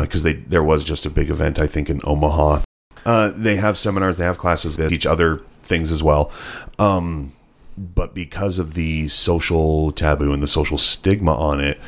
because 0.00 0.24
they 0.24 0.32
there 0.32 0.64
was 0.64 0.82
just 0.82 1.06
a 1.06 1.10
big 1.10 1.30
event 1.30 1.58
I 1.60 1.68
think 1.68 1.88
in 1.88 2.00
Omaha. 2.02 2.62
Uh, 3.06 3.30
they 3.34 3.56
have 3.56 3.78
seminars, 3.78 4.16
they 4.18 4.24
have 4.24 4.38
classes 4.38 4.76
that 4.78 4.88
teach 4.88 5.06
other 5.06 5.40
things 5.62 5.92
as 5.92 6.02
well, 6.02 6.32
um, 6.78 7.32
but 7.76 8.14
because 8.14 8.58
of 8.58 8.74
the 8.74 9.08
social 9.08 9.92
taboo 9.92 10.32
and 10.32 10.42
the 10.42 10.48
social 10.48 10.78
stigma 10.78 11.34
on 11.34 11.60
it, 11.60 11.80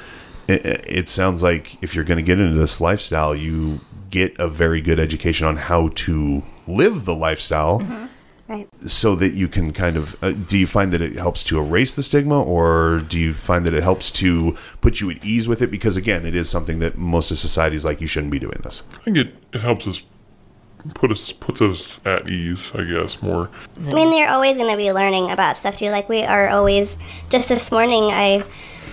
it, 0.48 0.84
it 0.86 1.08
sounds 1.08 1.42
like 1.42 1.82
if 1.82 1.94
you're 1.94 2.04
going 2.04 2.18
to 2.18 2.22
get 2.22 2.38
into 2.38 2.58
this 2.58 2.80
lifestyle, 2.80 3.34
you 3.34 3.80
get 4.10 4.34
a 4.38 4.48
very 4.48 4.80
good 4.80 4.98
education 4.98 5.46
on 5.46 5.56
how 5.56 5.88
to 5.88 6.42
live 6.66 7.04
the 7.04 7.14
lifestyle 7.14 7.82
right. 8.48 8.68
so 8.88 9.14
that 9.16 9.34
you 9.34 9.48
can 9.48 9.72
kind 9.72 9.96
of 9.96 10.16
uh, 10.22 10.32
do 10.32 10.56
you 10.56 10.66
find 10.66 10.92
that 10.92 11.00
it 11.00 11.16
helps 11.16 11.42
to 11.44 11.58
erase 11.58 11.96
the 11.96 12.02
stigma 12.02 12.40
or 12.40 13.00
do 13.08 13.18
you 13.18 13.34
find 13.34 13.66
that 13.66 13.74
it 13.74 13.82
helps 13.82 14.10
to 14.10 14.56
put 14.80 15.00
you 15.00 15.10
at 15.10 15.24
ease 15.24 15.48
with 15.48 15.60
it? 15.62 15.70
Because 15.70 15.96
again 15.96 16.24
it 16.24 16.34
is 16.34 16.48
something 16.48 16.78
that 16.78 16.96
most 16.96 17.30
of 17.30 17.38
society 17.38 17.76
is 17.76 17.84
like 17.84 18.00
you 18.00 18.06
shouldn't 18.06 18.32
be 18.32 18.38
doing 18.38 18.60
this. 18.62 18.82
I 18.94 18.98
think 18.98 19.16
it, 19.16 19.34
it 19.52 19.60
helps 19.60 19.86
us 19.86 20.02
put 20.94 21.10
us 21.10 21.32
puts 21.32 21.60
us 21.60 22.00
at 22.04 22.28
ease, 22.28 22.72
I 22.74 22.84
guess, 22.84 23.22
more. 23.22 23.50
I 23.86 23.92
mean, 23.92 24.10
they're 24.10 24.30
always 24.30 24.56
going 24.56 24.70
to 24.70 24.76
be 24.76 24.92
learning 24.92 25.30
about 25.30 25.56
stuff 25.56 25.76
too. 25.76 25.90
Like 25.90 26.08
we 26.08 26.22
are 26.22 26.48
always. 26.48 26.98
Just 27.28 27.48
this 27.48 27.70
morning, 27.72 28.04
I 28.04 28.44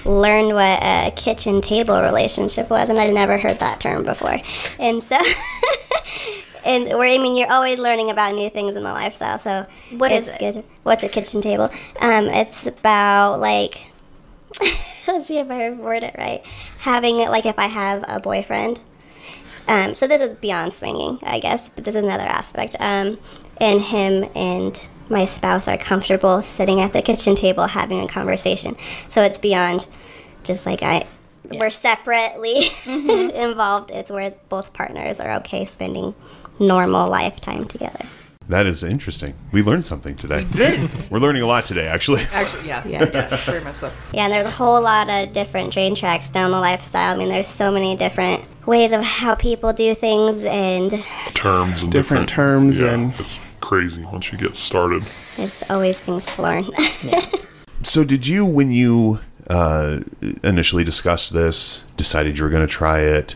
learned 0.06 0.54
what 0.54 0.84
a 0.84 1.12
kitchen 1.16 1.62
table 1.62 2.02
relationship 2.02 2.70
was, 2.70 2.90
and 2.90 3.00
I'd 3.00 3.14
never 3.14 3.38
heard 3.38 3.60
that 3.60 3.80
term 3.80 4.04
before. 4.04 4.38
And 4.80 5.02
so, 5.04 5.18
and 6.66 6.86
we're. 6.86 7.06
I 7.06 7.18
mean, 7.18 7.36
you're 7.36 7.52
always 7.52 7.80
learning 7.80 8.10
about 8.10 8.34
new 8.34 8.50
things 8.50 8.76
in 8.76 8.84
the 8.84 8.92
lifestyle. 8.94 9.38
So, 9.38 9.66
What 9.98 10.12
is 10.12 10.28
it? 10.28 10.40
Good. 10.40 10.64
What's 10.84 11.04
a 11.04 11.10
kitchen 11.10 11.42
table? 11.42 11.70
Um, 12.00 12.26
it's 12.26 12.68
about 12.68 13.40
like. 13.40 13.92
let's 15.08 15.28
see 15.28 15.40
if 15.40 15.50
I 15.50 15.72
word 15.72 16.04
it 16.04 16.16
right. 16.18 16.44
Having 16.80 17.20
it 17.20 17.30
like 17.30 17.46
if 17.46 17.58
I 17.58 17.68
have 17.68 18.04
a 18.08 18.20
boyfriend. 18.20 18.82
Um, 19.68 19.94
so 19.94 20.08
this 20.08 20.22
is 20.22 20.34
beyond 20.34 20.74
swinging, 20.74 21.20
I 21.24 21.40
guess, 21.40 21.70
but 21.70 21.86
this 21.86 21.96
is 21.96 22.04
another 22.04 22.24
aspect. 22.24 22.76
Um, 22.80 23.18
and 23.58 23.82
him 23.82 24.30
and 24.36 24.88
my 25.10 25.26
spouse 25.26 25.68
are 25.68 25.78
comfortable 25.78 26.42
sitting 26.42 26.82
at 26.82 26.94
the 26.94 27.02
kitchen 27.02 27.36
table 27.36 27.68
having 27.68 28.00
a 28.02 28.08
conversation. 28.08 28.76
So 29.08 29.22
it's 29.22 29.40
beyond 29.40 29.88
just 30.44 30.66
like 30.66 30.84
I. 30.84 31.08
We're 31.50 31.70
separately 31.70 32.64
involved. 32.86 33.92
It's 33.92 34.10
where 34.10 34.34
both 34.50 34.74
partners 34.74 35.20
are 35.20 35.34
okay 35.38 35.66
spending 35.66 36.16
normal 36.60 37.10
lifetime 37.10 37.66
together. 37.66 38.06
That 38.50 38.66
is 38.66 38.84
interesting 38.84 39.34
we 39.52 39.62
learned 39.64 39.86
something 39.86 40.16
today 40.16 40.44
We 40.44 40.58
Did 40.58 41.12
we're 41.12 41.20
learning 41.20 41.42
a 41.44 41.48
lot 41.48 41.66
today 41.66 41.88
actually 41.88 42.22
actually 42.34 42.68
yes, 42.68 42.86
yes, 42.86 43.44
very 43.46 43.64
much 43.64 43.76
so. 43.78 43.92
Yeah, 44.14 44.24
and 44.26 44.34
there's 44.34 44.46
a 44.46 44.52
whole 44.52 44.82
lot 44.82 45.10
of 45.10 45.32
different 45.34 45.72
train 45.74 45.96
tracks 45.96 46.30
down 46.30 46.52
the 46.52 46.60
lifestyle. 46.60 47.14
I 47.16 47.18
mean, 47.18 47.30
there's 47.30 47.48
so 47.48 47.72
many 47.72 47.96
different 47.96 48.44
ways 48.66 48.92
of 48.92 49.04
how 49.04 49.36
people 49.36 49.74
do 49.74 49.94
things, 49.96 50.44
and 50.44 51.04
Terms 51.34 51.84
and 51.84 51.92
Different 51.92 52.30
terms 52.30 52.80
yeah, 52.80 52.94
and- 52.94 53.20
it's 53.20 53.40
crazy 53.62 54.04
once 54.04 54.32
you 54.32 54.38
get 54.38 54.56
started. 54.56 55.04
there's 55.38 55.64
always 55.70 56.00
things 56.00 56.26
to 56.26 56.42
learn. 56.42 56.66
so 57.84 58.04
did 58.04 58.28
you 58.28 58.46
when 58.46 58.72
you 58.72 59.20
uh, 59.50 60.00
initially 60.44 60.84
discussed 60.84 61.34
this 61.34 61.84
decided 61.98 62.38
you 62.38 62.44
were 62.44 62.50
going 62.50 62.66
to 62.66 62.72
try 62.72 63.00
it 63.00 63.36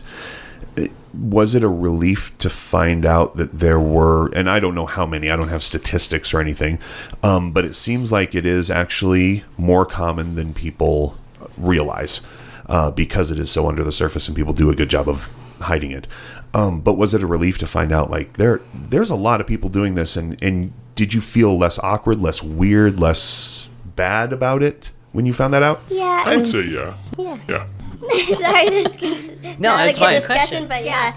was 1.18 1.54
it 1.54 1.62
a 1.62 1.68
relief 1.68 2.36
to 2.38 2.48
find 2.48 3.04
out 3.04 3.36
that 3.36 3.58
there 3.58 3.80
were 3.80 4.28
and 4.34 4.48
i 4.48 4.60
don't 4.60 4.74
know 4.74 4.86
how 4.86 5.04
many 5.04 5.30
i 5.30 5.36
don't 5.36 5.48
have 5.48 5.62
statistics 5.62 6.32
or 6.32 6.40
anything 6.40 6.78
um, 7.22 7.50
but 7.52 7.64
it 7.64 7.74
seems 7.74 8.12
like 8.12 8.34
it 8.34 8.46
is 8.46 8.70
actually 8.70 9.44
more 9.56 9.84
common 9.84 10.36
than 10.36 10.54
people 10.54 11.16
realize 11.56 12.20
uh, 12.66 12.90
because 12.90 13.30
it 13.30 13.38
is 13.38 13.50
so 13.50 13.68
under 13.68 13.82
the 13.82 13.92
surface 13.92 14.28
and 14.28 14.36
people 14.36 14.52
do 14.52 14.70
a 14.70 14.74
good 14.74 14.90
job 14.90 15.08
of 15.08 15.28
hiding 15.60 15.90
it 15.90 16.06
um, 16.54 16.80
but 16.80 16.94
was 16.94 17.14
it 17.14 17.22
a 17.22 17.26
relief 17.26 17.58
to 17.58 17.66
find 17.66 17.90
out 17.90 18.10
like 18.10 18.34
there 18.34 18.60
there's 18.72 19.10
a 19.10 19.16
lot 19.16 19.40
of 19.40 19.46
people 19.46 19.68
doing 19.68 19.94
this 19.94 20.16
and 20.16 20.40
and 20.42 20.72
did 20.94 21.12
you 21.12 21.20
feel 21.20 21.58
less 21.58 21.78
awkward 21.80 22.20
less 22.20 22.42
weird 22.42 23.00
less 23.00 23.68
bad 23.96 24.32
about 24.32 24.62
it 24.62 24.92
when 25.12 25.26
you 25.26 25.32
found 25.32 25.52
that 25.52 25.62
out 25.62 25.82
yeah, 25.88 26.22
I 26.26 26.36
would 26.36 26.46
say 26.46 26.62
yeah. 26.62 26.96
yeah. 27.16 27.38
Yeah. 27.48 27.66
Sorry, 28.36 28.68
that's 28.82 28.96
good. 28.96 29.60
No, 29.60 29.70
not 29.70 29.88
it's 29.88 29.98
a 29.98 30.00
good 30.00 30.06
fine. 30.06 30.14
discussion, 30.14 30.68
but 30.68 30.84
yeah. 30.84 31.16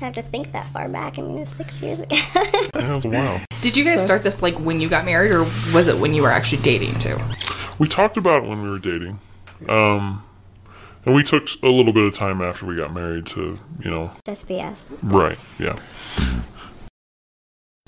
I 0.00 0.04
have 0.06 0.14
to 0.14 0.22
think 0.22 0.52
that 0.52 0.66
far 0.68 0.88
back. 0.88 1.18
I 1.18 1.22
mean, 1.22 1.38
it's 1.38 1.52
six 1.54 1.80
years 1.80 2.00
ago. 2.00 2.16
Yeah, 2.34 2.64
it 2.74 2.88
was 2.96 3.04
a 3.04 3.08
while. 3.08 3.40
Did 3.62 3.76
you 3.76 3.84
guys 3.84 4.04
start 4.04 4.22
this 4.22 4.42
like 4.42 4.58
when 4.58 4.80
you 4.80 4.88
got 4.88 5.04
married, 5.04 5.30
or 5.32 5.44
was 5.72 5.86
it 5.88 5.96
when 5.96 6.12
you 6.14 6.22
were 6.22 6.30
actually 6.30 6.62
dating 6.62 6.98
too? 6.98 7.16
We 7.78 7.86
talked 7.88 8.16
about 8.16 8.42
it 8.44 8.48
when 8.48 8.60
we 8.62 8.68
were 8.68 8.78
dating. 8.80 9.20
Um, 9.68 10.22
and 11.06 11.14
we 11.14 11.22
took 11.22 11.48
a 11.62 11.68
little 11.68 11.92
bit 11.92 12.06
of 12.06 12.12
time 12.12 12.42
after 12.42 12.66
we 12.66 12.76
got 12.76 12.92
married 12.92 13.24
to, 13.28 13.58
you 13.82 13.90
know, 13.90 14.10
Just 14.26 14.48
BS. 14.48 14.88
right, 15.02 15.38
yeah. 15.58 15.78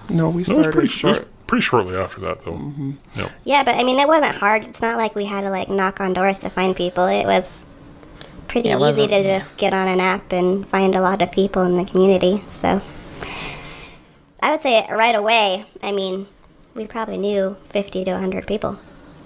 No, 0.09 0.31
we 0.31 0.45
That 0.45 0.55
was 0.57 0.65
started 0.67 0.73
pretty, 0.73 0.79
it 0.79 0.83
was 0.83 1.17
short. 1.17 1.47
pretty 1.49 1.63
shortly 1.63 1.97
after 1.97 2.21
that, 2.21 2.45
though. 2.45 2.73
Yeah. 3.17 3.31
Yeah, 3.45 3.63
but 3.65 3.75
I 3.75 3.83
mean, 3.83 3.99
it 3.99 4.07
wasn't 4.07 4.37
hard. 4.37 4.65
It's 4.65 4.81
not 4.81 4.97
like 4.97 5.15
we 5.17 5.25
had 5.25 5.43
to 5.43 5.51
like 5.51 5.69
knock 5.69 6.01
on 6.01 6.13
doors 6.13 6.39
to 6.41 6.49
find 6.51 6.75
people. 6.77 7.07
It 7.07 7.27
was 7.27 7.65
pretty 8.49 8.69
Yeah, 8.69 8.89
easy 8.89 9.07
to 9.07 9.23
just 9.23 9.57
get 9.57 9.73
on 9.73 9.89
an 9.89 10.01
app 10.01 10.33
and 10.33 10.67
find 10.69 10.95
a 10.95 11.01
lot 11.01 11.23
of 11.23 11.31
people 11.33 11.63
in 11.63 11.77
the 11.77 11.85
community. 11.85 12.43
So 12.49 12.81
I 14.41 14.51
would 14.51 14.61
say 14.63 14.87
right 14.91 15.15
away. 15.15 15.65
I 15.83 15.93
mean, 15.93 16.27
we 16.75 16.87
probably 16.87 17.19
knew 17.19 17.57
50 17.71 18.05
to 18.05 18.13
100 18.13 18.47
people 18.47 18.79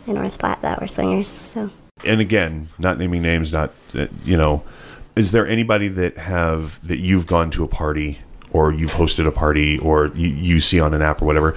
in 0.07 0.15
North 0.15 0.39
Platte 0.39 0.63
that 0.63 0.81
were 0.81 0.89
swingers. 0.89 1.29
So 1.29 1.71
and 2.05 2.21
again, 2.21 2.69
not 2.79 2.99
naming 2.99 3.23
names, 3.23 3.53
not 3.53 3.73
uh, 3.95 4.07
you 4.25 4.37
know, 4.37 4.63
is 5.17 5.33
there 5.33 5.47
anybody 5.47 5.89
that 5.89 6.17
have 6.17 6.87
that 6.87 6.99
you've 6.99 7.27
gone 7.27 7.51
to 7.53 7.65
a 7.65 7.69
party 7.69 8.19
or 8.53 8.73
you've 8.73 8.93
hosted 8.95 9.27
a 9.27 9.33
party 9.33 9.79
or 9.79 10.09
you, 10.15 10.29
you 10.29 10.61
see 10.61 10.81
on 10.81 10.95
an 10.95 11.03
app 11.03 11.23
or 11.23 11.25
whatever 11.25 11.57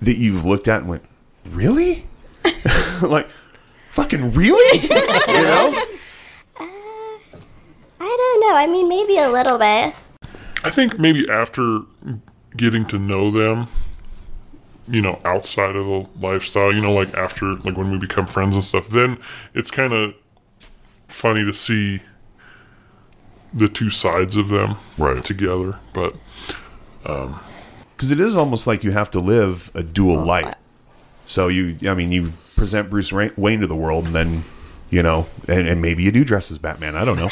that 0.00 0.16
you've 0.16 0.44
looked 0.44 0.68
at 0.68 0.80
and 0.80 0.88
went, 0.88 1.02
really, 1.50 2.06
like, 3.02 3.28
fucking 3.90 4.32
really, 4.32 4.80
you 4.82 4.88
know? 4.88 5.83
I 8.44 8.48
don't 8.48 8.54
know. 8.54 8.56
I 8.60 8.66
mean, 8.66 8.88
maybe 8.88 9.16
a 9.16 9.30
little 9.30 9.58
bit. 9.58 9.94
I 10.64 10.70
think 10.70 10.98
maybe 10.98 11.28
after 11.30 11.80
getting 12.56 12.84
to 12.86 12.98
know 12.98 13.30
them, 13.30 13.68
you 14.88 15.00
know, 15.00 15.18
outside 15.24 15.76
of 15.76 15.86
the 15.86 16.06
lifestyle, 16.20 16.72
you 16.72 16.80
know, 16.80 16.92
like 16.92 17.14
after, 17.14 17.54
like 17.56 17.76
when 17.76 17.90
we 17.90 17.98
become 17.98 18.26
friends 18.26 18.54
and 18.54 18.62
stuff, 18.64 18.88
then 18.88 19.18
it's 19.54 19.70
kind 19.70 19.92
of 19.92 20.14
funny 21.08 21.42
to 21.44 21.52
see 21.52 22.00
the 23.52 23.68
two 23.68 23.88
sides 23.88 24.36
of 24.36 24.48
them 24.48 24.76
Right. 24.98 25.24
together. 25.24 25.78
But 25.94 26.14
um, 27.06 27.40
because 27.96 28.10
it 28.10 28.20
is 28.20 28.36
almost 28.36 28.66
like 28.66 28.84
you 28.84 28.90
have 28.90 29.10
to 29.12 29.20
live 29.20 29.70
a 29.74 29.82
dual 29.82 30.22
life. 30.22 30.54
So 31.24 31.48
you, 31.48 31.76
I 31.88 31.94
mean, 31.94 32.12
you 32.12 32.32
present 32.56 32.90
Bruce 32.90 33.10
Wayne 33.12 33.60
to 33.60 33.66
the 33.66 33.76
world, 33.76 34.06
and 34.06 34.14
then 34.14 34.44
you 34.94 35.02
know, 35.02 35.26
and, 35.48 35.66
and 35.66 35.82
maybe 35.82 36.04
you 36.04 36.12
do 36.12 36.24
dress 36.24 36.52
as 36.52 36.58
Batman. 36.58 36.94
I 36.94 37.04
don't 37.04 37.16
know, 37.16 37.30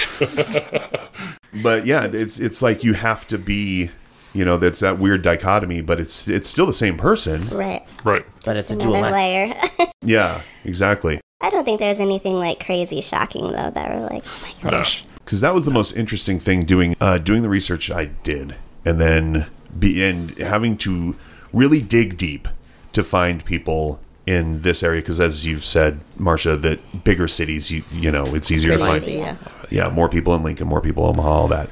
but 1.63 1.87
yeah, 1.87 2.09
it's 2.13 2.41
it's 2.41 2.61
like 2.61 2.83
you 2.83 2.95
have 2.95 3.25
to 3.29 3.39
be, 3.39 3.89
you 4.35 4.45
know, 4.45 4.57
that's 4.57 4.81
that 4.81 4.99
weird 4.99 5.23
dichotomy, 5.23 5.81
but 5.81 6.01
it's 6.01 6.27
it's 6.27 6.49
still 6.49 6.67
the 6.67 6.73
same 6.73 6.97
person. 6.97 7.49
Right. 7.51 7.87
right, 8.03 8.27
But 8.45 8.57
it's 8.57 8.73
a 8.73 8.77
dual 8.77 8.97
Another 8.97 9.13
layer. 9.13 9.55
Yeah, 10.05 10.43
exactly. 10.65 11.21
I 11.41 11.51
don't 11.51 11.65
think 11.65 11.79
there's 11.79 12.01
anything 12.01 12.35
like 12.35 12.59
crazy 12.65 13.01
shocking 13.01 13.53
though 13.53 13.71
that 13.71 13.95
we're 13.95 14.09
like, 14.09 14.25
oh 14.27 14.43
my 14.43 14.71
god. 14.71 14.73
Nah. 14.73 14.85
because 15.25 15.41
that 15.41 15.55
was 15.55 15.65
the 15.65 15.71
most 15.71 15.93
interesting 15.93 16.41
thing 16.41 16.65
doing 16.65 16.97
uh, 17.01 17.19
doing 17.19 17.43
the 17.43 17.49
research 17.49 17.93
I 17.93 18.07
did, 18.07 18.57
and 18.85 19.01
then 19.01 19.47
be 19.79 20.03
and 20.03 20.37
having 20.39 20.77
to 20.79 21.15
really 21.53 21.81
dig 21.81 22.17
deep 22.17 22.49
to 22.93 23.05
find 23.05 23.45
people 23.45 24.01
in 24.33 24.62
this 24.62 24.83
area 24.83 25.01
because 25.01 25.20
as 25.20 25.45
you've 25.45 25.64
said, 25.64 26.01
Marcia, 26.16 26.57
that 26.57 27.05
bigger 27.05 27.28
cities, 27.28 27.70
you 27.70 27.85
you 27.93 28.11
know, 28.11 28.35
it's 28.35 28.51
easier 28.51 28.72
to 28.72 28.78
find. 28.78 29.03
Crazy, 29.03 29.18
yeah. 29.18 29.37
Yeah, 29.70 29.91
more 29.91 30.09
people 30.09 30.35
in 30.35 30.43
Lincoln, 30.43 30.68
more 30.68 30.80
people 30.80 31.05
in 31.05 31.11
Omaha, 31.11 31.28
all 31.28 31.49
that. 31.49 31.70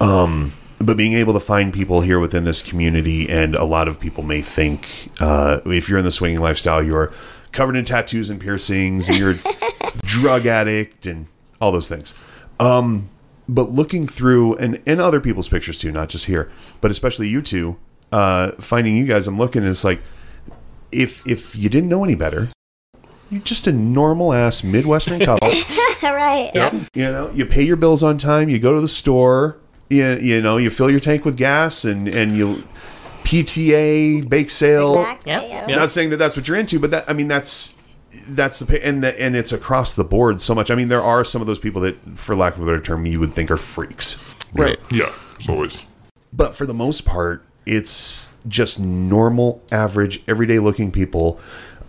Um, 0.00 0.52
but 0.80 0.96
being 0.96 1.14
able 1.14 1.32
to 1.34 1.40
find 1.40 1.72
people 1.72 2.00
here 2.00 2.20
within 2.20 2.44
this 2.44 2.62
community, 2.62 3.28
and 3.28 3.54
a 3.54 3.64
lot 3.64 3.88
of 3.88 3.98
people 3.98 4.22
may 4.22 4.40
think 4.40 5.10
uh, 5.20 5.60
if 5.66 5.88
you're 5.88 5.98
in 5.98 6.04
the 6.04 6.12
swinging 6.12 6.40
lifestyle, 6.40 6.82
you're 6.82 7.12
covered 7.52 7.76
in 7.76 7.84
tattoos 7.84 8.30
and 8.30 8.40
piercings, 8.40 9.08
and 9.08 9.18
you're 9.18 9.32
a 9.32 9.38
drug 10.02 10.46
addict, 10.46 11.06
and 11.06 11.26
all 11.60 11.72
those 11.72 11.88
things. 11.88 12.14
Um, 12.60 13.10
but 13.48 13.70
looking 13.70 14.06
through 14.06 14.56
and 14.56 14.80
and 14.86 15.00
other 15.00 15.20
people's 15.20 15.48
pictures 15.48 15.80
too, 15.80 15.90
not 15.90 16.08
just 16.08 16.26
here, 16.26 16.50
but 16.80 16.90
especially 16.90 17.28
you 17.28 17.42
two, 17.42 17.76
uh, 18.12 18.52
finding 18.52 18.96
you 18.96 19.06
guys, 19.06 19.26
I'm 19.26 19.38
looking, 19.38 19.62
and 19.62 19.70
it's 19.70 19.84
like 19.84 20.00
if 20.92 21.26
if 21.26 21.54
you 21.56 21.68
didn't 21.68 21.88
know 21.88 22.04
any 22.04 22.14
better, 22.14 22.48
you're 23.30 23.42
just 23.42 23.66
a 23.66 23.72
normal 23.72 24.32
ass 24.32 24.62
Midwestern 24.64 25.20
couple. 25.20 25.48
right. 26.02 26.50
Yep. 26.54 26.74
You 26.94 27.04
know, 27.04 27.30
you 27.30 27.46
pay 27.46 27.62
your 27.62 27.76
bills 27.76 28.02
on 28.02 28.18
time. 28.18 28.48
You 28.48 28.58
go 28.58 28.74
to 28.74 28.80
the 28.80 28.88
store. 28.88 29.58
You, 29.90 30.16
you 30.16 30.42
know, 30.42 30.58
you 30.58 30.68
fill 30.68 30.90
your 30.90 31.00
tank 31.00 31.24
with 31.24 31.36
gas, 31.36 31.84
and 31.84 32.08
and 32.08 32.36
you 32.36 32.64
PTA 33.24 34.28
bake 34.28 34.50
sale. 34.50 35.00
Exactly. 35.00 35.32
Yep. 35.32 35.68
Yep. 35.68 35.76
Not 35.76 35.90
saying 35.90 36.10
that 36.10 36.16
that's 36.16 36.36
what 36.36 36.48
you're 36.48 36.56
into, 36.56 36.78
but 36.78 36.90
that 36.90 37.08
I 37.08 37.12
mean 37.12 37.28
that's 37.28 37.74
that's 38.28 38.58
the 38.58 38.66
pa- 38.66 38.82
and 38.82 39.02
the, 39.02 39.20
and 39.20 39.36
it's 39.36 39.52
across 39.52 39.94
the 39.94 40.04
board 40.04 40.40
so 40.40 40.54
much. 40.54 40.70
I 40.70 40.74
mean, 40.74 40.88
there 40.88 41.02
are 41.02 41.24
some 41.24 41.40
of 41.40 41.46
those 41.46 41.58
people 41.58 41.82
that, 41.82 41.96
for 42.18 42.34
lack 42.34 42.56
of 42.56 42.62
a 42.62 42.64
better 42.64 42.80
term, 42.80 43.04
you 43.06 43.20
would 43.20 43.34
think 43.34 43.50
are 43.50 43.56
freaks. 43.56 44.16
Right. 44.54 44.78
yeah, 44.90 45.12
as 45.38 45.48
always. 45.48 45.84
But 46.32 46.54
for 46.54 46.64
the 46.64 46.74
most 46.74 47.04
part, 47.04 47.44
it's 47.68 48.32
just 48.48 48.78
normal, 48.80 49.62
average, 49.70 50.22
everyday 50.26 50.58
looking 50.58 50.90
people. 50.90 51.38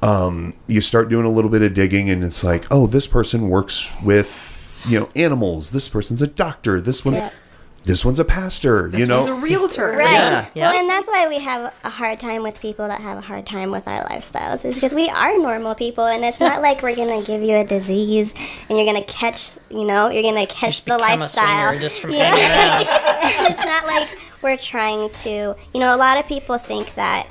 Um, 0.02 0.56
you 0.68 0.82
start 0.82 1.10
doing 1.10 1.26
a 1.26 1.30
little 1.32 1.50
bit 1.52 1.62
of 1.62 1.74
digging, 1.74 2.10
and 2.10 2.24
it's 2.24 2.44
like, 2.44 2.66
oh, 2.72 2.88
this 2.88 3.08
person 3.08 3.50
works 3.50 3.90
with 4.04 4.84
you 4.88 5.00
know 5.00 5.10
animals. 5.16 5.72
This 5.72 5.90
person's 5.90 6.22
a 6.22 6.28
doctor. 6.28 6.80
This 6.80 7.04
one, 7.04 7.16
Yeah. 7.16 7.30
this 7.84 8.06
one's 8.06 8.18
a 8.20 8.24
pastor. 8.24 8.90
This 8.90 9.02
you 9.02 9.08
know, 9.08 9.18
one's 9.18 9.28
a 9.28 9.34
realtor. 9.34 9.90
Right. 9.92 10.10
Yeah, 10.12 10.46
yeah. 10.56 10.70
Well, 10.72 10.80
and 10.80 10.90
that's 10.90 11.10
why 11.10 11.28
we 11.28 11.40
have 11.40 11.74
a 11.84 11.90
hard 11.90 12.18
time 12.22 12.44
with 12.44 12.62
people 12.62 12.88
that 12.88 13.02
have 13.02 13.18
a 13.18 13.22
hard 13.22 13.46
time 13.46 13.72
with 13.72 13.90
our 13.90 14.02
lifestyles, 14.06 14.64
is 14.64 14.74
because 14.74 14.94
we 14.94 15.10
are 15.10 15.38
normal 15.38 15.76
people, 15.76 16.06
and 16.06 16.24
it's 16.24 16.40
not 16.40 16.62
like 16.68 16.82
we're 16.82 16.96
gonna 16.96 17.22
give 17.22 17.42
you 17.44 17.58
a 17.58 17.66
disease 17.66 18.34
and 18.70 18.78
you're 18.78 18.88
gonna 18.88 19.04
catch, 19.04 19.58
you 19.70 19.84
know, 19.84 20.08
you're 20.10 20.24
gonna 20.24 20.48
catch 20.48 20.76
Just 20.76 20.86
the 20.86 20.96
become 20.96 21.20
a 21.20 21.24
lifestyle. 21.24 21.78
just 21.78 22.00
from 22.00 22.12
Yeah. 22.12 22.34
hanging 22.34 22.88
around. 22.88 23.52
it's 23.52 23.66
not 23.66 23.86
like 23.86 24.08
we're 24.42 24.58
trying 24.58 25.10
to, 25.10 25.56
you 25.74 25.80
know, 25.80 25.94
a 25.94 25.98
lot 25.98 26.18
of 26.18 26.26
people 26.28 26.58
think 26.58 26.96
that 26.96 27.28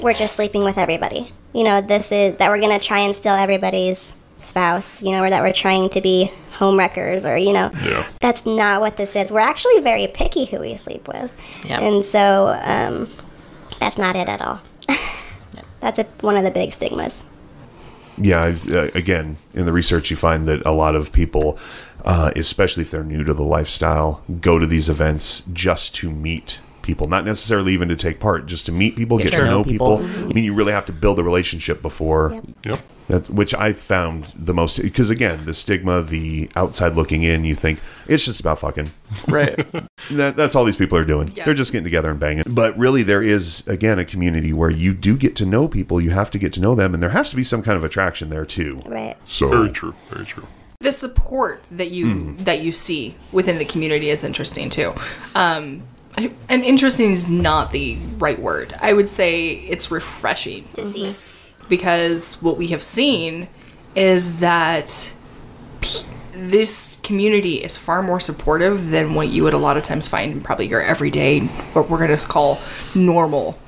we're 0.00 0.14
just 0.14 0.36
sleeping 0.36 0.64
with 0.64 0.78
everybody. 0.78 1.32
You 1.52 1.64
know, 1.64 1.80
this 1.80 2.12
is 2.12 2.36
that 2.36 2.50
we're 2.50 2.60
gonna 2.60 2.78
try 2.78 3.00
and 3.00 3.14
steal 3.16 3.32
everybody's 3.32 4.14
spouse. 4.36 5.02
You 5.02 5.12
know, 5.12 5.24
or 5.24 5.30
that 5.30 5.42
we're 5.42 5.52
trying 5.52 5.88
to 5.90 6.00
be 6.00 6.30
home 6.52 6.78
wreckers, 6.78 7.24
or 7.24 7.36
you 7.36 7.52
know, 7.52 7.70
Yeah. 7.84 8.06
that's 8.20 8.44
not 8.46 8.80
what 8.80 8.96
this 8.96 9.16
is. 9.16 9.30
We're 9.32 9.40
actually 9.40 9.80
very 9.80 10.06
picky 10.06 10.44
who 10.44 10.60
we 10.60 10.74
sleep 10.76 11.08
with, 11.08 11.34
Yep. 11.64 11.80
and 11.82 12.04
so 12.04 12.58
um, 12.62 13.10
that's 13.80 13.98
not 13.98 14.14
it 14.16 14.28
at 14.28 14.40
all. 14.40 14.60
that's 15.80 15.98
a, 15.98 16.04
one 16.20 16.36
of 16.36 16.44
the 16.44 16.50
big 16.50 16.72
stigmas. 16.72 17.24
yeah. 18.16 18.42
I've, 18.42 18.68
uh, 18.70 18.90
again, 18.94 19.36
in 19.54 19.64
the 19.66 19.72
research, 19.72 20.10
you 20.10 20.16
find 20.16 20.46
that 20.46 20.64
a 20.66 20.72
lot 20.72 20.94
of 20.94 21.12
people, 21.12 21.58
uh, 22.04 22.32
especially 22.36 22.82
if 22.82 22.90
they're 22.90 23.04
new 23.04 23.24
to 23.24 23.34
the 23.34 23.42
lifestyle, 23.42 24.22
go 24.40 24.58
to 24.58 24.66
these 24.66 24.88
events 24.88 25.42
just 25.52 25.94
to 25.96 26.10
meet 26.10 26.60
people, 26.88 27.06
not 27.06 27.24
necessarily 27.24 27.74
even 27.74 27.88
to 27.88 27.96
take 27.96 28.18
part, 28.18 28.46
just 28.46 28.64
to 28.66 28.72
meet 28.72 28.96
people, 28.96 29.18
get, 29.18 29.30
to 29.30 29.36
to 29.36 29.44
know 29.44 29.50
know 29.58 29.64
people. 29.64 29.98
people. 29.98 30.30
I 30.30 30.32
mean, 30.32 30.44
you 30.44 30.54
really 30.54 30.72
have 30.72 30.86
to 30.86 30.92
build 30.92 31.18
a 31.18 31.22
relationship 31.22 31.82
before. 31.82 32.30
Yep. 32.32 32.44
Yep. 32.64 32.80
That, 33.08 33.30
which 33.30 33.54
I 33.54 33.72
found 33.72 34.34
the 34.36 34.52
most 34.52 34.82
because 34.82 35.08
again 35.08 35.46
the 35.46 35.54
stigma, 35.54 36.02
the 36.02 36.50
outside 36.54 36.94
looking 36.94 37.22
in, 37.22 37.44
you 37.44 37.54
think 37.54 37.80
it's 38.06 38.24
just 38.24 38.40
about 38.40 38.58
fucking. 38.58 38.90
Right. 39.28 39.66
That, 40.12 40.36
that's 40.36 40.54
all 40.54 40.64
these 40.64 40.76
people 40.76 40.96
are 40.96 41.04
doing. 41.04 41.30
Yeah. 41.34 41.44
They're 41.44 41.52
just 41.52 41.70
getting 41.70 41.84
together 41.84 42.10
and 42.10 42.18
banging. 42.18 42.44
But 42.48 42.78
really, 42.78 43.02
there 43.02 43.22
is 43.22 43.66
again 43.66 43.98
a 43.98 44.04
community 44.06 44.54
where 44.54 44.70
you 44.70 44.94
do 44.94 45.18
get 45.18 45.36
to 45.36 45.44
know 45.44 45.68
people. 45.68 46.00
You 46.00 46.10
have 46.10 46.30
to 46.30 46.38
get 46.38 46.54
to 46.54 46.60
know 46.60 46.74
them, 46.74 46.94
and 46.94 47.02
there 47.02 47.10
has 47.10 47.28
to 47.28 47.36
be 47.36 47.44
some 47.44 47.62
kind 47.62 47.76
of 47.76 47.84
attraction 47.84 48.30
there 48.30 48.46
too. 48.46 48.80
Right. 48.86 49.16
So 49.26 49.48
Very 49.50 49.70
true. 49.70 49.94
Very 50.10 50.24
true. 50.24 50.46
The 50.80 50.92
support 50.92 51.60
that 51.72 51.90
you 51.90 52.34
that 52.36 52.60
you 52.60 52.70
see 52.70 53.16
within 53.32 53.58
the 53.58 53.64
community 53.64 54.10
is 54.10 54.22
interesting 54.22 54.70
too. 54.70 54.92
Um, 55.34 55.82
and 56.16 56.64
interesting 56.64 57.10
is 57.10 57.28
not 57.28 57.72
the 57.72 57.96
right 58.18 58.38
word. 58.40 58.74
I 58.80 58.92
would 58.92 59.08
say 59.08 59.50
it's 59.54 59.90
refreshing 59.90 60.68
To 60.74 60.82
see. 60.84 61.16
because 61.68 62.34
what 62.40 62.56
we 62.56 62.68
have 62.68 62.82
seen 62.84 63.48
is 63.96 64.38
that 64.38 65.12
p- 65.80 66.04
this 66.32 67.00
community 67.02 67.56
is 67.56 67.76
far 67.76 68.00
more 68.02 68.20
supportive 68.20 68.90
than 68.90 69.14
what 69.14 69.28
you 69.28 69.42
would 69.44 69.54
a 69.54 69.58
lot 69.58 69.76
of 69.76 69.82
times 69.82 70.06
find 70.06 70.30
in 70.32 70.40
probably 70.42 70.68
your 70.68 70.82
everyday, 70.82 71.40
what 71.72 71.90
we're 71.90 71.98
going 72.06 72.16
to 72.16 72.24
call 72.26 72.60
normal 72.94 73.58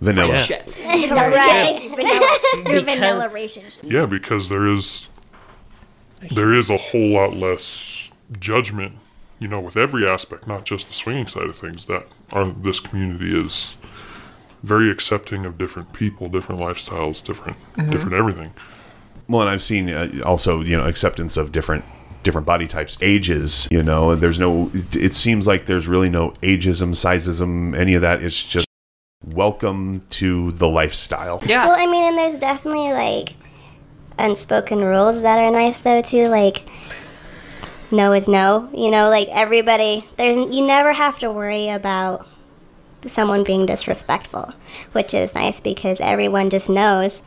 vanilla. 0.00 0.34
Yeah. 0.34 0.42
ships. 0.42 0.80
right. 0.84 1.90
vanilla, 1.94 2.38
Because- 2.64 2.82
vanilla 2.84 3.28
relationship. 3.30 3.82
Yeah, 3.84 4.06
because 4.06 4.48
there 4.48 4.66
is 4.68 5.08
there 6.30 6.52
is 6.52 6.70
a 6.70 6.76
whole 6.76 7.10
lot 7.10 7.34
less 7.34 8.10
judgment, 8.38 8.96
you 9.38 9.48
know, 9.48 9.60
with 9.60 9.76
every 9.76 10.06
aspect, 10.06 10.46
not 10.46 10.64
just 10.64 10.88
the 10.88 10.94
swinging 10.94 11.26
side 11.26 11.46
of 11.46 11.56
things. 11.56 11.86
That 11.86 12.06
our 12.32 12.46
this 12.46 12.80
community 12.80 13.36
is 13.36 13.76
very 14.62 14.90
accepting 14.90 15.44
of 15.44 15.58
different 15.58 15.92
people, 15.92 16.28
different 16.28 16.60
lifestyles, 16.60 17.24
different 17.24 17.56
different 17.90 18.14
everything. 18.14 18.52
Well, 19.28 19.42
and 19.42 19.50
I've 19.50 19.62
seen 19.62 19.88
uh, 19.88 20.10
also 20.24 20.60
you 20.60 20.76
know 20.76 20.86
acceptance 20.86 21.36
of 21.36 21.52
different 21.52 21.84
different 22.22 22.46
body 22.46 22.66
types, 22.66 22.96
ages. 23.00 23.68
You 23.70 23.82
know, 23.82 24.14
there's 24.14 24.38
no. 24.38 24.70
It, 24.74 24.96
it 24.96 25.14
seems 25.14 25.46
like 25.46 25.66
there's 25.66 25.88
really 25.88 26.08
no 26.08 26.30
ageism, 26.42 26.90
sizeism, 26.90 27.76
any 27.76 27.94
of 27.94 28.02
that. 28.02 28.22
It's 28.22 28.44
just 28.44 28.66
welcome 29.24 30.04
to 30.10 30.52
the 30.52 30.68
lifestyle. 30.68 31.42
Yeah. 31.46 31.66
Well, 31.66 31.78
I 31.78 31.86
mean, 31.90 32.04
and 32.04 32.18
there's 32.18 32.36
definitely 32.36 32.92
like 32.92 33.34
unspoken 34.18 34.80
rules 34.84 35.22
that 35.22 35.38
are 35.38 35.50
nice 35.50 35.82
though 35.82 36.02
too. 36.02 36.28
Like 36.28 36.66
no 37.90 38.12
is 38.12 38.28
no. 38.28 38.70
You 38.74 38.90
know, 38.90 39.08
like 39.08 39.28
everybody. 39.30 40.04
There's 40.16 40.36
you 40.36 40.66
never 40.66 40.92
have 40.92 41.18
to 41.20 41.30
worry 41.30 41.68
about 41.68 42.26
someone 43.06 43.42
being 43.44 43.66
disrespectful, 43.66 44.52
which 44.92 45.12
is 45.14 45.34
nice 45.34 45.60
because 45.60 46.00
everyone 46.00 46.50
just 46.50 46.68
knows 46.68 47.22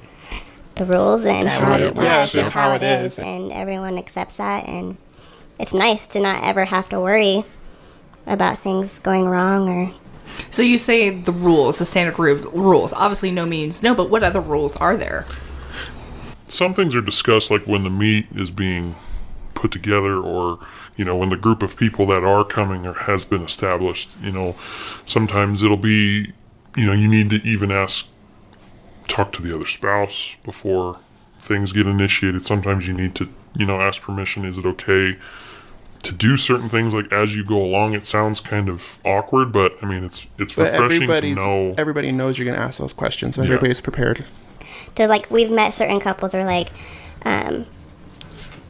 the 0.75 0.85
rules 0.85 1.25
and 1.25 1.47
That 1.47 1.61
how 1.61 1.71
what 1.71 1.81
it 1.81 1.87
it. 1.87 1.95
Yeah, 1.95 2.03
Yeah, 2.03 2.23
it's 2.23 2.31
just 2.31 2.45
just 2.45 2.51
how 2.51 2.69
how 2.69 2.75
it 2.75 2.83
it 2.83 3.01
is, 3.05 3.13
is. 3.13 3.19
and 3.19 3.51
everyone 3.51 3.97
accepts 3.97 4.37
that. 4.37 4.67
And 4.67 4.97
it's 5.59 5.73
nice 5.73 6.05
to 6.07 6.19
not 6.19 6.43
ever 6.43 6.65
have 6.65 6.89
to 6.89 6.99
worry 6.99 7.43
about 8.27 8.57
things 8.59 8.99
going 8.99 9.25
wrong 9.25 9.69
or 9.69 9.91
So 10.49 10.63
you 10.63 10.77
say 10.77 11.09
the 11.21 11.31
rules, 11.31 11.79
the 11.79 11.85
standard 11.85 12.17
ru- 12.19 12.49
rules. 12.53 12.91
Obviously, 12.93 13.31
no 13.31 13.45
means 13.45 13.83
no, 13.83 13.93
but 13.93 14.09
what 14.09 14.23
other 14.23 14.41
rules 14.41 14.75
are 14.77 14.97
there? 14.97 15.25
Some 16.47 16.73
things 16.73 16.95
are 16.95 17.01
discussed, 17.01 17.49
like 17.51 17.65
when 17.65 17.83
the 17.83 17.89
meet 17.89 18.27
is 18.35 18.51
being 18.51 18.95
put 19.53 19.71
together, 19.71 20.17
or 20.19 20.59
you 20.95 21.03
know, 21.03 21.15
when 21.15 21.29
the 21.29 21.37
group 21.37 21.61
of 21.63 21.75
people 21.75 22.05
that 22.07 22.23
are 22.23 22.43
coming 22.43 22.85
or 22.85 22.93
has 22.93 23.25
been 23.25 23.41
established. 23.41 24.09
You 24.21 24.31
know, 24.31 24.55
sometimes 25.05 25.63
it'll 25.63 25.75
be, 25.77 26.33
you 26.75 26.85
know, 26.85 26.93
you 26.93 27.07
need 27.07 27.29
to 27.31 27.35
even 27.47 27.71
ask, 27.71 28.05
talk 29.07 29.31
to 29.33 29.41
the 29.41 29.53
other 29.53 29.65
spouse 29.65 30.35
before 30.43 30.99
things 31.39 31.73
get 31.73 31.85
initiated. 31.87 32.45
Sometimes 32.45 32.87
you 32.87 32.93
need 32.93 33.15
to, 33.15 33.29
you 33.55 33.65
know, 33.65 33.81
ask 33.81 34.01
permission. 34.01 34.45
Is 34.45 34.57
it 34.57 34.65
okay 34.65 35.17
to 36.05 36.13
do 36.13 36.37
certain 36.37 36.69
things 36.69 36.93
like 36.93 37.11
as 37.11 37.35
you 37.35 37.43
go 37.43 37.61
along. 37.61 37.93
It 37.95 38.05
sounds 38.05 38.39
kind 38.39 38.69
of 38.69 38.99
awkward, 39.03 39.51
but 39.51 39.73
I 39.81 39.87
mean 39.87 40.03
it's 40.03 40.27
it's 40.37 40.53
But 40.53 40.71
refreshing 40.79 41.07
to 41.07 41.33
know. 41.33 41.73
everybody 41.77 42.11
knows 42.11 42.37
you're 42.37 42.45
gonna 42.45 42.63
ask 42.63 42.79
those 42.79 42.93
questions. 42.93 43.35
So 43.35 43.41
Yeah. 43.41 43.47
everybody's 43.47 43.81
prepared. 43.81 44.23
Because 44.95 45.09
like 45.09 45.29
we've 45.29 45.51
met 45.51 45.73
certain 45.73 45.99
couples 45.99 46.33
where 46.33 46.45
like 46.45 46.69
um, 47.25 47.65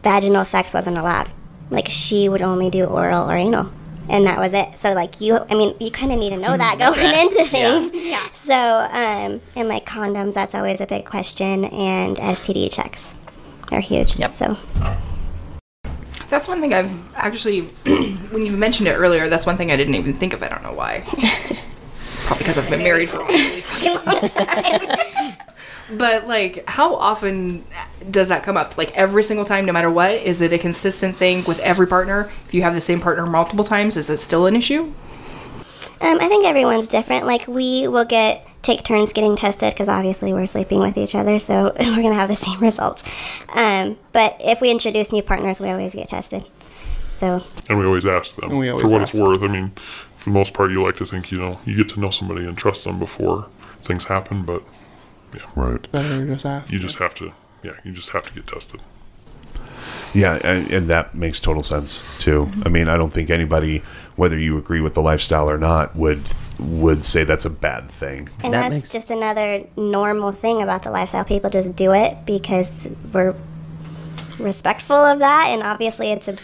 vaginal 0.01 0.43
sex 0.43 0.73
wasn't 0.73 0.97
allowed. 0.97 1.29
Like 1.69 1.87
she 1.87 2.27
would 2.27 2.41
only 2.41 2.71
do 2.71 2.85
oral 2.85 3.29
or 3.29 3.35
anal, 3.35 3.71
and 4.09 4.25
that 4.25 4.39
was 4.39 4.53
it. 4.53 4.79
So 4.79 4.93
like 4.93 5.21
you, 5.21 5.37
I 5.37 5.53
mean, 5.53 5.75
you 5.79 5.91
kind 5.91 6.11
of 6.11 6.17
need 6.17 6.31
to 6.31 6.37
know 6.37 6.57
that 6.57 6.79
going 6.79 7.15
into 7.21 7.43
things. 7.45 7.91
Yeah. 7.93 8.27
So 8.31 8.53
um, 8.53 9.39
and 9.55 9.67
like 9.69 9.85
condoms, 9.85 10.33
that's 10.33 10.55
always 10.55 10.81
a 10.81 10.87
big 10.87 11.05
question, 11.05 11.65
and 11.65 12.17
STD 12.17 12.73
checks 12.73 13.15
are 13.71 13.79
huge. 13.79 14.17
Yep. 14.17 14.31
So 14.31 14.57
That's 16.29 16.47
one 16.47 16.59
thing 16.59 16.73
I've 16.73 16.91
actually, 17.15 17.61
when 18.31 18.45
you 18.45 18.57
mentioned 18.57 18.87
it 18.87 18.93
earlier, 18.93 19.29
that's 19.29 19.45
one 19.45 19.57
thing 19.57 19.71
I 19.71 19.75
didn't 19.77 19.93
even 19.95 20.13
think 20.13 20.33
of. 20.33 20.41
I 20.41 20.47
don't 20.49 20.63
know 20.63 20.73
why. 20.73 21.03
Probably 22.25 22.39
because 22.39 22.57
I've 22.57 22.69
been 22.69 22.81
married 22.81 23.09
for 23.09 23.19
a 23.21 23.25
really 23.27 23.61
fucking 23.61 23.93
long 24.05 24.27
time. 24.29 25.23
but 25.89 26.27
like, 26.27 26.67
how 26.67 26.95
often 26.95 27.63
does 28.09 28.27
that 28.29 28.43
come 28.43 28.57
up? 28.57 28.77
Like 28.77 28.95
every 28.95 29.23
single 29.23 29.45
time, 29.45 29.65
no 29.65 29.73
matter 29.73 29.89
what? 29.89 30.15
Is 30.15 30.41
it 30.41 30.51
a 30.53 30.57
consistent 30.57 31.17
thing 31.17 31.43
with 31.43 31.59
every 31.59 31.87
partner? 31.87 32.31
If 32.47 32.53
you 32.53 32.63
have 32.63 32.73
the 32.73 32.81
same 32.81 32.99
partner 32.99 33.25
multiple 33.25 33.65
times, 33.65 33.97
is 33.97 34.09
it 34.09 34.17
still 34.17 34.45
an 34.47 34.55
issue? 34.55 34.93
Um, 36.01 36.19
I 36.19 36.27
think 36.27 36.45
everyone's 36.45 36.87
different. 36.87 37.25
Like 37.25 37.47
we 37.47 37.87
will 37.87 38.05
get 38.05 38.47
take 38.61 38.83
turns 38.83 39.13
getting 39.13 39.35
tested 39.35 39.73
because 39.73 39.87
obviously 39.87 40.33
we're 40.33 40.47
sleeping 40.47 40.79
with 40.79 40.97
each 40.97 41.13
other, 41.13 41.39
so 41.39 41.73
we're 41.79 42.01
gonna 42.01 42.13
have 42.13 42.29
the 42.29 42.35
same 42.35 42.59
results. 42.59 43.03
Um, 43.49 43.97
but 44.11 44.35
if 44.39 44.61
we 44.61 44.71
introduce 44.71 45.11
new 45.11 45.21
partners, 45.21 45.59
we 45.59 45.69
always 45.69 45.93
get 45.93 46.09
tested. 46.09 46.45
So 47.11 47.43
and 47.69 47.79
we 47.79 47.85
always 47.85 48.05
ask 48.05 48.35
them 48.35 48.49
And 48.49 48.59
we 48.59 48.69
for 48.69 48.87
what 48.87 49.01
ask 49.01 49.13
it's 49.13 49.21
worth. 49.21 49.41
I 49.41 49.47
mean, 49.47 49.71
for 50.17 50.25
the 50.31 50.33
most 50.33 50.53
part, 50.53 50.71
you 50.71 50.83
like 50.83 50.97
to 50.97 51.05
think 51.05 51.31
you 51.31 51.39
know 51.39 51.59
you 51.63 51.77
get 51.77 51.89
to 51.93 51.99
know 51.99 52.09
somebody 52.09 52.45
and 52.45 52.57
trust 52.57 52.83
them 52.83 52.99
before 52.99 53.47
things 53.81 54.05
happen, 54.05 54.43
but 54.43 54.63
Right. 55.55 55.91
Better 55.91 56.19
to 56.19 56.25
just 56.33 56.45
ask. 56.45 56.71
you 56.71 56.79
just 56.79 56.97
have 56.99 57.13
to, 57.15 57.33
yeah, 57.63 57.73
you 57.83 57.91
just 57.91 58.09
have 58.09 58.25
to 58.27 58.33
get 58.33 58.47
tested. 58.47 58.81
Yeah, 60.13 60.39
and, 60.43 60.71
and 60.71 60.89
that 60.89 61.13
makes 61.15 61.39
total 61.39 61.61
sense 61.63 62.17
too. 62.19 62.45
Mm-hmm. 62.45 62.61
I 62.65 62.69
mean, 62.69 62.87
I 62.87 62.95
don't 62.97 63.11
think 63.11 63.29
anybody, 63.29 63.83
whether 64.15 64.37
you 64.37 64.57
agree 64.57 64.79
with 64.81 64.93
the 64.93 65.01
lifestyle 65.01 65.49
or 65.49 65.57
not, 65.57 65.95
would 65.95 66.21
would 66.57 67.03
say 67.03 67.25
that's 67.25 67.43
a 67.43 67.49
bad 67.49 67.91
thing. 67.91 68.29
and 68.41 68.53
That 68.53 68.61
that's 68.61 68.75
makes- 68.75 68.89
just 68.89 69.11
another 69.11 69.65
normal 69.75 70.31
thing 70.31 70.61
about 70.61 70.83
the 70.83 70.91
lifestyle. 70.91 71.25
People 71.25 71.49
just 71.49 71.75
do 71.75 71.93
it 71.93 72.15
because 72.25 72.87
we're 73.11 73.35
respectful 74.39 74.95
of 74.95 75.19
that, 75.19 75.47
and 75.49 75.63
obviously 75.63 76.11
it's 76.11 76.29
a 76.29 76.37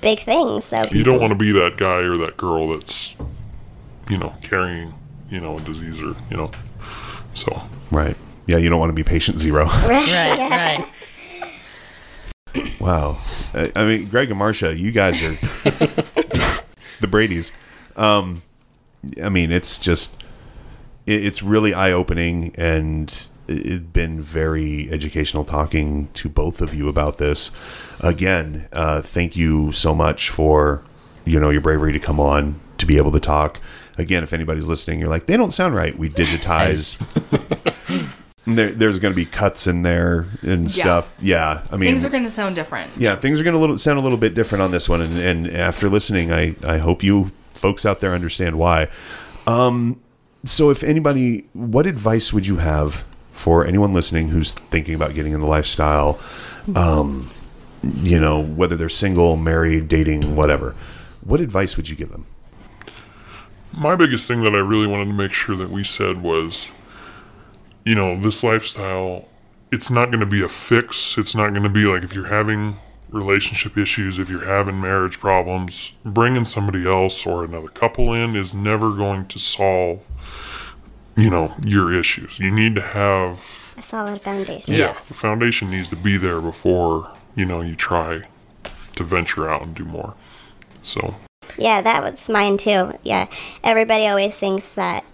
big 0.00 0.20
thing. 0.20 0.60
So 0.60 0.84
You 0.92 1.02
don't 1.02 1.20
want 1.20 1.32
to 1.32 1.36
be 1.38 1.50
that 1.52 1.76
guy 1.76 1.98
or 1.98 2.16
that 2.18 2.36
girl 2.36 2.76
that's, 2.76 3.16
you 4.08 4.18
know, 4.18 4.34
carrying, 4.42 4.94
you 5.30 5.40
know, 5.40 5.58
a 5.58 5.60
disease 5.62 6.00
or 6.02 6.14
you 6.30 6.36
know, 6.36 6.52
so 7.34 7.62
Right. 7.90 8.16
Yeah, 8.46 8.58
you 8.58 8.68
don't 8.68 8.78
want 8.80 8.90
to 8.90 8.94
be 8.94 9.04
patient 9.04 9.38
zero. 9.38 9.64
right, 9.88 10.86
Right, 12.54 12.64
wow. 12.80 13.18
I, 13.54 13.72
I 13.74 13.84
mean, 13.84 14.08
Greg 14.08 14.30
and 14.30 14.38
Marcia, 14.38 14.76
you 14.76 14.90
guys 14.92 15.20
are 15.22 15.32
the 17.00 17.06
Brady's. 17.08 17.52
Um, 17.96 18.42
I 19.22 19.28
mean, 19.28 19.50
it's 19.52 19.78
just, 19.78 20.22
it, 21.06 21.24
it's 21.24 21.42
really 21.42 21.74
eye 21.74 21.92
opening 21.92 22.54
and 22.56 23.10
it- 23.48 23.66
it's 23.66 23.84
been 23.84 24.20
very 24.22 24.90
educational 24.90 25.44
talking 25.44 26.08
to 26.14 26.28
both 26.28 26.60
of 26.60 26.74
you 26.74 26.88
about 26.88 27.18
this. 27.18 27.50
Again, 28.00 28.68
uh, 28.72 29.02
thank 29.02 29.36
you 29.36 29.70
so 29.72 29.94
much 29.94 30.30
for, 30.30 30.82
you 31.24 31.38
know, 31.40 31.50
your 31.50 31.60
bravery 31.60 31.92
to 31.92 31.98
come 31.98 32.18
on 32.20 32.60
to 32.78 32.86
be 32.86 32.96
able 32.96 33.12
to 33.12 33.20
talk. 33.20 33.58
Again, 33.98 34.22
if 34.22 34.32
anybody's 34.32 34.66
listening, 34.66 34.98
you're 35.00 35.08
like, 35.08 35.26
they 35.26 35.36
don't 35.36 35.52
sound 35.52 35.74
right. 35.74 35.96
We 35.96 36.08
digitized. 36.08 36.98
there, 38.46 38.72
there's 38.72 38.98
going 38.98 39.12
to 39.12 39.16
be 39.16 39.24
cuts 39.24 39.66
in 39.66 39.82
there 39.82 40.26
and 40.42 40.62
Yeah. 40.74 40.84
stuff. 40.84 41.14
Yeah. 41.20 41.62
I 41.70 41.76
mean, 41.76 41.88
Things 41.90 42.04
are 42.04 42.10
going 42.10 42.24
to 42.24 42.30
sound 42.30 42.54
different. 42.54 42.90
yeah, 42.98 43.16
things 43.16 43.40
are 43.40 43.44
going 43.44 43.70
to 43.72 43.78
sound 43.78 43.98
a 43.98 44.02
little 44.02 44.18
bit 44.18 44.34
different 44.34 44.62
on 44.62 44.70
this 44.70 44.88
one, 44.88 45.00
and, 45.00 45.18
and 45.18 45.50
after 45.50 45.88
listening, 45.88 46.32
I, 46.32 46.56
I 46.64 46.78
hope 46.78 47.02
you 47.02 47.30
folks 47.52 47.86
out 47.86 48.00
there 48.00 48.12
understand 48.14 48.58
why. 48.58 48.88
Um, 49.46 50.00
so, 50.44 50.70
if 50.70 50.82
anybody, 50.82 51.46
what 51.54 51.86
advice 51.86 52.32
would 52.32 52.46
you 52.46 52.56
have 52.56 53.04
for 53.32 53.64
anyone 53.66 53.94
listening 53.94 54.28
who's 54.28 54.52
thinking 54.54 54.94
about 54.94 55.14
getting 55.14 55.32
in 55.32 55.40
the 55.40 55.46
lifestyle? 55.46 56.18
Um, 56.76 57.30
you 58.02 58.18
know, 58.18 58.40
whether 58.40 58.76
they're 58.76 58.88
single, 58.88 59.36
married, 59.36 59.88
dating, 59.88 60.34
whatever. 60.36 60.74
What 61.22 61.40
advice 61.40 61.76
would 61.76 61.88
you 61.88 61.96
give 61.96 62.10
them? 62.12 62.26
My 63.76 63.96
biggest 63.96 64.28
thing 64.28 64.42
that 64.42 64.54
I 64.54 64.58
really 64.58 64.86
wanted 64.86 65.06
to 65.06 65.12
make 65.12 65.32
sure 65.32 65.56
that 65.56 65.70
we 65.70 65.84
said 65.84 66.22
was, 66.22 66.70
you 67.84 67.94
know, 67.94 68.18
this 68.18 68.44
lifestyle, 68.44 69.28
it's 69.72 69.90
not 69.90 70.06
going 70.06 70.20
to 70.20 70.26
be 70.26 70.42
a 70.42 70.48
fix. 70.48 71.18
It's 71.18 71.34
not 71.34 71.50
going 71.50 71.64
to 71.64 71.68
be 71.68 71.84
like 71.84 72.02
if 72.02 72.14
you're 72.14 72.28
having 72.28 72.78
relationship 73.10 73.78
issues, 73.78 74.18
if 74.18 74.28
you're 74.28 74.46
having 74.46 74.80
marriage 74.80 75.18
problems, 75.18 75.92
bringing 76.04 76.44
somebody 76.44 76.86
else 76.86 77.26
or 77.26 77.44
another 77.44 77.68
couple 77.68 78.12
in 78.12 78.36
is 78.36 78.52
never 78.52 78.90
going 78.90 79.26
to 79.26 79.38
solve, 79.38 80.00
you 81.16 81.30
know, 81.30 81.54
your 81.64 81.92
issues. 81.92 82.38
You 82.38 82.50
need 82.50 82.74
to 82.74 82.82
have 82.82 83.74
a 83.76 83.82
solid 83.82 84.20
foundation. 84.20 84.74
yeah, 84.74 84.96
the 85.08 85.14
foundation 85.14 85.70
needs 85.70 85.88
to 85.88 85.96
be 85.96 86.16
there 86.16 86.40
before, 86.40 87.10
you 87.34 87.44
know, 87.44 87.60
you 87.60 87.76
try 87.76 88.22
to 88.96 89.04
venture 89.04 89.48
out 89.48 89.62
and 89.62 89.74
do 89.74 89.84
more. 89.84 90.14
So, 90.82 91.14
Yeah, 91.58 91.82
that 91.82 92.02
was 92.02 92.28
mine 92.28 92.56
too. 92.56 92.92
Yeah, 93.02 93.26
everybody 93.62 94.06
always 94.06 94.36
thinks 94.36 94.74
that, 94.74 95.04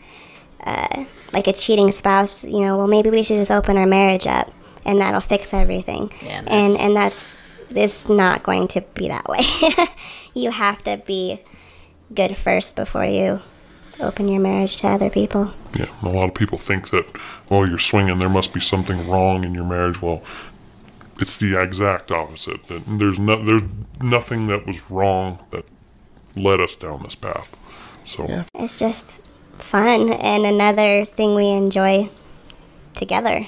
uh, 0.65 1.05
like 1.33 1.47
a 1.47 1.53
cheating 1.53 1.91
spouse, 1.93 2.45
you 2.45 2.61
know, 2.61 2.77
well 2.77 2.87
maybe 2.89 3.11
we 3.11 3.23
should 3.23 3.37
just 3.37 3.51
open 3.51 3.77
our 3.77 3.87
marriage 3.87 4.27
up 4.27 4.51
and 4.85 5.01
that'll 5.01 5.21
fix 5.21 5.53
everything. 5.55 6.11
Yeah, 6.23 6.39
and 6.39 6.47
that's- 6.47 6.81
and 6.81 6.97
that's 6.97 7.39
it's 7.71 8.09
not 8.09 8.43
going 8.43 8.67
to 8.69 8.81
be 8.95 9.07
that 9.09 9.29
way. 9.29 9.43
you 10.35 10.51
have 10.51 10.83
to 10.85 10.97
be 11.07 11.41
good 12.13 12.37
first 12.37 12.75
before 12.75 13.05
you 13.05 13.41
open 14.01 14.27
your 14.27 14.41
marriage 14.41 14.77
to 14.79 14.89
other 14.89 15.09
people. 15.09 15.53
Yeah, 15.79 15.87
a 16.03 16.09
lot 16.09 16.29
of 16.29 16.35
people 16.35 16.59
think 16.59 16.91
that, 16.91 17.07
well, 17.49 17.69
you're 17.69 17.79
swinging, 17.79 18.19
there 18.19 18.29
must 18.29 18.53
be 18.53 18.59
something 18.59 19.07
wrong 19.09 19.45
in 19.45 19.55
your 19.55 19.65
marriage. 19.65 20.03
Well, 20.03 20.21
it's 21.21 21.37
the 21.39 21.61
exact 21.63 22.11
opposite. 22.11 22.65
That 22.65 22.83
There's 22.99 23.21
no, 23.21 23.41
there's 23.45 23.63
nothing 24.03 24.49
that 24.49 24.67
was 24.67 24.91
wrong 24.91 25.39
that 25.53 25.65
led 26.37 26.61
us 26.61 26.77
down 26.77 27.03
this 27.03 27.15
path. 27.15 27.57
So, 28.05 28.27
Yeah. 28.29 28.45
It's 28.55 28.79
just 28.79 29.21
fun 29.53 30.13
and 30.13 30.47
another 30.47 31.05
thing 31.05 31.35
we 31.35 31.49
enjoy 31.49 32.11
together. 32.95 33.47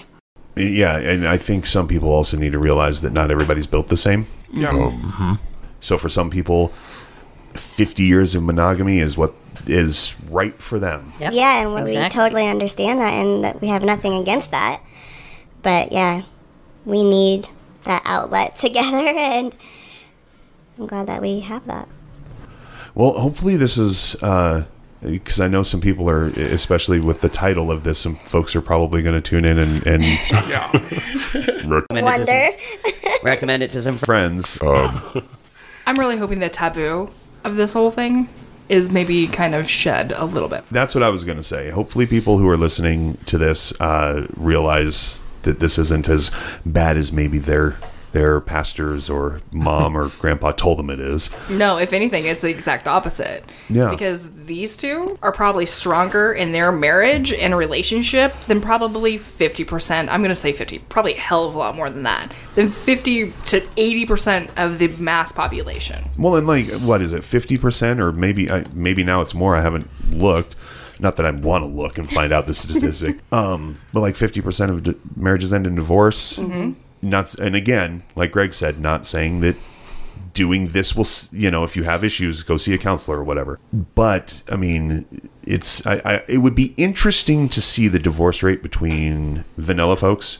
Yeah, 0.54 0.98
and 0.98 1.26
I 1.26 1.38
think 1.38 1.64
some 1.64 1.88
people 1.88 2.10
also 2.10 2.36
need 2.36 2.52
to 2.52 2.58
realize 2.58 3.00
that 3.02 3.12
not 3.12 3.30
everybody's 3.30 3.66
built 3.66 3.88
the 3.88 3.96
same. 3.96 4.26
Yeah. 4.52 4.70
Um, 4.70 5.02
mm-hmm. 5.02 5.34
So 5.80 5.96
for 5.96 6.08
some 6.08 6.30
people, 6.30 6.68
50 7.54 8.02
years 8.02 8.34
of 8.34 8.42
monogamy 8.42 8.98
is 8.98 9.16
what 9.16 9.34
is 9.66 10.14
right 10.28 10.60
for 10.60 10.78
them. 10.78 11.12
Yep. 11.20 11.32
Yeah, 11.32 11.60
and 11.60 11.84
we 11.84 12.08
totally 12.08 12.48
understand 12.48 13.00
that, 13.00 13.12
and 13.12 13.44
that 13.44 13.60
we 13.60 13.68
have 13.68 13.82
nothing 13.82 14.14
against 14.14 14.50
that. 14.50 14.82
But 15.62 15.90
yeah, 15.90 16.22
we 16.84 17.02
need 17.02 17.48
that 17.84 18.02
outlet 18.04 18.56
together, 18.56 19.06
and 19.06 19.56
I'm 20.78 20.86
glad 20.86 21.06
that 21.06 21.22
we 21.22 21.40
have 21.40 21.66
that. 21.66 21.88
Well, 22.94 23.12
hopefully 23.18 23.56
this 23.56 23.78
is 23.78 24.14
because 25.02 25.40
I 25.40 25.48
know 25.48 25.62
some 25.62 25.80
people 25.80 26.08
are, 26.08 26.26
especially 26.28 27.00
with 27.00 27.20
the 27.22 27.28
title 27.28 27.70
of 27.70 27.84
this, 27.84 27.98
some 27.98 28.16
folks 28.16 28.54
are 28.54 28.60
probably 28.60 29.02
going 29.02 29.20
to 29.20 29.28
tune 29.28 29.44
in 29.44 29.58
and, 29.58 29.86
and 29.86 30.02
Yeah. 30.02 30.70
rec- 31.66 31.86
Recommend 31.90 32.22
it 32.22 32.26
to 32.26 32.26
some- 32.26 33.12
recommend 33.24 33.62
it 33.62 33.72
to 33.72 33.82
some 33.82 33.96
friends. 33.98 34.56
friends. 34.56 35.16
I'm 35.86 35.96
really 35.98 36.16
hoping 36.18 36.38
the 36.38 36.48
taboo 36.48 37.10
of 37.44 37.56
this 37.56 37.72
whole 37.72 37.90
thing 37.90 38.28
is 38.68 38.90
maybe 38.90 39.26
kind 39.26 39.54
of 39.54 39.68
shed 39.68 40.12
a 40.16 40.24
little 40.24 40.48
bit. 40.48 40.64
That's 40.70 40.94
what 40.94 41.02
I 41.02 41.08
was 41.08 41.24
going 41.24 41.36
to 41.38 41.42
say. 41.44 41.70
Hopefully, 41.70 42.06
people 42.06 42.38
who 42.38 42.48
are 42.48 42.56
listening 42.56 43.14
to 43.26 43.36
this 43.36 43.72
uh, 43.80 44.26
realize 44.36 45.24
that 45.42 45.58
this 45.58 45.78
isn't 45.78 46.08
as 46.08 46.30
bad 46.64 46.96
as 46.96 47.12
maybe 47.12 47.38
their 47.38 47.76
their 48.12 48.40
pastors 48.40 49.08
or 49.10 49.40
mom 49.52 49.96
or 49.96 50.08
grandpa 50.20 50.52
told 50.52 50.78
them 50.78 50.90
it 50.90 51.00
is. 51.00 51.30
No, 51.48 51.78
if 51.78 51.92
anything, 51.92 52.26
it's 52.26 52.42
the 52.42 52.50
exact 52.50 52.86
opposite. 52.86 53.44
Yeah. 53.68 53.90
Because 53.90 54.30
these 54.44 54.76
two 54.76 55.18
are 55.22 55.32
probably 55.32 55.66
stronger 55.66 56.32
in 56.32 56.52
their 56.52 56.72
marriage 56.72 57.32
and 57.32 57.56
relationship 57.56 58.38
than 58.42 58.60
probably 58.60 59.18
50%. 59.18 60.08
I'm 60.08 60.20
going 60.20 60.28
to 60.28 60.34
say 60.34 60.52
50, 60.52 60.78
probably 60.88 61.14
a 61.14 61.20
hell 61.20 61.48
of 61.48 61.54
a 61.54 61.58
lot 61.58 61.74
more 61.74 61.88
than 61.88 62.02
that. 62.04 62.32
Than 62.54 62.68
50 62.68 63.26
to 63.26 63.60
80% 63.60 64.50
of 64.56 64.78
the 64.78 64.88
mass 64.88 65.32
population. 65.32 66.04
Well, 66.18 66.36
and 66.36 66.46
like, 66.46 66.70
what 66.80 67.00
is 67.00 67.12
it, 67.12 67.24
fifty 67.24 67.58
percent, 67.58 68.00
or 68.00 68.12
maybe 68.12 68.50
I, 68.50 68.64
maybe 68.72 69.02
now 69.04 69.20
it's 69.20 69.34
more. 69.34 69.56
I 69.56 69.60
haven't 69.60 69.88
looked. 70.12 70.56
Not 71.00 71.16
that 71.16 71.26
I 71.26 71.30
want 71.30 71.62
to 71.62 71.66
look 71.66 71.98
and 71.98 72.08
find 72.08 72.32
out 72.32 72.46
the 72.46 72.54
statistic. 72.54 73.18
um, 73.32 73.78
but 73.92 74.00
like 74.00 74.16
fifty 74.16 74.40
percent 74.40 74.70
of 74.70 74.82
d- 74.82 74.94
marriages 75.16 75.52
end 75.52 75.66
in 75.66 75.74
divorce. 75.74 76.38
Not, 77.02 77.34
and 77.34 77.54
again, 77.56 78.04
like 78.14 78.30
Greg 78.32 78.54
said, 78.54 78.78
not 78.80 79.04
saying 79.04 79.40
that 79.40 79.56
doing 80.34 80.68
this 80.68 80.96
will 80.96 81.06
you 81.30 81.50
know 81.50 81.62
if 81.62 81.76
you 81.76 81.82
have 81.82 82.02
issues 82.02 82.42
go 82.42 82.56
see 82.56 82.72
a 82.72 82.78
counselor 82.78 83.18
or 83.18 83.24
whatever 83.24 83.60
but 83.94 84.42
i 84.50 84.56
mean 84.56 85.04
it's 85.46 85.84
I, 85.86 86.00
I 86.06 86.24
it 86.26 86.38
would 86.38 86.54
be 86.54 86.72
interesting 86.78 87.50
to 87.50 87.60
see 87.60 87.86
the 87.86 87.98
divorce 87.98 88.42
rate 88.42 88.62
between 88.62 89.44
vanilla 89.58 89.94
folks 89.96 90.38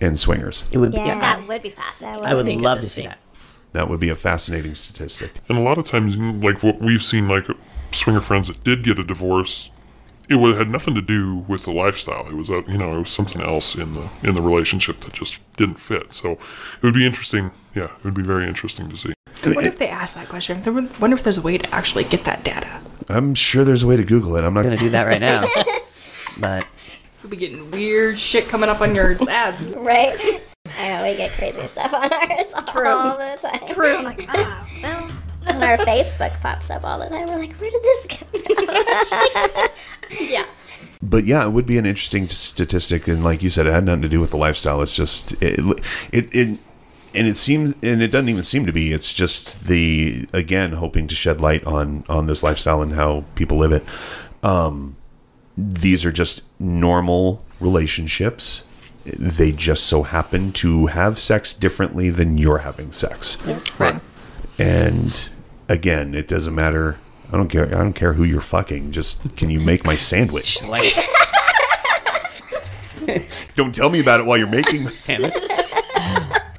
and 0.00 0.18
swingers 0.18 0.64
It 0.72 0.78
would. 0.78 0.94
Yeah. 0.94 1.06
Yeah. 1.06 1.18
That 1.18 1.46
would 1.48 1.62
be 1.62 1.70
fascinating. 1.70 2.24
I 2.24 2.34
would 2.34 2.46
Be 2.46 2.54
good 2.54 2.62
love 2.62 2.80
to 2.80 2.86
see 2.86 3.02
that. 3.02 3.18
that 3.72 3.90
would 3.90 4.00
be 4.00 4.08
a 4.08 4.14
fascinating 4.14 4.74
statistic 4.74 5.32
And 5.50 5.58
a 5.58 5.60
lot 5.60 5.76
of 5.76 5.84
times, 5.86 6.16
like 6.16 6.62
what 6.62 6.80
we've 6.80 7.02
seen, 7.02 7.28
like 7.28 7.46
swinger 7.92 8.20
friends 8.22 8.48
that 8.48 8.62
did 8.64 8.82
get 8.84 8.98
a 8.98 9.04
divorce, 9.04 9.70
it 10.28 10.36
would, 10.36 10.56
had 10.56 10.68
nothing 10.68 10.94
to 10.94 11.02
do 11.02 11.36
with 11.48 11.64
the 11.64 11.72
lifestyle. 11.72 12.26
It 12.28 12.34
was 12.34 12.50
a, 12.50 12.62
you 12.68 12.78
know, 12.78 12.94
it 12.96 12.98
was 13.00 13.10
something 13.10 13.40
else 13.42 13.74
in 13.74 13.94
the 13.94 14.08
in 14.22 14.34
the 14.34 14.42
relationship 14.42 15.00
that 15.00 15.12
just 15.12 15.40
didn't 15.56 15.80
fit. 15.80 16.12
So 16.12 16.32
it 16.32 16.82
would 16.82 16.94
be 16.94 17.06
interesting. 17.06 17.50
Yeah, 17.74 17.84
it 17.84 18.04
would 18.04 18.14
be 18.14 18.22
very 18.22 18.46
interesting 18.46 18.88
to 18.90 18.96
see. 18.96 19.14
What 19.44 19.64
if 19.64 19.78
they 19.78 19.88
ask 19.88 20.16
that 20.16 20.28
question? 20.28 20.62
I 20.66 20.70
wonder 21.00 21.16
if 21.16 21.22
there's 21.22 21.38
a 21.38 21.42
way 21.42 21.58
to 21.58 21.74
actually 21.74 22.04
get 22.04 22.24
that 22.24 22.42
data. 22.44 22.80
i'm 23.08 23.34
sure 23.34 23.64
there's 23.64 23.84
a 23.84 23.86
way 23.86 23.96
to 23.96 24.04
google 24.04 24.36
it 24.36 24.42
i'm 24.42 24.52
not 24.52 24.64
gonna 24.64 24.76
do 24.76 24.90
that 24.90 25.04
right 25.04 25.20
now. 25.20 25.46
But 26.40 26.66
You'll 27.22 27.30
be 27.30 27.36
getting 27.36 27.70
weird 27.70 28.18
shit 28.18 28.48
coming 28.48 28.68
up 28.68 28.80
on 28.80 28.94
your 28.94 29.16
ads. 29.28 29.66
Right? 29.76 30.40
I 30.78 30.88
know 30.88 31.02
we 31.02 31.16
get 31.16 31.32
crazy 31.32 31.66
stuff 31.66 31.92
on 31.94 32.12
ours 32.12 32.52
all 32.54 33.16
the 33.16 33.38
time. 33.40 33.68
True. 33.74 33.96
I'm 33.96 34.04
like, 34.04 34.26
ah, 34.28 34.68
well, 34.82 35.10
And 35.46 35.64
our 35.64 35.76
Facebook 35.78 36.40
pops 36.40 36.70
up 36.70 36.84
all 36.84 36.98
the 36.98 37.06
time. 37.06 37.28
We're 37.28 37.38
like, 37.38 37.54
where 37.54 37.70
did 37.70 37.82
this 37.82 38.06
come 38.06 38.28
from? 38.28 39.68
yeah. 40.26 40.46
but 41.02 41.24
yeah, 41.24 41.46
it 41.46 41.50
would 41.50 41.66
be 41.66 41.78
an 41.78 41.86
interesting 41.86 42.28
statistic, 42.28 43.08
and 43.08 43.24
like 43.24 43.42
you 43.42 43.50
said, 43.50 43.66
it 43.66 43.72
had 43.72 43.84
nothing 43.84 44.02
to 44.02 44.08
do 44.08 44.20
with 44.20 44.30
the 44.30 44.36
lifestyle. 44.36 44.82
It's 44.82 44.94
just 44.94 45.32
it, 45.42 45.60
it, 46.12 46.34
it 46.34 46.58
and 47.14 47.26
it 47.26 47.36
seems, 47.36 47.74
and 47.82 48.02
it 48.02 48.08
doesn't 48.08 48.28
even 48.28 48.44
seem 48.44 48.66
to 48.66 48.72
be. 48.72 48.92
It's 48.92 49.12
just 49.12 49.66
the 49.66 50.28
again 50.32 50.72
hoping 50.72 51.08
to 51.08 51.14
shed 51.14 51.40
light 51.40 51.64
on 51.64 52.04
on 52.08 52.26
this 52.26 52.42
lifestyle 52.42 52.82
and 52.82 52.92
how 52.94 53.24
people 53.34 53.58
live 53.58 53.72
it. 53.72 53.84
Um, 54.42 54.96
these 55.56 56.04
are 56.04 56.12
just 56.12 56.42
normal 56.58 57.44
relationships. 57.60 58.64
They 59.04 59.52
just 59.52 59.84
so 59.84 60.02
happen 60.02 60.52
to 60.52 60.86
have 60.86 61.18
sex 61.18 61.54
differently 61.54 62.10
than 62.10 62.36
you're 62.36 62.58
having 62.58 62.92
sex. 62.92 63.38
Right. 63.78 64.00
And 64.58 65.28
again, 65.68 66.14
it 66.14 66.28
doesn't 66.28 66.54
matter. 66.54 66.98
I 67.32 67.36
don't 67.36 67.48
care. 67.48 67.66
I 67.66 67.70
don't 67.78 67.92
care 67.92 68.14
who 68.14 68.24
you're 68.24 68.40
fucking. 68.40 68.92
Just 68.92 69.36
can 69.36 69.50
you 69.50 69.60
make 69.60 69.84
my 69.84 69.96
sandwich? 69.96 70.62
like, 70.68 70.94
Don't 73.56 73.74
tell 73.74 73.90
me 73.90 74.00
about 74.00 74.20
it 74.20 74.26
while 74.26 74.36
you're 74.36 74.46
making 74.46 74.84
my 74.84 74.92
sandwich. 74.92 75.34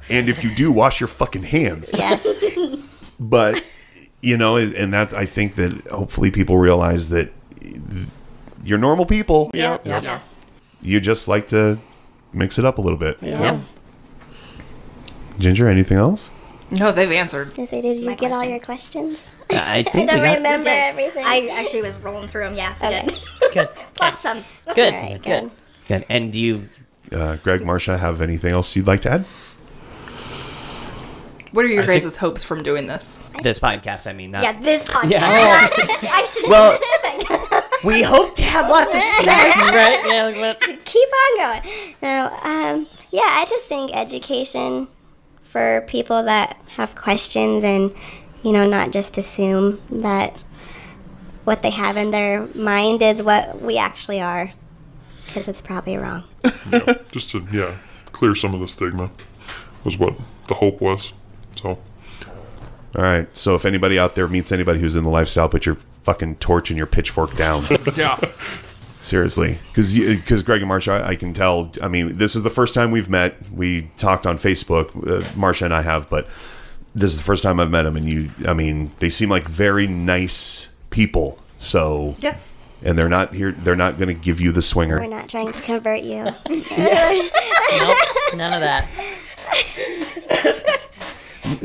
And 0.08 0.28
if 0.28 0.42
you 0.42 0.52
do, 0.54 0.72
wash 0.72 1.00
your 1.00 1.08
fucking 1.08 1.44
hands. 1.44 1.90
yes. 1.94 2.26
But 3.20 3.62
you 4.22 4.36
know, 4.36 4.56
and 4.56 4.92
that's 4.92 5.12
I 5.14 5.26
think 5.26 5.54
that 5.56 5.86
hopefully 5.88 6.30
people 6.30 6.56
realize 6.58 7.10
that 7.10 7.30
you're 8.64 8.78
normal 8.78 9.06
people. 9.06 9.50
Yeah. 9.54 9.78
Yeah. 9.84 10.20
You 10.82 11.00
just 11.00 11.28
like 11.28 11.48
to 11.48 11.78
mix 12.32 12.58
it 12.58 12.64
up 12.64 12.78
a 12.78 12.80
little 12.80 12.98
bit. 12.98 13.18
Yep. 13.22 13.60
Ginger, 15.38 15.68
anything 15.68 15.98
else? 15.98 16.30
No, 16.70 16.92
they've 16.92 17.10
answered. 17.10 17.58
I 17.58 17.64
say, 17.64 17.80
did 17.80 17.96
you 17.96 18.06
My 18.06 18.14
get 18.14 18.30
all 18.32 18.44
your 18.44 18.60
questions. 18.60 19.32
questions? 19.48 19.60
I 19.68 19.78
I 19.78 19.82
think 19.82 19.94
we 19.94 20.06
don't 20.06 20.22
got. 20.24 20.34
remember 20.36 20.58
We 20.58 20.64
did. 20.64 20.78
everything. 20.78 21.24
I 21.26 21.48
actually 21.60 21.82
was 21.82 21.96
rolling 21.96 22.28
through 22.28 22.42
them. 22.44 22.54
Yeah, 22.54 22.74
we 22.80 22.86
Okay. 22.86 23.06
did. 23.06 23.52
Good. 23.54 23.68
Plus 23.94 24.20
some. 24.20 24.44
Good. 24.74 24.94
All 24.94 25.00
right, 25.00 25.22
good. 25.22 25.40
good. 25.42 25.50
Good. 25.88 26.06
And 26.08 26.32
do 26.32 26.38
you? 26.40 26.68
Uh, 27.10 27.36
Greg, 27.36 27.64
Marcia, 27.64 27.98
have 27.98 28.20
anything 28.20 28.52
else 28.52 28.76
you'd 28.76 28.86
like 28.86 29.00
to 29.02 29.10
add? 29.10 29.24
What 31.52 31.64
are 31.64 31.68
your 31.68 31.82
I 31.82 31.86
think- 31.86 32.02
guys' 32.04 32.16
hopes 32.16 32.44
from 32.44 32.62
doing 32.62 32.86
this? 32.86 33.18
This 33.42 33.58
podcast, 33.58 34.08
I 34.08 34.12
mean, 34.12 34.30
not. 34.30 34.44
Yeah, 34.44 34.60
this 34.60 34.82
podcast. 34.84 35.10
Yeah. 35.10 35.20
I 35.22 36.26
should 36.30 36.44
have 36.44 36.50
Well- 36.50 37.60
We 37.82 38.02
hope 38.02 38.36
to 38.36 38.42
have 38.42 38.68
lots 38.70 38.94
of 38.94 39.02
sex. 39.02 39.60
right? 39.60 40.00
Yeah. 40.06 40.26
like 40.26 40.36
what- 40.36 40.84
Keep 40.84 41.08
on 41.08 41.38
going. 41.38 41.94
No, 42.02 42.26
um, 42.44 42.86
yeah, 43.10 43.22
I 43.24 43.46
just 43.50 43.64
think 43.64 43.90
education 43.96 44.86
for 45.50 45.84
people 45.88 46.22
that 46.22 46.56
have 46.76 46.94
questions 46.94 47.64
and, 47.64 47.92
you 48.42 48.52
know, 48.52 48.68
not 48.68 48.92
just 48.92 49.18
assume 49.18 49.80
that 49.90 50.36
what 51.44 51.62
they 51.62 51.70
have 51.70 51.96
in 51.96 52.12
their 52.12 52.46
mind 52.54 53.02
is 53.02 53.20
what 53.22 53.60
we 53.60 53.76
actually 53.76 54.20
are. 54.20 54.52
Because 55.26 55.48
it's 55.48 55.60
probably 55.60 55.96
wrong. 55.96 56.24
Yeah, 56.70 56.94
just 57.10 57.32
to 57.32 57.46
yeah 57.52 57.78
clear 58.12 58.34
some 58.34 58.54
of 58.54 58.60
the 58.60 58.68
stigma 58.68 59.10
was 59.82 59.98
what 59.98 60.14
the 60.48 60.54
hope 60.54 60.80
was. 60.80 61.12
So 61.56 61.70
All 61.70 61.78
right. 63.02 63.26
So 63.36 63.54
if 63.56 63.64
anybody 63.64 63.98
out 63.98 64.14
there 64.14 64.28
meets 64.28 64.52
anybody 64.52 64.78
who's 64.78 64.94
in 64.94 65.02
the 65.02 65.10
lifestyle, 65.10 65.48
put 65.48 65.66
your 65.66 65.74
fucking 65.74 66.36
torch 66.36 66.70
and 66.70 66.78
your 66.78 66.86
pitchfork 66.86 67.36
down. 67.36 67.64
yeah, 67.96 68.18
Seriously, 69.10 69.58
because 69.72 69.92
because 69.92 70.44
Greg 70.44 70.60
and 70.62 70.68
Marcia, 70.68 70.92
I, 70.92 71.08
I 71.08 71.16
can 71.16 71.32
tell. 71.34 71.72
I 71.82 71.88
mean, 71.88 72.16
this 72.18 72.36
is 72.36 72.44
the 72.44 72.48
first 72.50 72.74
time 72.74 72.92
we've 72.92 73.08
met. 73.08 73.34
We 73.50 73.90
talked 73.96 74.24
on 74.24 74.38
Facebook. 74.38 74.94
Uh, 75.04 75.28
Marcia 75.36 75.64
and 75.64 75.74
I 75.74 75.82
have, 75.82 76.08
but 76.08 76.28
this 76.94 77.10
is 77.10 77.16
the 77.18 77.24
first 77.24 77.42
time 77.42 77.58
I've 77.58 77.72
met 77.72 77.82
them. 77.82 77.96
And 77.96 78.08
you, 78.08 78.30
I 78.46 78.52
mean, 78.52 78.92
they 79.00 79.10
seem 79.10 79.28
like 79.28 79.48
very 79.48 79.88
nice 79.88 80.68
people. 80.90 81.40
So 81.58 82.14
Yes. 82.20 82.54
and 82.84 82.96
they're 82.96 83.08
not 83.08 83.34
here. 83.34 83.50
They're 83.50 83.74
not 83.74 83.98
going 83.98 84.06
to 84.06 84.14
give 84.14 84.40
you 84.40 84.52
the 84.52 84.62
swinger. 84.62 85.00
We're 85.00 85.08
not 85.08 85.28
trying 85.28 85.50
to 85.50 85.60
convert 85.60 86.04
you. 86.04 86.22
Nope. 86.24 86.36
None 88.36 88.52
of 88.52 88.60
that. 88.60 88.86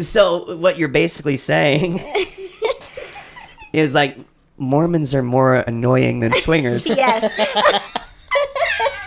So 0.01 0.55
what 0.57 0.79
you're 0.79 0.87
basically 0.89 1.37
saying 1.37 2.01
is 3.71 3.93
like 3.93 4.17
Mormons 4.57 5.13
are 5.13 5.21
more 5.23 5.55
annoying 5.55 6.19
than 6.21 6.31
swingers 6.33 6.85
yes. 6.85 7.31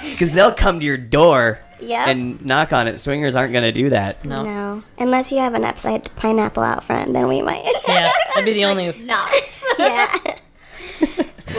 because 0.10 0.32
they'll 0.32 0.52
come 0.54 0.80
to 0.80 0.86
your 0.86 0.96
door 0.98 1.60
Yep. 1.80 2.08
and 2.08 2.44
knock 2.44 2.72
on 2.72 2.88
it. 2.88 2.98
Swingers 2.98 3.36
aren't 3.36 3.52
going 3.52 3.62
to 3.62 3.70
do 3.70 3.90
that. 3.90 4.24
No. 4.24 4.42
No. 4.42 4.82
Unless 4.98 5.30
you 5.30 5.38
have 5.38 5.54
an 5.54 5.64
upside 5.64 6.12
pineapple 6.16 6.64
out 6.64 6.82
front, 6.82 7.12
then 7.12 7.28
we 7.28 7.40
might. 7.40 7.64
Yeah. 7.86 8.10
That'd 8.34 8.44
be 8.44 8.52
the 8.52 8.64
only. 8.66 8.92
Nice. 9.04 9.64
yeah. 9.78 10.12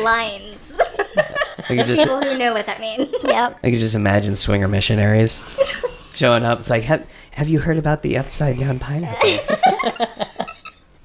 Lines. 0.04 0.74
I 1.70 1.76
could 1.78 1.86
just 1.88 2.02
People 2.02 2.22
who 2.22 2.38
know 2.38 2.54
what 2.54 2.66
that 2.66 2.82
means. 2.82 3.10
Yep. 3.24 3.60
I 3.64 3.72
could 3.72 3.80
just 3.80 3.96
imagine 3.96 4.36
swinger 4.36 4.68
missionaries 4.68 5.58
showing 6.14 6.44
up. 6.44 6.60
It's 6.60 6.70
like, 6.70 6.84
have, 6.84 7.08
have 7.32 7.48
you 7.48 7.60
heard 7.60 7.78
about 7.78 8.02
the 8.02 8.18
upside 8.18 8.60
down 8.60 8.78
pineapple? 8.80 9.40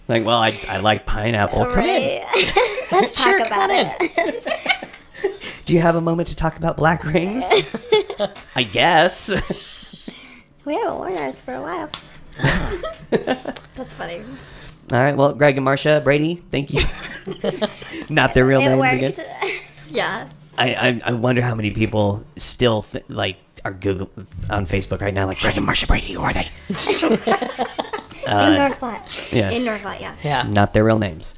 Like, 0.08 0.24
well, 0.24 0.38
I, 0.40 0.58
I 0.68 0.78
like 0.78 1.06
pineapple. 1.06 1.64
Come 1.66 1.84
in. 1.84 2.22
Let's 2.92 3.20
Sure, 3.20 3.38
talk 3.38 3.46
about 3.46 3.70
it. 3.72 4.88
Do 5.64 5.74
you 5.74 5.80
have 5.80 5.96
a 5.96 6.00
moment 6.00 6.28
to 6.28 6.36
talk 6.36 6.56
about 6.58 6.76
black 6.76 7.04
rings? 7.04 7.44
I 8.54 8.62
guess. 8.64 9.30
We 10.64 10.74
haven't 10.74 10.94
worn 10.98 11.16
ours 11.16 11.40
for 11.40 11.54
a 11.54 11.62
while. 11.62 11.90
That's 13.74 13.92
funny. 13.94 14.20
All 14.92 14.98
right. 14.98 15.16
Well, 15.16 15.32
Greg 15.32 15.56
and 15.56 15.64
Marcia, 15.64 16.00
Brady, 16.04 16.42
thank 16.50 16.72
you. 16.72 16.82
Not 18.10 18.34
their 18.34 18.44
real 18.44 18.60
It 18.60 18.68
names 18.68 18.78
worked. 18.80 19.18
again. 19.18 19.60
Yeah. 19.88 20.28
I, 20.58 20.74
I 20.74 21.00
I 21.06 21.12
wonder 21.12 21.40
how 21.42 21.54
many 21.54 21.70
people 21.70 22.24
still 22.36 22.82
th- 22.82 23.04
like 23.08 23.38
are 23.64 23.72
Google 23.72 24.10
on 24.50 24.66
Facebook 24.66 25.00
right 25.00 25.12
now, 25.14 25.26
like 25.26 25.38
Greg 25.40 25.56
and 25.56 25.64
Marcia 25.66 25.86
Brady. 25.86 26.12
Who 26.12 26.20
are 26.20 26.32
they? 26.34 26.48
In 28.26 28.54
North 28.54 28.78
Platte. 28.78 29.32
Yeah, 29.32 29.50
In 29.50 29.64
North 29.64 29.82
Platte, 29.82 30.00
yeah. 30.00 30.16
Yeah. 30.22 30.42
not 30.42 30.72
their 30.72 30.84
real 30.84 30.98
names. 30.98 31.34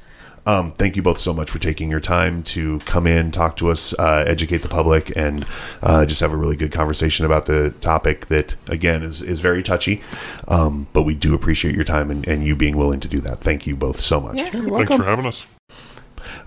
Um, 0.47 0.71
thank 0.71 0.95
you 0.95 1.01
both 1.01 1.17
so 1.17 1.33
much 1.33 1.51
for 1.51 1.59
taking 1.59 1.91
your 1.91 1.99
time 1.99 2.41
to 2.43 2.79
come 2.85 3.05
in, 3.05 3.31
talk 3.31 3.57
to 3.57 3.69
us, 3.69 3.93
uh, 3.99 4.23
educate 4.25 4.59
the 4.59 4.69
public, 4.69 5.11
and 5.17 5.45
uh, 5.83 6.05
just 6.05 6.21
have 6.21 6.31
a 6.31 6.37
really 6.37 6.55
good 6.55 6.71
conversation 6.71 7.25
about 7.25 7.47
the 7.47 7.71
topic 7.81 8.27
that, 8.27 8.55
again, 8.67 9.03
is, 9.03 9.21
is 9.21 9.41
very 9.41 9.61
touchy. 9.61 10.01
Um, 10.47 10.87
but 10.93 11.03
we 11.03 11.15
do 11.15 11.33
appreciate 11.33 11.75
your 11.75 11.83
time 11.83 12.09
and, 12.09 12.25
and 12.25 12.45
you 12.45 12.55
being 12.55 12.77
willing 12.77 13.01
to 13.01 13.09
do 13.09 13.19
that. 13.19 13.39
Thank 13.41 13.67
you 13.67 13.75
both 13.75 13.99
so 13.99 14.21
much. 14.21 14.39
thanks 14.39 14.95
for 14.95 15.03
having 15.03 15.25
us. 15.25 15.45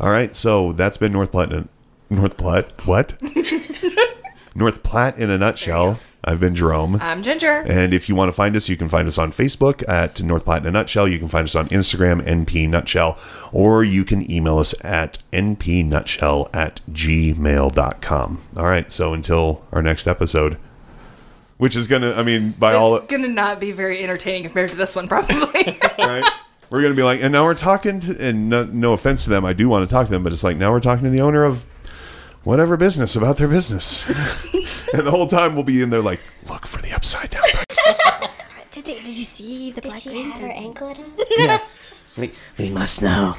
All 0.00 0.08
right, 0.08 0.34
so 0.34 0.72
that's 0.72 0.96
been 0.96 1.12
North 1.12 1.30
Platte. 1.32 1.68
North 2.08 2.38
Platte? 2.38 2.86
What? 2.86 3.18
North 4.54 4.82
Platte 4.82 5.18
in 5.18 5.28
a 5.28 5.36
nutshell. 5.36 6.00
I've 6.22 6.40
been 6.40 6.54
Jerome. 6.54 6.98
I'm 7.00 7.22
Ginger. 7.22 7.64
And 7.66 7.94
if 7.94 8.08
you 8.08 8.14
want 8.14 8.28
to 8.28 8.32
find 8.32 8.54
us, 8.54 8.68
you 8.68 8.76
can 8.76 8.88
find 8.88 9.08
us 9.08 9.16
on 9.16 9.32
Facebook 9.32 9.86
at 9.88 10.22
North 10.22 10.44
Platte 10.44 10.62
in 10.62 10.68
a 10.68 10.70
Nutshell. 10.70 11.08
You 11.08 11.18
can 11.18 11.28
find 11.28 11.44
us 11.44 11.54
on 11.54 11.68
Instagram, 11.68 12.20
NP 12.22 12.68
Nutshell, 12.68 13.18
or 13.52 13.82
you 13.82 14.04
can 14.04 14.30
email 14.30 14.58
us 14.58 14.74
at 14.84 15.18
npnutshell 15.32 16.54
at 16.54 16.80
gmail.com. 16.92 18.42
All 18.56 18.64
right, 18.64 18.90
so 18.90 19.14
until 19.14 19.64
our 19.72 19.82
next 19.82 20.06
episode, 20.06 20.58
which 21.56 21.74
is 21.74 21.86
going 21.86 22.02
to, 22.02 22.14
I 22.14 22.22
mean, 22.22 22.50
by 22.52 22.74
all, 22.74 22.96
It's 22.96 23.06
gonna 23.06 23.28
not 23.28 23.58
be 23.58 23.72
very 23.72 24.02
entertaining 24.02 24.42
compared 24.42 24.70
to 24.70 24.76
this 24.76 24.94
one, 24.94 25.08
probably. 25.08 25.78
right? 25.98 26.24
We're 26.70 26.82
going 26.82 26.92
to 26.92 26.96
be 26.96 27.02
like, 27.02 27.20
and 27.20 27.32
now 27.32 27.44
we're 27.44 27.54
talking 27.54 27.98
to, 28.00 28.16
and 28.24 28.48
no, 28.48 28.64
no 28.64 28.92
offense 28.92 29.24
to 29.24 29.30
them, 29.30 29.44
I 29.44 29.52
do 29.52 29.68
want 29.68 29.88
to 29.88 29.92
talk 29.92 30.06
to 30.06 30.12
them, 30.12 30.22
but 30.22 30.32
it's 30.32 30.44
like 30.44 30.56
now 30.56 30.70
we're 30.70 30.80
talking 30.80 31.04
to 31.04 31.10
the 31.10 31.20
owner 31.20 31.42
of 31.42 31.66
whatever 32.44 32.76
business 32.76 33.16
about 33.16 33.36
their 33.36 33.48
business. 33.48 34.08
and 34.92 35.06
the 35.06 35.10
whole 35.10 35.26
time 35.26 35.54
we'll 35.54 35.64
be 35.64 35.82
in 35.82 35.90
there 35.90 36.02
like, 36.02 36.20
look 36.48 36.66
for 36.66 36.80
the 36.82 36.92
upside 36.92 37.30
down. 37.30 37.44
Did 38.70 38.84
they? 38.84 38.94
Did 38.94 39.08
you 39.08 39.24
see 39.24 39.72
the 39.72 39.80
Did 39.80 39.88
black 39.90 40.02
she 40.02 40.10
lady? 40.10 40.30
have 40.30 40.38
her 40.40 40.50
anklet 40.50 40.98
on? 40.98 41.12
Yeah. 41.36 41.58
We, 42.16 42.32
we 42.58 42.70
must 42.70 43.02
know. 43.02 43.36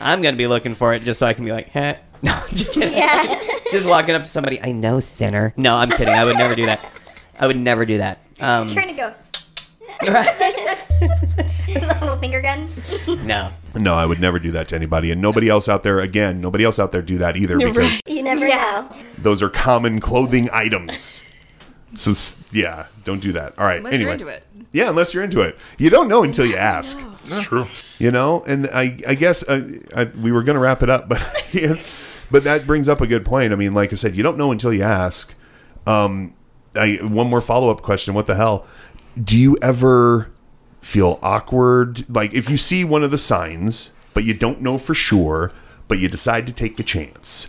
I'm 0.00 0.22
gonna 0.22 0.36
be 0.36 0.46
looking 0.46 0.74
for 0.74 0.94
it 0.94 1.02
just 1.02 1.20
so 1.20 1.26
I 1.26 1.34
can 1.34 1.44
be 1.44 1.52
like, 1.52 1.68
heh. 1.68 1.96
No, 2.22 2.32
I'm 2.32 2.48
just 2.56 2.72
kidding. 2.72 2.92
Yeah. 2.96 3.38
just 3.70 3.86
walking 3.86 4.14
up 4.14 4.24
to 4.24 4.28
somebody, 4.28 4.60
I 4.62 4.72
know, 4.72 5.00
sinner. 5.00 5.52
No, 5.56 5.76
I'm 5.76 5.90
kidding. 5.90 6.08
I 6.14 6.24
would 6.24 6.36
never 6.36 6.54
do 6.54 6.66
that. 6.66 6.84
I 7.38 7.46
would 7.46 7.56
never 7.58 7.84
do 7.84 7.98
that. 7.98 8.18
Um, 8.40 8.72
Trying 8.72 8.88
to 8.88 8.94
go. 8.94 9.14
right? 10.10 11.47
Little 12.20 12.40
finger 12.40 12.42
guns. 12.42 13.08
no. 13.24 13.52
No, 13.76 13.94
I 13.94 14.04
would 14.06 14.20
never 14.20 14.38
do 14.38 14.50
that 14.52 14.68
to 14.68 14.74
anybody, 14.74 15.10
and 15.12 15.20
nobody 15.20 15.48
else 15.48 15.68
out 15.68 15.82
there. 15.82 16.00
Again, 16.00 16.40
nobody 16.40 16.64
else 16.64 16.78
out 16.78 16.90
there 16.90 17.02
do 17.02 17.18
that 17.18 17.36
either 17.36 17.56
because 17.58 18.00
You 18.06 18.22
never 18.22 18.46
Yeah. 18.46 18.86
know. 18.90 18.96
those 19.18 19.42
are 19.42 19.48
common 19.48 20.00
clothing 20.00 20.48
items. 20.52 21.22
So 21.94 22.10
s- 22.10 22.36
yeah, 22.50 22.86
don't 23.04 23.20
do 23.20 23.32
that. 23.32 23.54
All 23.58 23.64
right. 23.64 23.78
Unless 23.78 23.94
anyway, 23.94 24.04
you're 24.08 24.12
into 24.12 24.26
it. 24.28 24.44
yeah, 24.72 24.88
unless 24.88 25.14
you're 25.14 25.22
into 25.22 25.40
it, 25.42 25.56
you 25.78 25.90
don't 25.90 26.08
know 26.08 26.22
until 26.24 26.44
you 26.44 26.56
ask. 26.56 26.98
It's 27.20 27.40
true. 27.42 27.66
You 27.98 28.10
know, 28.10 28.42
and 28.46 28.68
I, 28.68 28.98
I 29.06 29.14
guess 29.14 29.42
uh, 29.48 29.66
I, 29.94 30.04
we 30.04 30.32
were 30.32 30.42
going 30.42 30.54
to 30.54 30.60
wrap 30.60 30.82
it 30.82 30.90
up, 30.90 31.08
but 31.08 31.22
yeah, 31.52 31.74
but 32.30 32.44
that 32.44 32.66
brings 32.66 32.88
up 32.88 33.00
a 33.00 33.06
good 33.06 33.24
point. 33.24 33.52
I 33.52 33.56
mean, 33.56 33.74
like 33.74 33.92
I 33.92 33.96
said, 33.96 34.16
you 34.16 34.22
don't 34.22 34.36
know 34.36 34.50
until 34.52 34.72
you 34.72 34.82
ask. 34.82 35.34
Um, 35.86 36.34
I 36.74 36.96
one 37.02 37.28
more 37.30 37.40
follow 37.40 37.70
up 37.70 37.82
question. 37.82 38.12
What 38.14 38.26
the 38.26 38.34
hell? 38.34 38.66
Do 39.22 39.38
you 39.38 39.56
ever 39.62 40.30
feel 40.88 41.18
awkward? 41.22 42.04
Like 42.14 42.32
if 42.32 42.48
you 42.48 42.56
see 42.56 42.82
one 42.84 43.04
of 43.04 43.10
the 43.10 43.18
signs, 43.18 43.92
but 44.14 44.24
you 44.24 44.32
don't 44.34 44.60
know 44.62 44.78
for 44.78 44.94
sure, 44.94 45.52
but 45.86 45.98
you 45.98 46.08
decide 46.08 46.46
to 46.46 46.52
take 46.52 46.76
the 46.76 46.82
chance. 46.82 47.46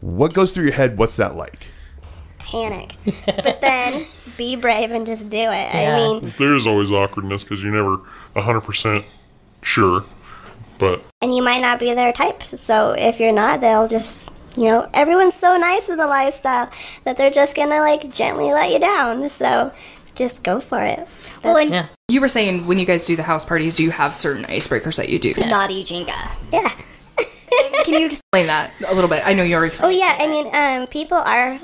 What 0.00 0.34
goes 0.34 0.54
through 0.54 0.64
your 0.64 0.74
head? 0.74 0.98
What's 0.98 1.16
that 1.16 1.34
like? 1.34 1.66
Panic. 2.38 2.94
but 3.26 3.60
then 3.60 4.06
be 4.36 4.56
brave 4.56 4.90
and 4.90 5.04
just 5.06 5.28
do 5.28 5.36
it. 5.38 5.74
I 5.74 5.94
mean, 5.96 6.34
There 6.38 6.54
is 6.54 6.66
always 6.66 6.90
awkwardness 6.90 7.42
because 7.42 7.62
you're 7.62 7.72
never 7.72 7.98
100% 8.36 9.04
sure. 9.62 10.04
But 10.78 11.02
and 11.20 11.34
you 11.34 11.42
might 11.42 11.60
not 11.60 11.80
be 11.80 11.92
their 11.94 12.12
type. 12.12 12.42
So 12.44 12.92
if 12.96 13.18
you're 13.18 13.32
not, 13.32 13.60
they'll 13.60 13.88
just, 13.88 14.30
you 14.56 14.64
know, 14.66 14.88
everyone's 14.94 15.34
so 15.34 15.56
nice 15.56 15.88
in 15.88 15.96
the 15.98 16.06
lifestyle 16.06 16.70
that 17.04 17.16
they're 17.16 17.30
just 17.32 17.56
gonna 17.56 17.80
like 17.80 18.12
gently 18.12 18.52
let 18.52 18.70
you 18.72 18.78
down. 18.78 19.28
So 19.28 19.72
just 20.14 20.44
go 20.44 20.60
for 20.60 20.80
it. 20.84 21.00
Well, 21.42 21.54
That's- 21.54 21.64
and 21.66 21.74
Yeah. 21.74 21.86
You 22.10 22.22
were 22.22 22.28
saying 22.28 22.66
when 22.66 22.78
you 22.78 22.86
guys 22.86 23.04
do 23.04 23.16
the 23.16 23.22
house 23.22 23.44
parties, 23.44 23.76
do 23.76 23.84
you 23.84 23.90
have 23.90 24.14
certain 24.14 24.44
icebreakers 24.44 24.96
that 24.96 25.10
you 25.10 25.18
do? 25.18 25.34
naughty 25.36 25.84
Jenga. 25.84 26.16
yeah. 26.50 26.72
Can 27.84 27.92
you 28.00 28.06
explain? 28.06 28.44
Explain 28.44 28.46
that 28.46 28.72
a 28.86 28.94
little 28.94 29.10
bit. 29.10 29.22
I 29.26 29.34
know 29.34 29.42
you're 29.42 29.62
Oh 29.62 29.66
excited. 29.66 29.98
yeah, 29.98 30.16
I 30.18 30.26
mean, 30.26 30.48
um, 30.54 30.86
people 30.86 31.18
are 31.18 31.58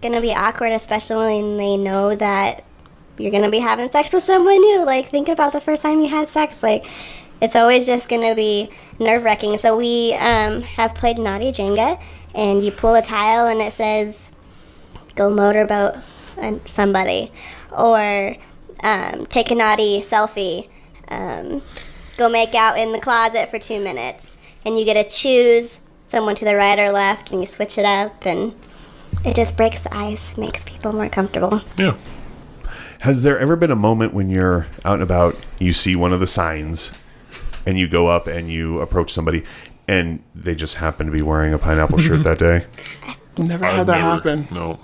gonna 0.00 0.22
be 0.22 0.32
awkward, 0.32 0.72
especially 0.72 1.16
when 1.40 1.56
they 1.58 1.76
know 1.76 2.14
that 2.14 2.64
you're 3.18 3.30
gonna 3.30 3.50
be 3.50 3.58
having 3.58 3.90
sex 3.90 4.14
with 4.14 4.22
someone 4.24 4.58
new. 4.58 4.86
Like, 4.86 5.08
think 5.08 5.28
about 5.28 5.52
the 5.52 5.60
first 5.60 5.82
time 5.82 6.00
you 6.00 6.08
had 6.08 6.28
sex. 6.28 6.62
Like, 6.62 6.86
it's 7.42 7.54
always 7.54 7.84
just 7.84 8.08
gonna 8.08 8.34
be 8.34 8.70
nerve 8.98 9.22
wracking. 9.22 9.58
So 9.58 9.76
we 9.76 10.14
um, 10.14 10.62
have 10.62 10.94
played 10.94 11.18
Naughty 11.18 11.52
Jenga, 11.52 12.00
and 12.34 12.64
you 12.64 12.70
pull 12.72 12.94
a 12.94 13.02
tile, 13.02 13.46
and 13.48 13.60
it 13.60 13.74
says, 13.74 14.30
"Go 15.14 15.28
motorboat 15.28 15.96
and 16.38 16.62
somebody," 16.66 17.32
or 17.70 18.36
um, 18.84 19.26
"Take 19.26 19.50
a 19.50 19.54
naughty 19.56 20.00
selfie." 20.00 20.68
Um, 21.08 21.62
go 22.16 22.28
make 22.28 22.54
out 22.54 22.78
in 22.78 22.92
the 22.92 23.00
closet 23.00 23.48
for 23.50 23.58
two 23.58 23.80
minutes, 23.80 24.36
and 24.64 24.78
you 24.78 24.84
get 24.84 24.94
to 25.02 25.08
choose 25.12 25.80
someone 26.06 26.36
to 26.36 26.44
the 26.44 26.54
right 26.54 26.78
or 26.78 26.92
left, 26.92 27.30
and 27.32 27.40
you 27.40 27.46
switch 27.46 27.76
it 27.78 27.84
up, 27.84 28.24
and 28.24 28.54
it 29.24 29.34
just 29.34 29.56
breaks 29.56 29.80
the 29.80 29.94
ice, 29.94 30.36
makes 30.36 30.62
people 30.64 30.92
more 30.92 31.08
comfortable. 31.08 31.60
yeah, 31.76 31.96
Has 33.00 33.22
there 33.22 33.38
ever 33.38 33.56
been 33.56 33.70
a 33.70 33.76
moment 33.76 34.14
when 34.14 34.30
you're 34.30 34.66
out 34.84 34.94
and 34.94 35.02
about, 35.02 35.36
you 35.58 35.72
see 35.72 35.96
one 35.96 36.12
of 36.12 36.20
the 36.20 36.26
signs, 36.26 36.92
and 37.66 37.78
you 37.78 37.88
go 37.88 38.06
up 38.06 38.26
and 38.26 38.48
you 38.48 38.80
approach 38.80 39.12
somebody, 39.12 39.42
and 39.88 40.22
they 40.34 40.54
just 40.54 40.76
happen 40.76 41.06
to 41.06 41.12
be 41.12 41.22
wearing 41.22 41.52
a 41.52 41.58
pineapple 41.58 41.98
shirt 41.98 42.22
that 42.24 42.38
day? 42.38 42.66
Never 43.36 43.64
I've 43.64 43.76
had 43.78 43.86
that 43.88 43.98
never- 43.98 44.10
happen. 44.14 44.48
No. 44.50 44.78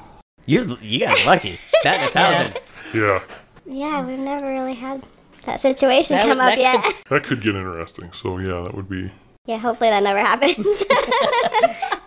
You 0.46 0.76
you 0.82 1.00
got 1.06 1.24
lucky. 1.26 1.58
That 1.84 2.00
and 2.00 2.08
a 2.08 2.12
thousand. 2.12 2.60
Yeah. 2.92 3.22
Yeah, 3.70 4.04
we've 4.04 4.18
never 4.18 4.48
really 4.48 4.74
had 4.74 5.02
that 5.46 5.60
situation 5.60 6.16
That 6.16 6.26
come 6.26 6.38
would- 6.38 6.44
up 6.48 6.54
that 6.54 6.58
yet. 6.58 6.84
could- 6.84 6.94
That 7.10 7.22
could 7.24 7.40
get 7.40 7.54
interesting. 7.54 8.12
So, 8.12 8.38
yeah, 8.38 8.62
that 8.64 8.74
would 8.74 8.88
be. 8.88 9.10
yeah, 9.46 9.58
hopefully 9.58 9.90
that 9.90 10.02
never 10.02 10.18
happens. 10.18 10.56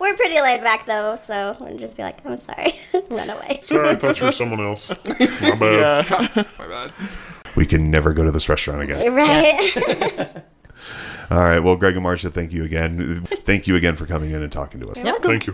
We're 0.00 0.14
pretty 0.16 0.40
laid 0.40 0.62
back 0.62 0.84
though, 0.86 1.16
so 1.16 1.56
we'll 1.60 1.78
just 1.78 1.96
be 1.96 2.02
like, 2.02 2.24
I'm 2.26 2.36
sorry, 2.36 2.74
run 3.10 3.30
away. 3.30 3.60
Sorry, 3.62 3.88
I 3.88 3.96
thought 3.96 4.18
you 4.20 4.26
were 4.26 4.32
someone 4.32 4.60
else. 4.60 4.90
My 4.90 5.54
bad. 5.56 6.06
Yeah. 6.10 6.44
My 6.58 6.66
bad. 6.68 6.92
We 7.56 7.64
can 7.66 7.90
never 7.90 8.12
go 8.12 8.24
to 8.24 8.30
this 8.30 8.48
restaurant 8.48 8.82
again. 8.82 9.14
Right? 9.14 10.42
All 11.30 11.38
right. 11.42 11.60
Well, 11.60 11.76
Greg 11.76 11.94
and 11.94 12.02
Marcia, 12.02 12.28
thank 12.30 12.52
you 12.52 12.64
again. 12.64 13.24
Thank 13.44 13.66
you 13.66 13.76
again 13.76 13.94
for 13.96 14.06
coming 14.06 14.32
in 14.32 14.42
and 14.42 14.52
talking 14.52 14.80
to 14.80 14.88
us. 14.88 15.02
Yep. 15.02 15.22
Thank 15.22 15.46
you. 15.46 15.52